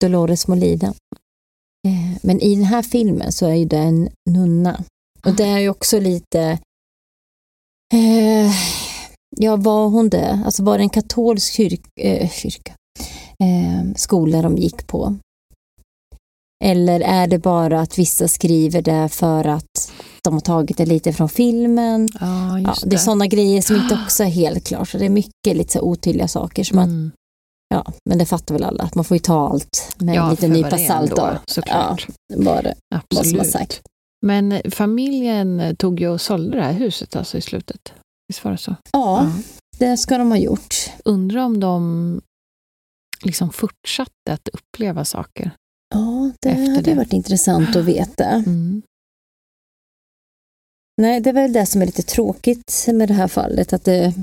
Dolores 0.00 0.48
Molina. 0.48 0.86
Eh, 1.88 2.18
Men 2.22 2.40
i 2.40 2.54
den 2.54 2.64
här 2.64 2.82
filmen 2.82 3.32
så 3.32 3.46
är 3.46 3.54
ju 3.54 3.64
det 3.64 3.78
en 3.78 4.08
nunna. 4.30 4.84
Och 5.26 5.34
det 5.34 5.44
är 5.44 5.58
ju 5.58 5.68
också 5.68 6.00
lite, 6.00 6.40
eh, 7.94 8.52
ja 9.36 9.56
var 9.56 9.88
hon 9.88 10.08
det? 10.08 10.42
Alltså 10.44 10.62
var 10.62 10.78
det 10.78 10.84
en 10.84 10.88
katolsk 10.90 11.52
kyrk, 11.52 11.80
eh, 12.00 12.30
kyrka, 12.30 12.72
eh, 13.44 13.94
skola 13.96 14.42
de 14.42 14.56
gick 14.56 14.86
på? 14.86 15.16
Eller 16.64 17.00
är 17.00 17.26
det 17.26 17.38
bara 17.38 17.80
att 17.80 17.98
vissa 17.98 18.28
skriver 18.28 18.82
det 18.82 19.08
för 19.08 19.44
att 19.44 19.92
de 20.24 20.34
har 20.34 20.40
tagit 20.40 20.76
det 20.76 20.86
lite 20.86 21.12
från 21.12 21.28
filmen? 21.28 22.08
Ja, 22.20 22.58
Ja, 22.60 22.68
just 22.70 22.90
det 22.90 22.96
är 22.96 22.98
sådana 22.98 23.26
grejer 23.26 23.62
som 23.62 23.76
inte 23.76 23.98
också 24.04 24.24
är 24.24 24.28
helt 24.28 24.66
klart. 24.66 24.88
Så 24.88 24.98
det 24.98 25.04
är 25.04 25.10
mycket 25.10 25.56
lite 25.56 25.72
så 25.72 25.80
otydliga 25.80 26.28
saker. 26.28 26.64
Som 26.64 26.78
att, 26.78 26.86
Mm. 26.86 27.10
ja, 27.74 27.92
men 28.10 28.18
det 28.18 28.26
fattar 28.26 28.54
väl 28.54 28.64
alla, 28.64 28.82
att 28.82 28.94
man 28.94 29.04
får 29.04 29.14
ju 29.14 29.18
ta 29.18 29.48
allt 29.48 29.94
med 29.98 30.08
en 30.08 30.14
Ja, 30.14 30.30
liten 30.30 30.50
för 30.50 30.56
nypa 30.56 30.70
det 30.76 30.86
salt. 30.86 31.16
Då. 31.16 31.30
såklart. 31.46 32.06
Vad 32.34 32.64
det, 32.64 32.74
vad 32.90 33.02
som 33.02 33.16
har 33.16 33.20
Absolut. 33.20 33.50
sagt. 33.52 33.80
Men 34.26 34.60
familjen 34.70 35.76
tog 35.76 36.00
ju 36.00 36.08
och 36.08 36.20
sålde 36.20 36.56
det 36.56 36.62
här 36.62 36.72
huset 36.72 37.16
alltså 37.16 37.38
i 37.38 37.40
slutet. 37.40 37.92
Visst 38.28 38.44
var 38.44 38.52
det 38.52 38.58
så? 38.58 38.76
Ja, 38.92 39.32
det 39.78 39.96
ska 39.96 40.18
de 40.18 40.30
ha 40.30 40.38
gjort. 40.38 40.74
Undrar 41.04 41.44
om 41.44 41.60
de 41.60 42.20
liksom 43.24 43.52
fortsatte 43.52 44.32
att 44.32 44.48
uppleva 44.48 45.04
saker. 45.04 45.50
Ja, 45.94 46.30
det 46.42 46.48
Efter 46.48 46.70
hade 46.70 46.82
det. 46.90 46.94
varit 46.94 47.12
intressant 47.12 47.76
att 47.76 47.84
veta. 47.84 48.24
Mm. 48.24 48.82
Nej, 51.00 51.20
det 51.20 51.30
är 51.30 51.34
väl 51.34 51.52
det 51.52 51.66
som 51.66 51.82
är 51.82 51.86
lite 51.86 52.02
tråkigt 52.02 52.86
med 52.92 53.08
det 53.08 53.14
här 53.14 53.28
fallet, 53.28 53.72
att 53.72 53.84
det 53.84 54.14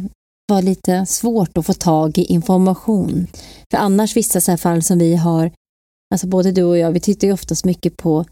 var 0.47 0.61
lite 0.61 1.05
svårt 1.05 1.57
att 1.57 1.65
få 1.65 1.73
tag 1.73 2.17
i 2.17 2.23
information. 2.23 3.27
För 3.71 3.77
annars 3.77 4.15
vissa 4.15 4.41
så 4.41 4.51
här 4.51 4.57
fall 4.57 4.83
som 4.83 4.99
vi 4.99 5.15
har, 5.15 5.51
alltså 6.13 6.27
både 6.27 6.51
du 6.51 6.63
och 6.63 6.77
jag, 6.77 6.91
vi 6.91 6.99
tittar 6.99 7.27
ju 7.27 7.33
oftast 7.33 7.65
mycket 7.65 7.97
på 7.97 8.25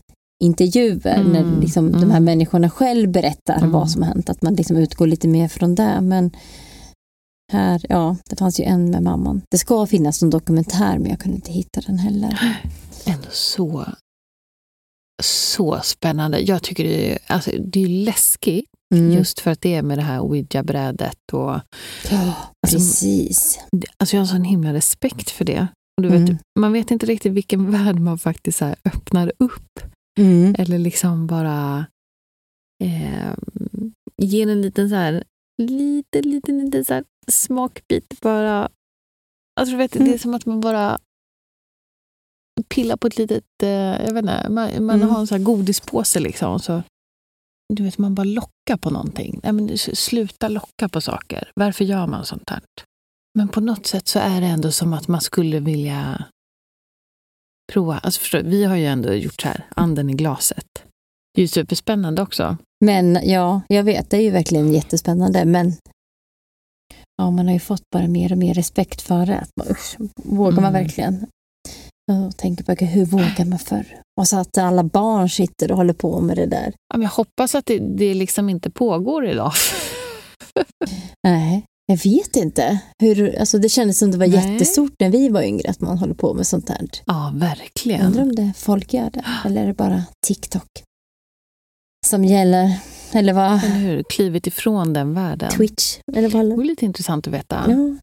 intervjuer 0.43 1.15
Mm, 1.19 1.31
när 1.31 1.61
liksom 1.61 1.91
de 1.91 1.97
här 1.97 2.03
mm. 2.05 2.23
människorna 2.23 2.69
själv 2.69 3.11
berättar 3.11 3.57
Mm. 3.57 3.71
vad 3.71 3.91
som 3.91 4.01
har 4.01 4.09
hänt, 4.09 4.29
att 4.29 4.41
man 4.41 4.55
liksom 4.55 4.77
utgår 4.77 5.07
lite 5.07 5.27
mer 5.27 5.47
från 5.47 5.75
det. 5.75 6.01
Men 6.01 6.31
här, 7.53 7.85
ja, 7.89 8.15
det 8.29 8.35
fanns 8.35 8.59
ju 8.59 8.63
en 8.63 8.91
med 8.91 9.03
mamman. 9.03 9.41
Det 9.51 9.57
ska 9.57 9.85
finnas 9.85 10.21
en 10.23 10.29
dokumentär, 10.29 10.97
men 10.99 11.09
jag 11.09 11.19
kunde 11.19 11.35
inte 11.35 11.51
hitta 11.51 11.81
den 11.81 11.97
heller. 11.97 12.59
Ändå 13.05 13.27
så, 13.31 13.85
så 15.23 15.79
spännande. 15.83 16.39
Jag 16.39 16.63
tycker 16.63 16.83
det 16.83 17.11
är, 17.11 17.17
alltså, 17.27 17.51
det 17.65 17.83
är 17.83 17.87
läskigt 17.87 18.65
Mm. 18.95 19.11
just 19.11 19.39
för 19.39 19.51
att 19.51 19.61
det 19.61 19.75
är 19.75 19.81
med 19.81 19.97
det 19.97 20.01
här 20.01 20.19
ouija-brädet. 20.21 21.17
Och, 21.33 21.39
Ja, 22.11 22.33
Alltså, 22.67 22.77
precis. 22.77 23.59
alltså 23.97 24.15
jag 24.15 24.21
har 24.21 24.25
sån 24.27 24.43
himla 24.43 24.73
respekt 24.73 25.29
för 25.29 25.45
det. 25.45 25.67
Och 25.97 26.03
du 26.03 26.09
vet, 26.09 26.19
Mm. 26.29 26.37
Man 26.59 26.73
vet 26.73 26.91
inte 26.91 27.05
riktigt 27.05 27.33
vilken 27.33 27.71
värld 27.71 27.99
man 27.99 28.19
faktiskt 28.19 28.57
så 28.57 28.75
öppnar 28.85 29.31
upp. 29.39 29.79
Mm. 30.19 30.55
Eller 30.57 30.77
liksom 30.79 31.27
bara 31.27 31.85
eh, 32.83 33.33
ger 34.17 34.47
en 34.49 34.61
liten 34.61 34.89
så 34.89 34.95
här, 34.95 35.23
lite, 35.61 36.21
lite, 36.21 36.51
lite 36.51 36.85
så 36.85 36.93
här 36.93 37.03
smakbit 37.31 38.21
bara. 38.21 38.69
Alltså 39.59 39.75
vet, 39.75 39.91
det 39.91 39.99
är 39.99 40.05
Mm. 40.07 40.19
som 40.19 40.33
att 40.33 40.45
man 40.45 40.61
bara 40.61 40.99
pillar 42.69 42.97
på 42.97 43.07
ett 43.07 43.17
litet, 43.17 43.43
eh, 43.63 43.69
jag 43.69 44.13
vet 44.13 44.21
inte, 44.23 44.49
man, 44.49 44.85
man 44.85 44.95
Mm. 44.95 45.09
har 45.09 45.19
en 45.19 45.27
sån 45.27 45.37
här 45.37 45.45
godispåse 45.45 46.19
liksom. 46.19 46.59
Så, 46.59 46.83
du 47.73 47.83
vet, 47.83 47.97
man 47.97 48.15
bara 48.15 48.23
lockar 48.23 48.77
på 48.81 48.89
någonting. 48.89 49.39
Nej, 49.43 49.51
men 49.53 49.77
sluta 49.77 50.47
locka 50.47 50.89
på 50.89 51.01
saker. 51.01 51.51
Varför 51.55 51.85
gör 51.85 52.07
man 52.07 52.25
sånt 52.25 52.49
här? 52.49 52.61
Men 53.35 53.47
på 53.47 53.61
något 53.61 53.85
sätt 53.85 54.07
så 54.07 54.19
är 54.19 54.41
det 54.41 54.47
ändå 54.47 54.71
som 54.71 54.93
att 54.93 55.07
man 55.07 55.21
skulle 55.21 55.59
vilja 55.59 56.25
prova. 57.71 57.97
Alltså 57.97 58.19
förstår, 58.19 58.39
du, 58.39 58.49
vi 58.49 58.63
har 58.63 58.75
ju 58.75 58.85
ändå 58.85 59.13
gjort 59.13 59.41
så 59.41 59.47
här, 59.47 59.65
anden 59.75 60.09
i 60.09 60.13
glaset. 60.13 60.65
Det 61.35 61.41
är 61.41 61.43
ju 61.43 61.47
superspännande 61.47 62.21
också. 62.21 62.57
Men 62.85 63.19
ja, 63.23 63.61
jag 63.67 63.83
vet, 63.83 64.09
det 64.09 64.17
är 64.17 64.21
ju 64.21 64.31
verkligen 64.31 64.73
jättespännande, 64.73 65.45
men 65.45 65.73
ja, 67.17 67.31
man 67.31 67.45
har 67.47 67.53
ju 67.53 67.59
fått 67.59 67.83
bara 67.93 68.07
mer 68.07 68.31
och 68.31 68.37
mer 68.37 68.53
respekt 68.53 69.01
för 69.01 69.25
det. 69.25 69.37
Att 69.39 69.49
man, 69.57 69.67
usch, 69.71 69.95
vågar 70.23 70.61
man 70.61 70.69
Mm. 70.75 70.83
verkligen? 70.83 71.25
Jag 72.05 72.37
tänker 72.37 72.63
på 72.63 72.85
hur 72.85 73.05
vågar 73.05 73.45
man 73.45 73.59
förr? 73.59 74.01
Och 74.21 74.27
så 74.27 74.37
att 74.37 74.57
alla 74.57 74.83
barn 74.83 75.29
sitter 75.29 75.71
och 75.71 75.77
håller 75.77 75.93
på 75.93 76.21
med 76.21 76.37
det 76.37 76.45
där. 76.45 76.73
Ja, 76.87 76.97
men 76.97 77.01
jag 77.01 77.09
hoppas 77.09 77.55
att 77.55 77.65
det, 77.65 77.79
det 77.79 78.13
liksom 78.13 78.49
inte 78.49 78.69
pågår 78.69 79.25
idag. 79.27 79.51
Nej, 81.27 81.65
jag 81.85 81.97
vet 81.97 82.35
inte. 82.35 82.79
Hur, 82.99 83.39
alltså 83.39 83.57
det 83.57 83.69
kändes 83.69 83.99
som 83.99 84.11
det 84.11 84.17
var 84.17 84.27
Nej. 84.27 84.51
jättestort 84.51 84.91
när 84.99 85.09
vi 85.09 85.29
var 85.29 85.41
yngre 85.41 85.69
att 85.69 85.81
man 85.81 85.97
håller 85.97 86.13
på 86.13 86.33
med 86.33 86.47
sånt 86.47 86.69
här. 86.69 86.87
Ja, 87.05 87.31
Jag 87.33 87.39
verkligen. 87.39 88.05
undrar 88.05 88.23
om 88.23 88.35
det 88.35 88.53
folk 88.55 88.93
gör 88.93 89.09
det, 89.09 89.25
eller 89.45 89.63
är 89.63 89.67
det 89.67 89.73
bara 89.73 90.03
TikTok 90.27 90.83
som 92.05 92.25
gäller? 92.25 92.79
Eller 93.13 93.33
vad? 93.33 93.63
Eller 93.63 93.75
hur? 93.75 94.03
Klivit 94.03 94.47
ifrån 94.47 94.93
den 94.93 95.13
världen. 95.13 95.51
Twitch? 95.51 95.99
Eller 96.15 96.29
vad? 96.29 96.45
Det 96.45 96.55
vore 96.55 96.65
lite 96.65 96.85
intressant 96.85 97.27
att 97.27 97.33
veta. 97.33 97.65
Ja. 97.67 97.95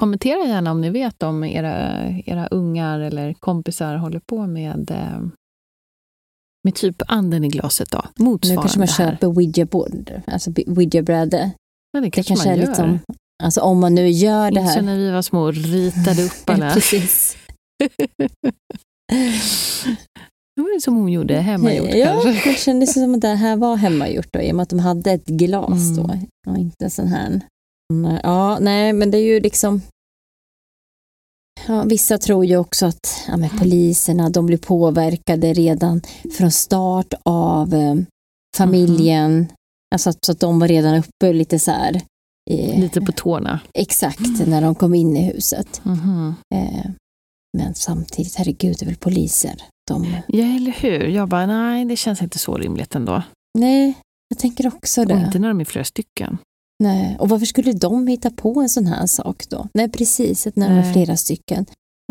Kommentera 0.00 0.46
gärna 0.46 0.70
om 0.70 0.80
ni 0.80 0.90
vet 0.90 1.22
om 1.22 1.44
era, 1.44 2.06
era 2.26 2.46
ungar 2.46 3.00
eller 3.00 3.34
kompisar 3.34 3.96
håller 3.96 4.20
på 4.20 4.46
med, 4.46 4.90
eh, 4.90 5.20
med 6.64 6.74
typ 6.74 7.02
anden 7.08 7.44
i 7.44 7.48
glaset. 7.48 7.90
Då. 7.90 8.02
Nu 8.16 8.24
Motsvarande 8.24 8.62
kanske 8.62 8.78
man 8.78 8.88
köper 8.88 9.26
alltså 10.26 10.50
ouija-bräde. 10.66 11.50
Ja, 11.96 12.00
det 12.00 12.06
Det 12.06 12.10
kanske, 12.10 12.34
kanske 12.34 12.48
man 12.48 12.58
gör. 12.58 12.66
liksom, 12.66 12.98
alltså 13.42 13.60
om 13.60 13.80
man 13.80 13.94
nu 13.94 14.08
gör 14.10 14.50
det 14.50 14.60
Inte 14.60 14.72
här. 14.72 14.82
när 14.82 14.96
vi 14.98 15.10
var 15.10 15.22
små 15.22 15.40
och 15.42 15.54
ritade 15.54 16.22
upp 16.24 16.32
alla. 16.50 16.74
Precis. 16.74 17.36
Det 20.56 20.62
var 20.62 20.80
som 20.80 20.96
hon 20.96 21.08
gjorde 21.12 21.34
hemmagjort 21.34 21.88
ja, 21.94 22.20
kanske. 22.22 22.50
det 22.50 22.58
kändes 22.58 22.92
som 22.94 23.14
att 23.14 23.20
det 23.20 23.28
här 23.34 23.56
var 23.56 23.76
hemmagjort 23.76 24.28
då, 24.32 24.40
i 24.40 24.52
och 24.52 24.56
med 24.56 24.62
att 24.62 24.68
de 24.68 24.78
hade 24.78 25.10
ett 25.12 25.26
glas 25.26 25.90
Mm. 25.90 25.96
då 25.96 26.20
och 26.52 26.58
inte 26.58 26.90
sån 26.90 27.06
här. 27.08 27.40
Ja, 28.22 28.58
nej, 28.60 28.92
men 28.92 29.10
det 29.10 29.18
är 29.18 29.24
ju 29.24 29.40
liksom 29.40 29.80
Ja, 31.66 31.82
vissa 31.84 32.18
tror 32.18 32.44
ju 32.44 32.56
också 32.56 32.86
att 32.86 33.24
ja, 33.28 33.36
men 33.36 33.50
poliserna 33.50 34.30
de 34.30 34.46
blir 34.46 34.58
påverkade 34.58 35.52
redan 35.52 36.00
från 36.36 36.50
start 36.50 37.14
av 37.24 37.74
eh, 37.74 37.94
familjen 38.56 39.46
Alltså 39.94 40.12
så 40.26 40.32
att 40.32 40.40
de 40.40 40.58
var 40.58 40.68
redan 40.68 40.94
uppe 40.94 41.32
lite 41.32 41.58
så 41.58 41.70
här. 41.70 42.00
I, 42.50 42.80
Lite 42.80 43.00
på 43.00 43.12
tårna. 43.12 43.60
Exakt, 43.74 44.46
när 44.46 44.62
de 44.62 44.74
kom 44.74 44.94
in 44.94 45.16
i 45.16 45.22
huset. 45.32 45.80
Mhm. 45.84 46.34
Eh, 46.54 46.90
men 47.58 47.74
samtidigt, 47.74 48.34
herregud, 48.34 48.76
det 48.78 48.84
är 48.84 48.86
väl 48.86 48.96
poliser. 48.96 49.62
De, 49.88 50.16
Ja, 50.28 50.44
eller 50.56 50.72
hur? 50.72 51.06
Jag 51.08 51.28
bara, 51.28 51.46
nej, 51.46 51.84
det 51.84 51.96
känns 51.96 52.22
inte 52.22 52.38
så 52.38 52.56
rimligt 52.58 52.94
ändå. 52.94 53.22
nej, 53.58 53.94
jag 54.28 54.38
tänker 54.38 54.66
också 54.66 55.00
Och 55.00 55.06
det. 55.06 55.14
inte 55.26 55.38
när 55.38 55.48
de 55.48 55.60
är 55.60 55.64
flera 55.64 55.84
stycken. 55.84 56.38
Nej. 56.82 57.16
Och 57.18 57.28
varför 57.28 57.46
skulle 57.46 57.72
de 57.72 58.06
hitta 58.06 58.30
på 58.30 58.60
en 58.60 58.68
sån 58.68 58.86
här 58.86 59.06
sak 59.06 59.48
då? 59.48 59.68
Nej, 59.74 59.88
precis, 59.90 60.46
att 60.46 60.56
när 60.56 60.68
de 60.68 60.74
är 60.88 60.92
flera 60.92 61.16
stycken. 61.16 61.62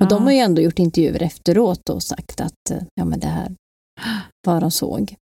Och 0.01 0.03
Ja. 0.03 0.05
de 0.09 0.23
har 0.23 0.31
ju 0.31 0.37
ändå 0.37 0.61
gjort 0.61 0.79
intervjuer 0.79 1.23
efteråt 1.23 1.89
och 1.89 2.03
sagt 2.03 2.41
att 2.41 2.71
eh, 2.71 2.77
ja, 2.95 3.05
men 3.05 3.19
det 3.19 3.27
här 3.27 3.55
vad 4.47 4.61
de 4.63 4.71
såg. 4.71 5.15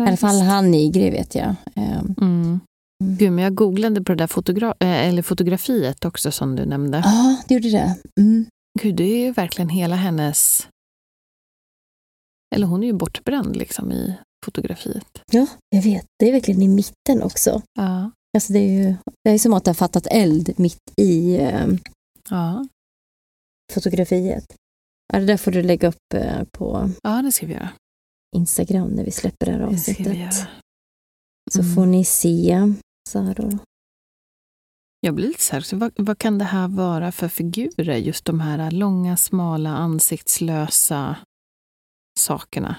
I 0.00 0.02
alla 0.06 0.16
fall 0.16 0.40
han 0.40 0.70
Nigri 0.70 1.10
vet 1.10 1.34
jag. 1.34 1.54
Eh, 1.76 2.00
Mm. 2.20 2.60
Gud, 3.04 3.32
men 3.32 3.44
jag 3.44 3.54
googlade 3.54 4.02
på 4.04 4.12
det 4.12 4.18
där 4.18 4.26
fotogra- 4.26 4.74
eh, 4.80 5.08
eller 5.08 5.22
fotografiet 5.22 6.04
också 6.04 6.32
som 6.32 6.56
du 6.56 6.64
nämnde. 6.66 7.02
Ja, 7.04 7.42
det 7.48 7.54
gjorde 7.54 7.70
det. 7.70 7.96
Mm. 8.20 8.46
Gud, 8.82 8.96
det 8.96 9.04
är 9.04 9.18
ju 9.26 9.32
verkligen 9.32 9.68
hela 9.68 9.96
hennes... 9.96 10.68
Eller 12.54 12.66
hon 12.66 12.82
är 12.82 12.86
ju 12.86 12.92
bortbränd 12.92 13.56
liksom 13.56 13.92
i 13.92 14.14
fotografiet. 14.44 15.06
Ja, 15.32 15.46
jag 15.70 15.82
vet. 15.82 16.04
Det 16.18 16.28
är 16.28 16.32
verkligen 16.32 16.62
i 16.62 16.68
mitten 16.68 17.22
också. 17.22 17.62
Ja. 17.78 18.10
Alltså 18.36 18.52
det 18.52 18.58
är 18.58 18.82
ju 18.82 18.94
det 19.24 19.30
är 19.30 19.38
som 19.38 19.52
att 19.54 19.64
det 19.64 19.68
har 19.68 19.74
fattat 19.74 20.06
eld 20.10 20.52
mitt 20.56 20.78
i 20.96 21.36
eh, 21.36 21.66
Ja, 22.30 22.66
fotografiet. 23.72 24.44
Ja, 25.12 25.18
det 25.18 25.26
där 25.26 25.36
får 25.36 25.50
du 25.50 25.62
lägga 25.62 25.88
upp 25.88 26.14
eh, 26.14 26.44
på 26.52 26.90
ja 27.02 27.22
det 27.22 27.32
ska 27.32 27.46
vi 27.46 27.52
göra. 27.52 27.68
Instagram 28.36 28.88
när 28.90 29.04
vi 29.04 29.10
släpper 29.10 29.46
det 29.46 29.52
här 29.52 29.58
Det 29.58 29.66
avsnittet. 29.66 30.16
göra. 30.18 30.30
Så 31.52 31.60
Mm. 31.60 31.74
får 31.74 31.86
ni 31.86 32.04
se. 32.04 32.72
Då. 33.36 33.58
Jag 35.00 35.14
blir 35.14 35.28
lite 35.28 35.42
så 35.42 35.52
här, 35.56 35.76
vad, 35.76 35.92
vad 35.96 36.18
kan 36.18 36.38
det 36.38 36.44
här 36.44 36.68
vara 36.68 37.12
för 37.12 37.28
figurer? 37.28 37.96
Just 37.96 38.24
de 38.24 38.40
här 38.40 38.70
långa, 38.70 39.16
smala, 39.16 39.70
ansiktslösa 39.70 41.16
sakerna. 42.20 42.76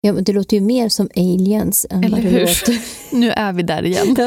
Ja, 0.00 0.12
men 0.12 0.24
det 0.24 0.32
låter 0.32 0.56
ju 0.56 0.60
mer 0.62 0.88
som 0.88 1.08
aliens 1.16 1.86
än 1.90 2.04
Eller 2.04 2.16
vad 2.16 2.24
det 2.24 2.30
hur? 2.30 2.40
låter. 2.40 2.78
Nu 3.16 3.30
är 3.30 3.52
vi 3.52 3.62
där 3.62 3.82
igen. 3.84 4.14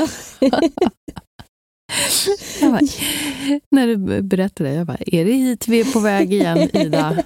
Bara, 2.61 2.79
när 3.71 3.87
du 3.87 4.21
berättade 4.21 4.69
det, 4.69 4.75
jag 4.75 4.87
bara, 4.87 4.97
är 4.97 5.25
det 5.25 5.31
hit 5.33 5.67
vi 5.67 5.79
är 5.79 5.93
på 5.93 5.99
väg 5.99 6.33
igen, 6.33 6.57
Ida? 6.77 7.23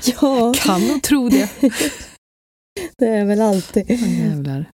ja, 0.20 0.52
Kan 0.56 0.86
nog 0.88 1.02
tro 1.02 1.28
det. 1.28 1.50
det 2.98 3.06
är 3.06 3.24
väl 3.24 3.40
alltid. 3.40 3.90
Jävlar. 3.90 4.70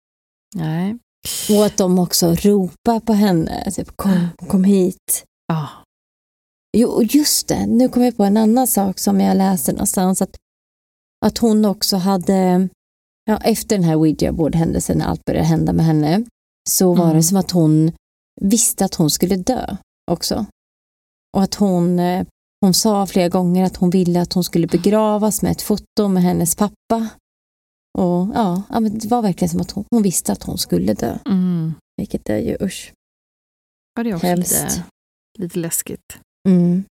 Nej. 0.55 0.97
Och 1.49 1.65
att 1.65 1.77
de 1.77 1.99
också 1.99 2.35
ropar 2.35 2.99
på 2.99 3.13
henne. 3.13 3.71
Typ, 3.71 3.97
kom, 3.97 4.29
kom 4.47 4.63
hit. 4.63 5.23
Ja. 5.47 5.69
Jo, 6.77 6.89
och 6.89 7.03
just 7.03 7.47
det. 7.47 7.65
Nu 7.65 7.89
kom 7.89 8.03
jag 8.03 8.17
på 8.17 8.23
en 8.23 8.37
annan 8.37 8.67
sak 8.67 8.99
som 8.99 9.19
jag 9.21 9.37
läste 9.37 9.71
någonstans. 9.71 10.21
Att, 10.21 10.35
att 11.25 11.37
hon 11.37 11.65
också 11.65 11.97
hade, 11.97 12.69
ja, 13.25 13.37
efter 13.37 13.75
den 13.77 13.83
här 13.83 13.95
Ouija-board-händelsen, 13.95 14.97
när 14.97 15.05
allt 15.05 15.25
började 15.25 15.47
hända 15.47 15.73
med 15.73 15.85
henne, 15.85 16.23
så 16.69 16.93
var 16.93 17.05
Mm. 17.05 17.17
det 17.17 17.23
som 17.23 17.37
att 17.37 17.51
hon 17.51 17.91
visste 18.41 18.85
att 18.85 18.95
hon 18.95 19.09
skulle 19.09 19.35
dö 19.35 19.77
också. 20.11 20.45
Och 21.37 21.43
att 21.43 21.55
hon, 21.55 21.99
eh, 21.99 22.25
hon 22.63 22.73
sa 22.73 23.07
flera 23.07 23.29
gånger 23.29 23.65
att 23.65 23.77
hon 23.77 23.89
ville 23.89 24.21
att 24.21 24.33
hon 24.33 24.43
skulle 24.43 24.67
begravas 24.67 25.41
med 25.41 25.51
ett 25.51 25.61
foto 25.61 26.07
med 26.07 26.23
hennes 26.23 26.55
pappa. 26.55 27.09
Och 27.97 28.27
ja, 28.33 28.63
det 28.91 29.07
var 29.07 29.21
verkligen 29.21 29.49
som 29.49 29.61
att 29.61 29.71
hon, 29.71 29.85
hon 29.91 30.03
visste 30.03 30.31
att 30.31 30.43
hon 30.43 30.57
skulle 30.57 30.93
dö. 30.93 31.17
Mm. 31.25 31.73
Vilket 31.97 32.29
är 32.29 32.37
ju 32.37 32.57
usch. 32.61 32.93
Ja, 33.95 34.03
det 34.03 34.09
är 34.09 34.15
också 34.15 34.35
lite, 34.35 34.83
lite 35.39 35.59
läskigt. 35.59 36.19
Mm. 36.49 36.83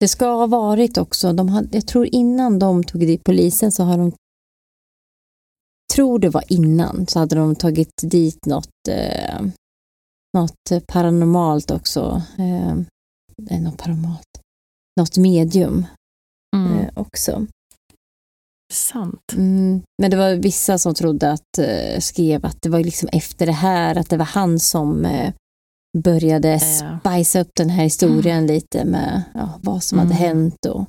Det 0.00 0.08
ska 0.08 0.26
ha 0.26 0.46
varit 0.46 0.98
också, 0.98 1.32
de 1.32 1.48
hade, 1.48 1.68
jag 1.76 1.86
tror 1.86 2.06
innan 2.12 2.58
de 2.58 2.84
tog 2.84 3.00
dit 3.00 3.24
polisen 3.24 3.72
så 3.72 3.82
har 3.84 3.98
de, 3.98 4.12
tror 5.94 6.18
det 6.18 6.28
var 6.28 6.44
innan, 6.48 7.06
så 7.06 7.18
hade 7.18 7.36
de 7.36 7.54
tagit 7.56 8.02
dit 8.02 8.46
något, 8.46 8.88
eh, 8.88 9.40
något 10.36 10.86
paranormalt 10.86 11.70
också. 11.70 12.22
Eh, 12.38 12.76
nej, 13.36 13.60
något 13.60 13.78
paranormalt. 13.78 14.33
Något 15.00 15.16
medium 15.16 15.86
Mm. 16.56 16.78
eh, 16.78 16.88
också. 16.94 17.46
Sant. 18.72 19.32
Mm. 19.32 19.82
Men 20.02 20.10
det 20.10 20.16
var 20.16 20.34
vissa 20.34 20.78
som 20.78 20.94
trodde 20.94 21.32
att, 21.32 21.58
eh, 21.58 22.00
skrev 22.00 22.46
att 22.46 22.62
det 22.62 22.68
var 22.68 22.80
liksom 22.80 23.08
efter 23.12 23.46
det 23.46 23.52
här, 23.52 23.96
att 23.98 24.10
det 24.10 24.16
var 24.16 24.24
han 24.24 24.58
som 24.58 25.04
eh, 25.04 25.32
började 25.98 26.48
Ja. 26.80 26.98
spicea 27.00 27.42
upp 27.42 27.50
den 27.56 27.70
här 27.70 27.84
historien 27.84 28.46
lite 28.46 28.84
med 28.84 29.22
ja, 29.34 29.60
vad 29.62 29.82
som 29.82 29.98
hade 29.98 30.14
Mm. 30.14 30.22
hänt. 30.22 30.66
Och, 30.66 30.86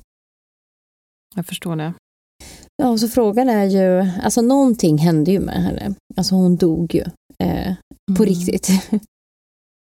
Jag 1.36 1.46
förstår 1.46 1.76
det. 1.76 1.94
ja, 2.76 2.88
och 2.88 3.00
så 3.00 3.08
frågan 3.08 3.48
är 3.48 3.64
ju, 3.64 4.10
alltså 4.22 4.40
någonting 4.42 4.98
hände 4.98 5.30
ju 5.30 5.40
med 5.40 5.62
henne. 5.62 5.94
Alltså 6.16 6.34
hon 6.34 6.56
dog 6.56 6.94
ju 6.94 7.04
eh, 7.38 7.74
på 8.16 8.22
Mm. 8.22 8.34
riktigt. 8.34 8.68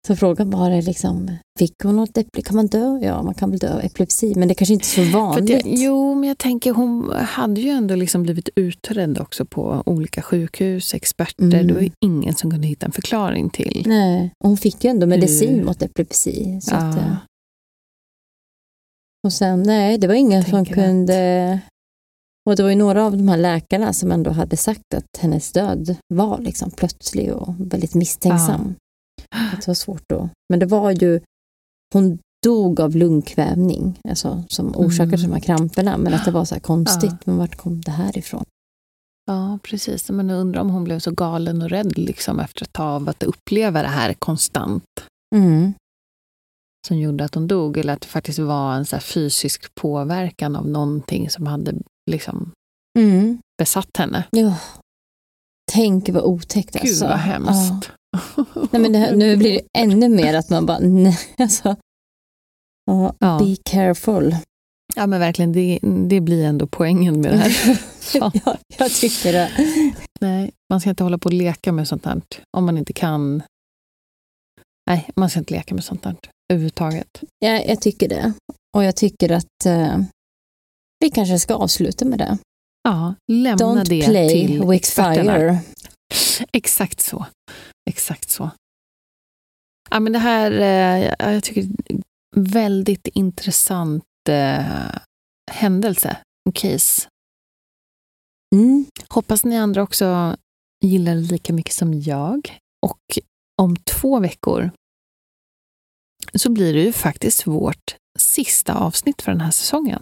Så 0.08 0.16
frågan 0.16 0.50
bara 0.50 0.76
är 0.76 0.82
liksom, 0.82 1.38
fick 1.60 1.74
hon 1.84 1.96
något 1.96 2.18
epilepsi? 2.18 2.42
Kan 2.42 2.56
man 2.56 2.68
dö? 2.68 3.00
Ja, 3.02 3.24
man 3.24 3.34
kan 3.34 3.50
väl 3.50 3.60
dö 3.60 3.74
av 3.74 3.80
epilepsi, 3.80 4.34
men 4.36 4.48
det 4.48 4.54
kanske 4.56 4.74
inte 4.74 4.84
är 4.86 4.88
så 4.88 5.02
att 5.02 5.14
vanligt. 5.14 5.50
jag, 5.50 5.62
jo, 5.66 6.16
men 6.16 6.28
jag 6.30 6.38
tänker 6.38 6.72
hon 6.74 7.12
hade 7.14 7.62
ju 7.62 7.70
ändå 7.70 7.96
liksom 7.96 8.24
blivit 8.24 8.50
utredd 8.56 9.20
också 9.20 9.46
på 9.46 9.84
olika 9.86 10.22
sjukhus, 10.22 10.94
experter. 10.94 11.44
Mm. 11.44 11.68
Det 11.68 11.74
var 11.74 11.82
ju 11.82 11.92
ingen 12.06 12.36
som 12.36 12.52
kunde 12.52 12.68
hitta 12.68 12.86
en 12.86 12.92
förklaring 12.92 13.50
till. 13.50 13.84
Nej, 13.88 14.32
och 14.44 14.50
hon 14.50 14.58
fick 14.58 14.84
ju 14.84 14.90
ändå 14.90 15.08
medicin 15.08 15.56
Hur- 15.56 15.64
mot 15.64 15.82
epilepsi. 15.82 16.60
Så 16.62 16.76
att, 16.76 16.96
Ja. 16.96 17.02
eh, 17.02 17.16
och 19.24 19.34
sen, 19.34 19.64
nej, 19.64 19.98
det 19.98 20.08
var 20.08 20.14
ingen 20.16 20.44
som 20.44 20.52
Tänker 20.52 20.72
att- 20.72 20.86
kunde... 20.86 21.60
Och 22.50 22.56
det 22.56 22.64
var 22.64 22.70
ju 22.70 22.76
några 22.76 23.06
av 23.06 23.12
de 23.18 23.28
här 23.28 23.38
läkarna 23.38 23.94
som 23.94 24.12
ändå 24.12 24.32
hade 24.32 24.58
sagt 24.58 24.94
att 24.94 25.18
hennes 25.22 25.52
död 25.52 25.96
var 26.14 26.38
liksom 26.40 26.72
plötslig 26.72 27.34
och 27.34 27.54
väldigt 27.60 27.94
misstänksam. 27.96 28.76
Att 29.54 29.60
det 29.62 29.68
var 29.68 29.74
svårt 29.74 30.12
att... 30.12 30.30
Men 30.50 30.60
det 30.60 30.66
var 30.66 30.92
ju... 30.92 31.20
Hon 31.94 32.20
dog 32.46 32.80
av 32.80 32.96
lungkvävning, 32.96 34.00
alltså, 34.10 34.44
som 34.50 34.76
orsakade 34.76 35.16
Mm. 35.18 35.30
de 35.30 35.34
här 35.34 35.40
kramperna, 35.42 35.98
men 35.98 36.14
att 36.14 36.26
det 36.26 36.32
var 36.32 36.46
så 36.46 36.56
här 36.56 36.60
konstigt. 36.62 37.12
Ja. 37.12 37.18
Men 37.26 37.38
vart 37.38 37.56
kom 37.56 37.82
det 37.82 37.92
här 37.92 38.18
ifrån? 38.18 38.46
Ja, 39.26 39.60
precis. 39.64 40.10
Men 40.10 40.30
jag 40.30 40.40
undrar 40.40 40.62
om 40.62 40.70
hon 40.70 40.84
blev 40.84 41.00
så 41.00 41.12
galen 41.12 41.62
och 41.62 41.70
rädd 41.70 41.98
liksom 41.98 42.40
efter 42.40 42.64
ett 42.64 42.74
tag 42.74 42.86
av 43.02 43.10
att 43.10 43.24
uppleva 43.24 43.82
det 43.82 43.88
här 43.88 44.14
konstant 44.14 44.84
Mm. 45.36 45.74
som 46.88 46.98
gjorde 46.98 47.24
att 47.26 47.36
hon 47.36 47.48
dog. 47.48 47.78
Eller 47.78 47.94
att 47.94 48.02
det 48.02 48.08
faktiskt 48.08 48.40
var 48.40 48.74
en 48.76 48.86
så 48.86 49.00
fysisk 49.00 49.76
påverkan 49.76 50.56
av 50.56 50.68
någonting 50.68 51.30
som 51.30 51.48
hade 51.48 51.74
liksom 52.12 52.52
Mm. 53.00 53.38
besatt 53.58 53.98
henne. 53.98 54.24
Ja. 54.32 54.58
Tänk 55.72 56.10
vad 56.10 56.24
otäckt 56.24 56.74
Gud 56.74 56.82
alltså. 56.82 57.06
vad 57.08 57.20
Ja. 57.48 57.82
Nej, 58.72 58.82
men 58.82 58.96
här, 58.96 59.16
nu 59.16 59.38
blir 59.38 59.52
det 59.54 59.62
ännu 59.82 60.10
mer 60.10 60.34
att 60.34 60.50
man 60.50 60.66
bara, 60.66 60.80
nej, 60.80 61.20
alltså. 61.38 61.76
Ja, 62.86 63.14
Ja. 63.20 63.40
be 63.40 63.56
careful. 63.64 64.36
Ja 64.96 65.08
men 65.08 65.20
verkligen, 65.20 65.52
det, 65.54 65.80
det 66.10 66.22
blir 66.22 66.46
ändå 66.46 66.68
poängen 66.68 67.22
med 67.22 67.32
det 67.32 67.38
här. 67.38 67.80
Ja, 68.14 68.32
jag 68.78 68.92
tycker 68.92 69.34
det. 69.34 69.52
Nej, 70.22 70.52
man 70.70 70.82
ska 70.82 70.90
inte 70.90 71.04
hålla 71.04 71.18
på 71.18 71.26
och 71.30 71.34
leka 71.34 71.72
med 71.72 71.88
sånt 71.88 72.06
här 72.06 72.22
om 72.58 72.66
man 72.66 72.78
inte 72.78 72.94
kan. 72.94 73.44
Nej, 74.90 75.10
man 75.16 75.30
ska 75.30 75.40
inte 75.40 75.54
leka 75.54 75.76
med 75.76 75.84
sånt 75.84 76.06
här 76.06 76.16
överhuvudtaget. 76.54 77.08
Ja, 77.40 77.50
jag 77.50 77.82
tycker 77.82 78.10
det. 78.10 78.34
Och 78.78 78.84
jag 78.84 78.96
tycker 78.96 79.32
att 79.32 79.66
eh, 79.66 79.98
vi 81.00 81.10
kanske 81.10 81.40
ska 81.40 81.54
avsluta 81.56 82.06
med 82.06 82.20
det. 82.20 82.38
Ja, 82.84 83.14
lämna 83.32 83.66
Don't 83.66 83.86
det 83.90 84.06
play 84.06 84.30
till 84.30 84.60
with 84.62 84.72
experterna. 84.76 85.34
fire. 85.34 85.60
Exakt 86.54 87.02
så. 87.02 87.26
Exakt 87.90 88.30
så. 88.30 88.52
Ja, 89.90 90.00
men 90.00 90.14
det 90.14 90.20
här, 90.20 90.52
eh, 90.52 91.34
jag 91.34 91.44
tycker 91.44 91.62
det 91.62 91.94
är 91.94 91.96
en 91.96 92.04
väldigt 92.36 93.08
intressant 93.08 94.04
eh, 94.30 94.96
händelse, 95.52 96.18
en 96.46 96.52
case. 96.52 97.08
Mm. 98.56 98.86
Hoppas 99.10 99.46
ni 99.46 99.58
andra 99.58 99.84
också 99.84 100.36
gillar 100.84 101.16
det 101.16 101.22
lika 101.22 101.54
mycket 101.54 101.74
som 101.74 102.02
jag. 102.02 102.58
Och 102.86 103.20
om 103.62 103.76
två 103.76 104.20
veckor 104.20 104.72
så 106.34 106.52
blir 106.52 106.74
det 106.74 106.84
ju 106.84 106.94
faktiskt 106.94 107.48
vårt 107.48 107.96
sista 108.20 108.74
avsnitt 108.74 109.22
för 109.22 109.32
den 109.32 109.42
här 109.42 109.52
säsongen. 109.52 110.02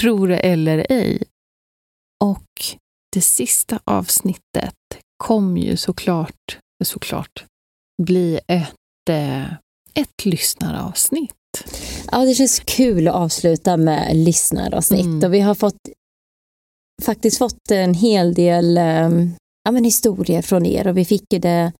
Tro 0.00 0.26
det 0.26 0.38
eller 0.38 0.86
ej. 0.90 1.22
Och 2.24 2.76
det 3.12 3.20
sista 3.20 3.80
avsnittet 3.84 4.74
kommer 5.20 5.60
ju 5.60 5.76
såklart, 5.76 6.58
såklart 6.84 7.44
bli 8.02 8.40
ett, 8.46 9.08
eh, 9.10 9.44
ett 9.94 10.24
lyssnaravsnitt. 10.24 11.34
Ja, 12.12 12.18
det 12.18 12.34
känns 12.34 12.60
kul 12.60 13.08
att 13.08 13.14
avsluta 13.14 13.76
med 13.76 14.16
lyssnaravsnitt. 14.16 15.04
Mm. 15.04 15.24
Och 15.24 15.34
vi 15.34 15.40
har 15.40 15.54
fått, 15.54 15.78
faktiskt 17.02 17.38
fått 17.38 17.70
en 17.70 17.94
hel 17.94 18.34
del 18.34 18.78
eh, 18.78 19.10
ja, 19.64 19.70
men 19.70 19.84
historier 19.84 20.42
från 20.42 20.66
er 20.66 20.86
och 20.86 20.96
vi 20.96 21.04
fick 21.04 21.32
ju 21.32 21.38
det 21.38 21.72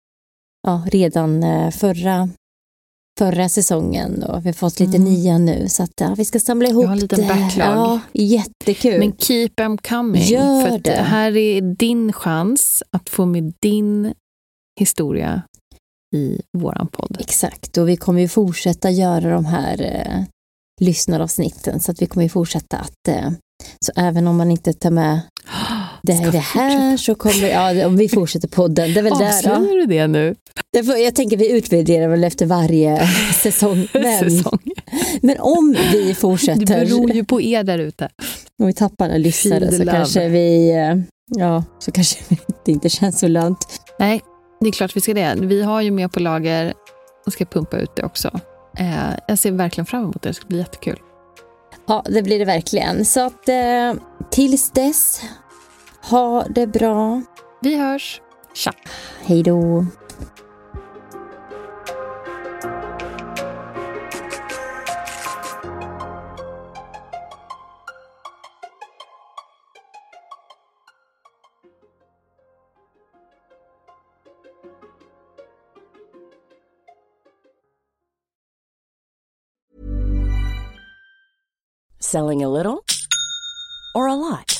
ja, 0.66 0.84
redan 0.86 1.42
eh, 1.42 1.70
förra, 1.70 2.28
förra 3.20 3.48
säsongen 3.48 4.22
och 4.22 4.44
vi 4.44 4.48
har 4.48 4.52
fått 4.52 4.80
lite 4.80 4.96
Mm. 4.96 5.12
nya 5.12 5.38
nu 5.38 5.68
så 5.68 5.82
att 5.82 5.92
ja, 6.00 6.14
vi 6.16 6.24
ska 6.24 6.40
samla 6.40 6.68
ihop 6.68 6.82
Jag 6.82 6.88
har 6.88 6.94
en 6.94 7.00
liten 7.00 7.20
det. 7.20 7.26
backlog. 7.26 7.66
Ja, 7.66 8.00
jättekul. 8.12 8.98
Men 8.98 9.16
keep 9.16 9.48
them 9.56 9.78
coming. 9.78 10.22
Gör 10.22 10.68
för 10.68 10.78
det. 10.78 10.90
här 10.90 11.36
är 11.36 11.60
din 11.60 12.12
chans 12.12 12.82
att 12.90 13.08
få 13.08 13.26
med 13.26 13.52
din 13.62 14.14
historia 14.80 15.42
i 16.16 16.40
våran 16.58 16.86
podd. 16.88 17.16
Exakt, 17.20 17.78
och 17.78 17.88
vi 17.88 17.96
kommer 17.96 18.20
ju 18.20 18.28
fortsätta 18.28 18.90
göra 18.90 19.30
de 19.30 19.44
här 19.44 19.82
eh, 19.82 20.24
lyssnaravsnitten 20.80 21.80
så 21.80 21.90
att 21.92 22.02
vi 22.02 22.06
kommer 22.06 22.24
ju 22.24 22.28
fortsätta 22.30 22.76
att 22.76 23.08
eh, 23.08 23.30
så 23.86 23.92
även 23.96 24.26
om 24.26 24.36
man 24.36 24.50
inte 24.50 24.72
tar 24.72 24.90
med 24.90 25.20
det, 26.02 26.14
Ska 26.14 26.30
det 26.30 26.38
här 26.38 26.96
så 26.96 27.14
kommer, 27.14 27.48
ja 27.48 27.86
om 27.86 27.96
vi 27.96 28.08
fortsätter 28.08 28.48
podden, 28.48 28.94
det 28.94 29.00
är 29.00 29.04
väl 29.04 29.18
där. 29.18 29.28
Avslöjar 29.28 29.80
du 29.80 29.86
det 29.86 30.06
nu? 30.06 30.34
Det 30.72 30.98
jag 30.98 31.14
tänker 31.14 31.36
vi 31.36 31.50
utvärderar 31.52 32.08
väl 32.08 32.24
efter 32.24 32.46
varje 32.46 33.06
säsong. 33.42 33.88
Men, 33.94 34.18
Säsong. 34.30 34.58
men 35.22 35.36
om 35.40 35.76
vi 35.92 36.08
Det 36.08 36.14
fortsätter, 36.14 36.66
beror 36.66 37.10
ju 37.12 37.24
på 37.24 37.40
er 37.40 37.62
där 37.64 37.78
ute. 37.78 38.08
om 38.60 38.66
vi 38.66 38.72
tappar 38.72 39.04
alla 39.04 39.16
lyssnare 39.18 39.72
så 39.72 39.84
kanske 39.86 40.28
vi, 40.28 40.70
eh, 40.70 40.96
ja, 41.40 41.64
så 41.78 41.92
kanske 41.92 42.18
det 42.64 42.72
inte 42.72 42.88
känns 42.88 43.20
så 43.20 43.28
lönt. 43.28 43.58
Nej, 43.98 44.20
det 44.60 44.68
är 44.68 44.72
klart 44.72 44.96
vi 44.96 45.00
ska 45.00 45.14
det. 45.14 45.34
Vi 45.40 45.62
har 45.62 45.80
ju 45.80 45.90
mer 45.90 46.08
på 46.08 46.20
lager 46.20 46.72
och 47.26 47.32
ska 47.32 47.44
pumpa 47.44 47.78
ut 47.78 47.96
det 47.96 48.02
också. 48.02 48.40
Eh, 48.78 49.10
jag 49.28 49.38
ser 49.38 49.50
verkligen 49.50 49.86
fram 49.86 50.02
emot 50.02 50.22
det. 50.22 50.28
Det 50.28 50.34
ska 50.34 50.46
bli 50.46 50.58
jättekul. 50.58 50.98
Ja, 51.88 52.04
det 52.08 52.22
blir 52.22 52.38
det 52.38 52.44
verkligen. 52.44 53.04
Så 53.04 53.20
att 53.26 53.48
eh, 53.48 53.92
tills 54.30 54.70
dess, 54.70 55.20
ha 56.02 56.44
det 56.48 56.66
bra. 56.66 57.22
Vi 57.60 57.76
hörs. 57.76 58.20
Tja! 58.54 58.72
Hej 59.20 59.42
då. 59.42 59.84
Selling 82.02 82.42
a 82.42 82.48
little 82.48 82.84
or 83.94 84.08
a 84.08 84.14
lot? 84.14 84.59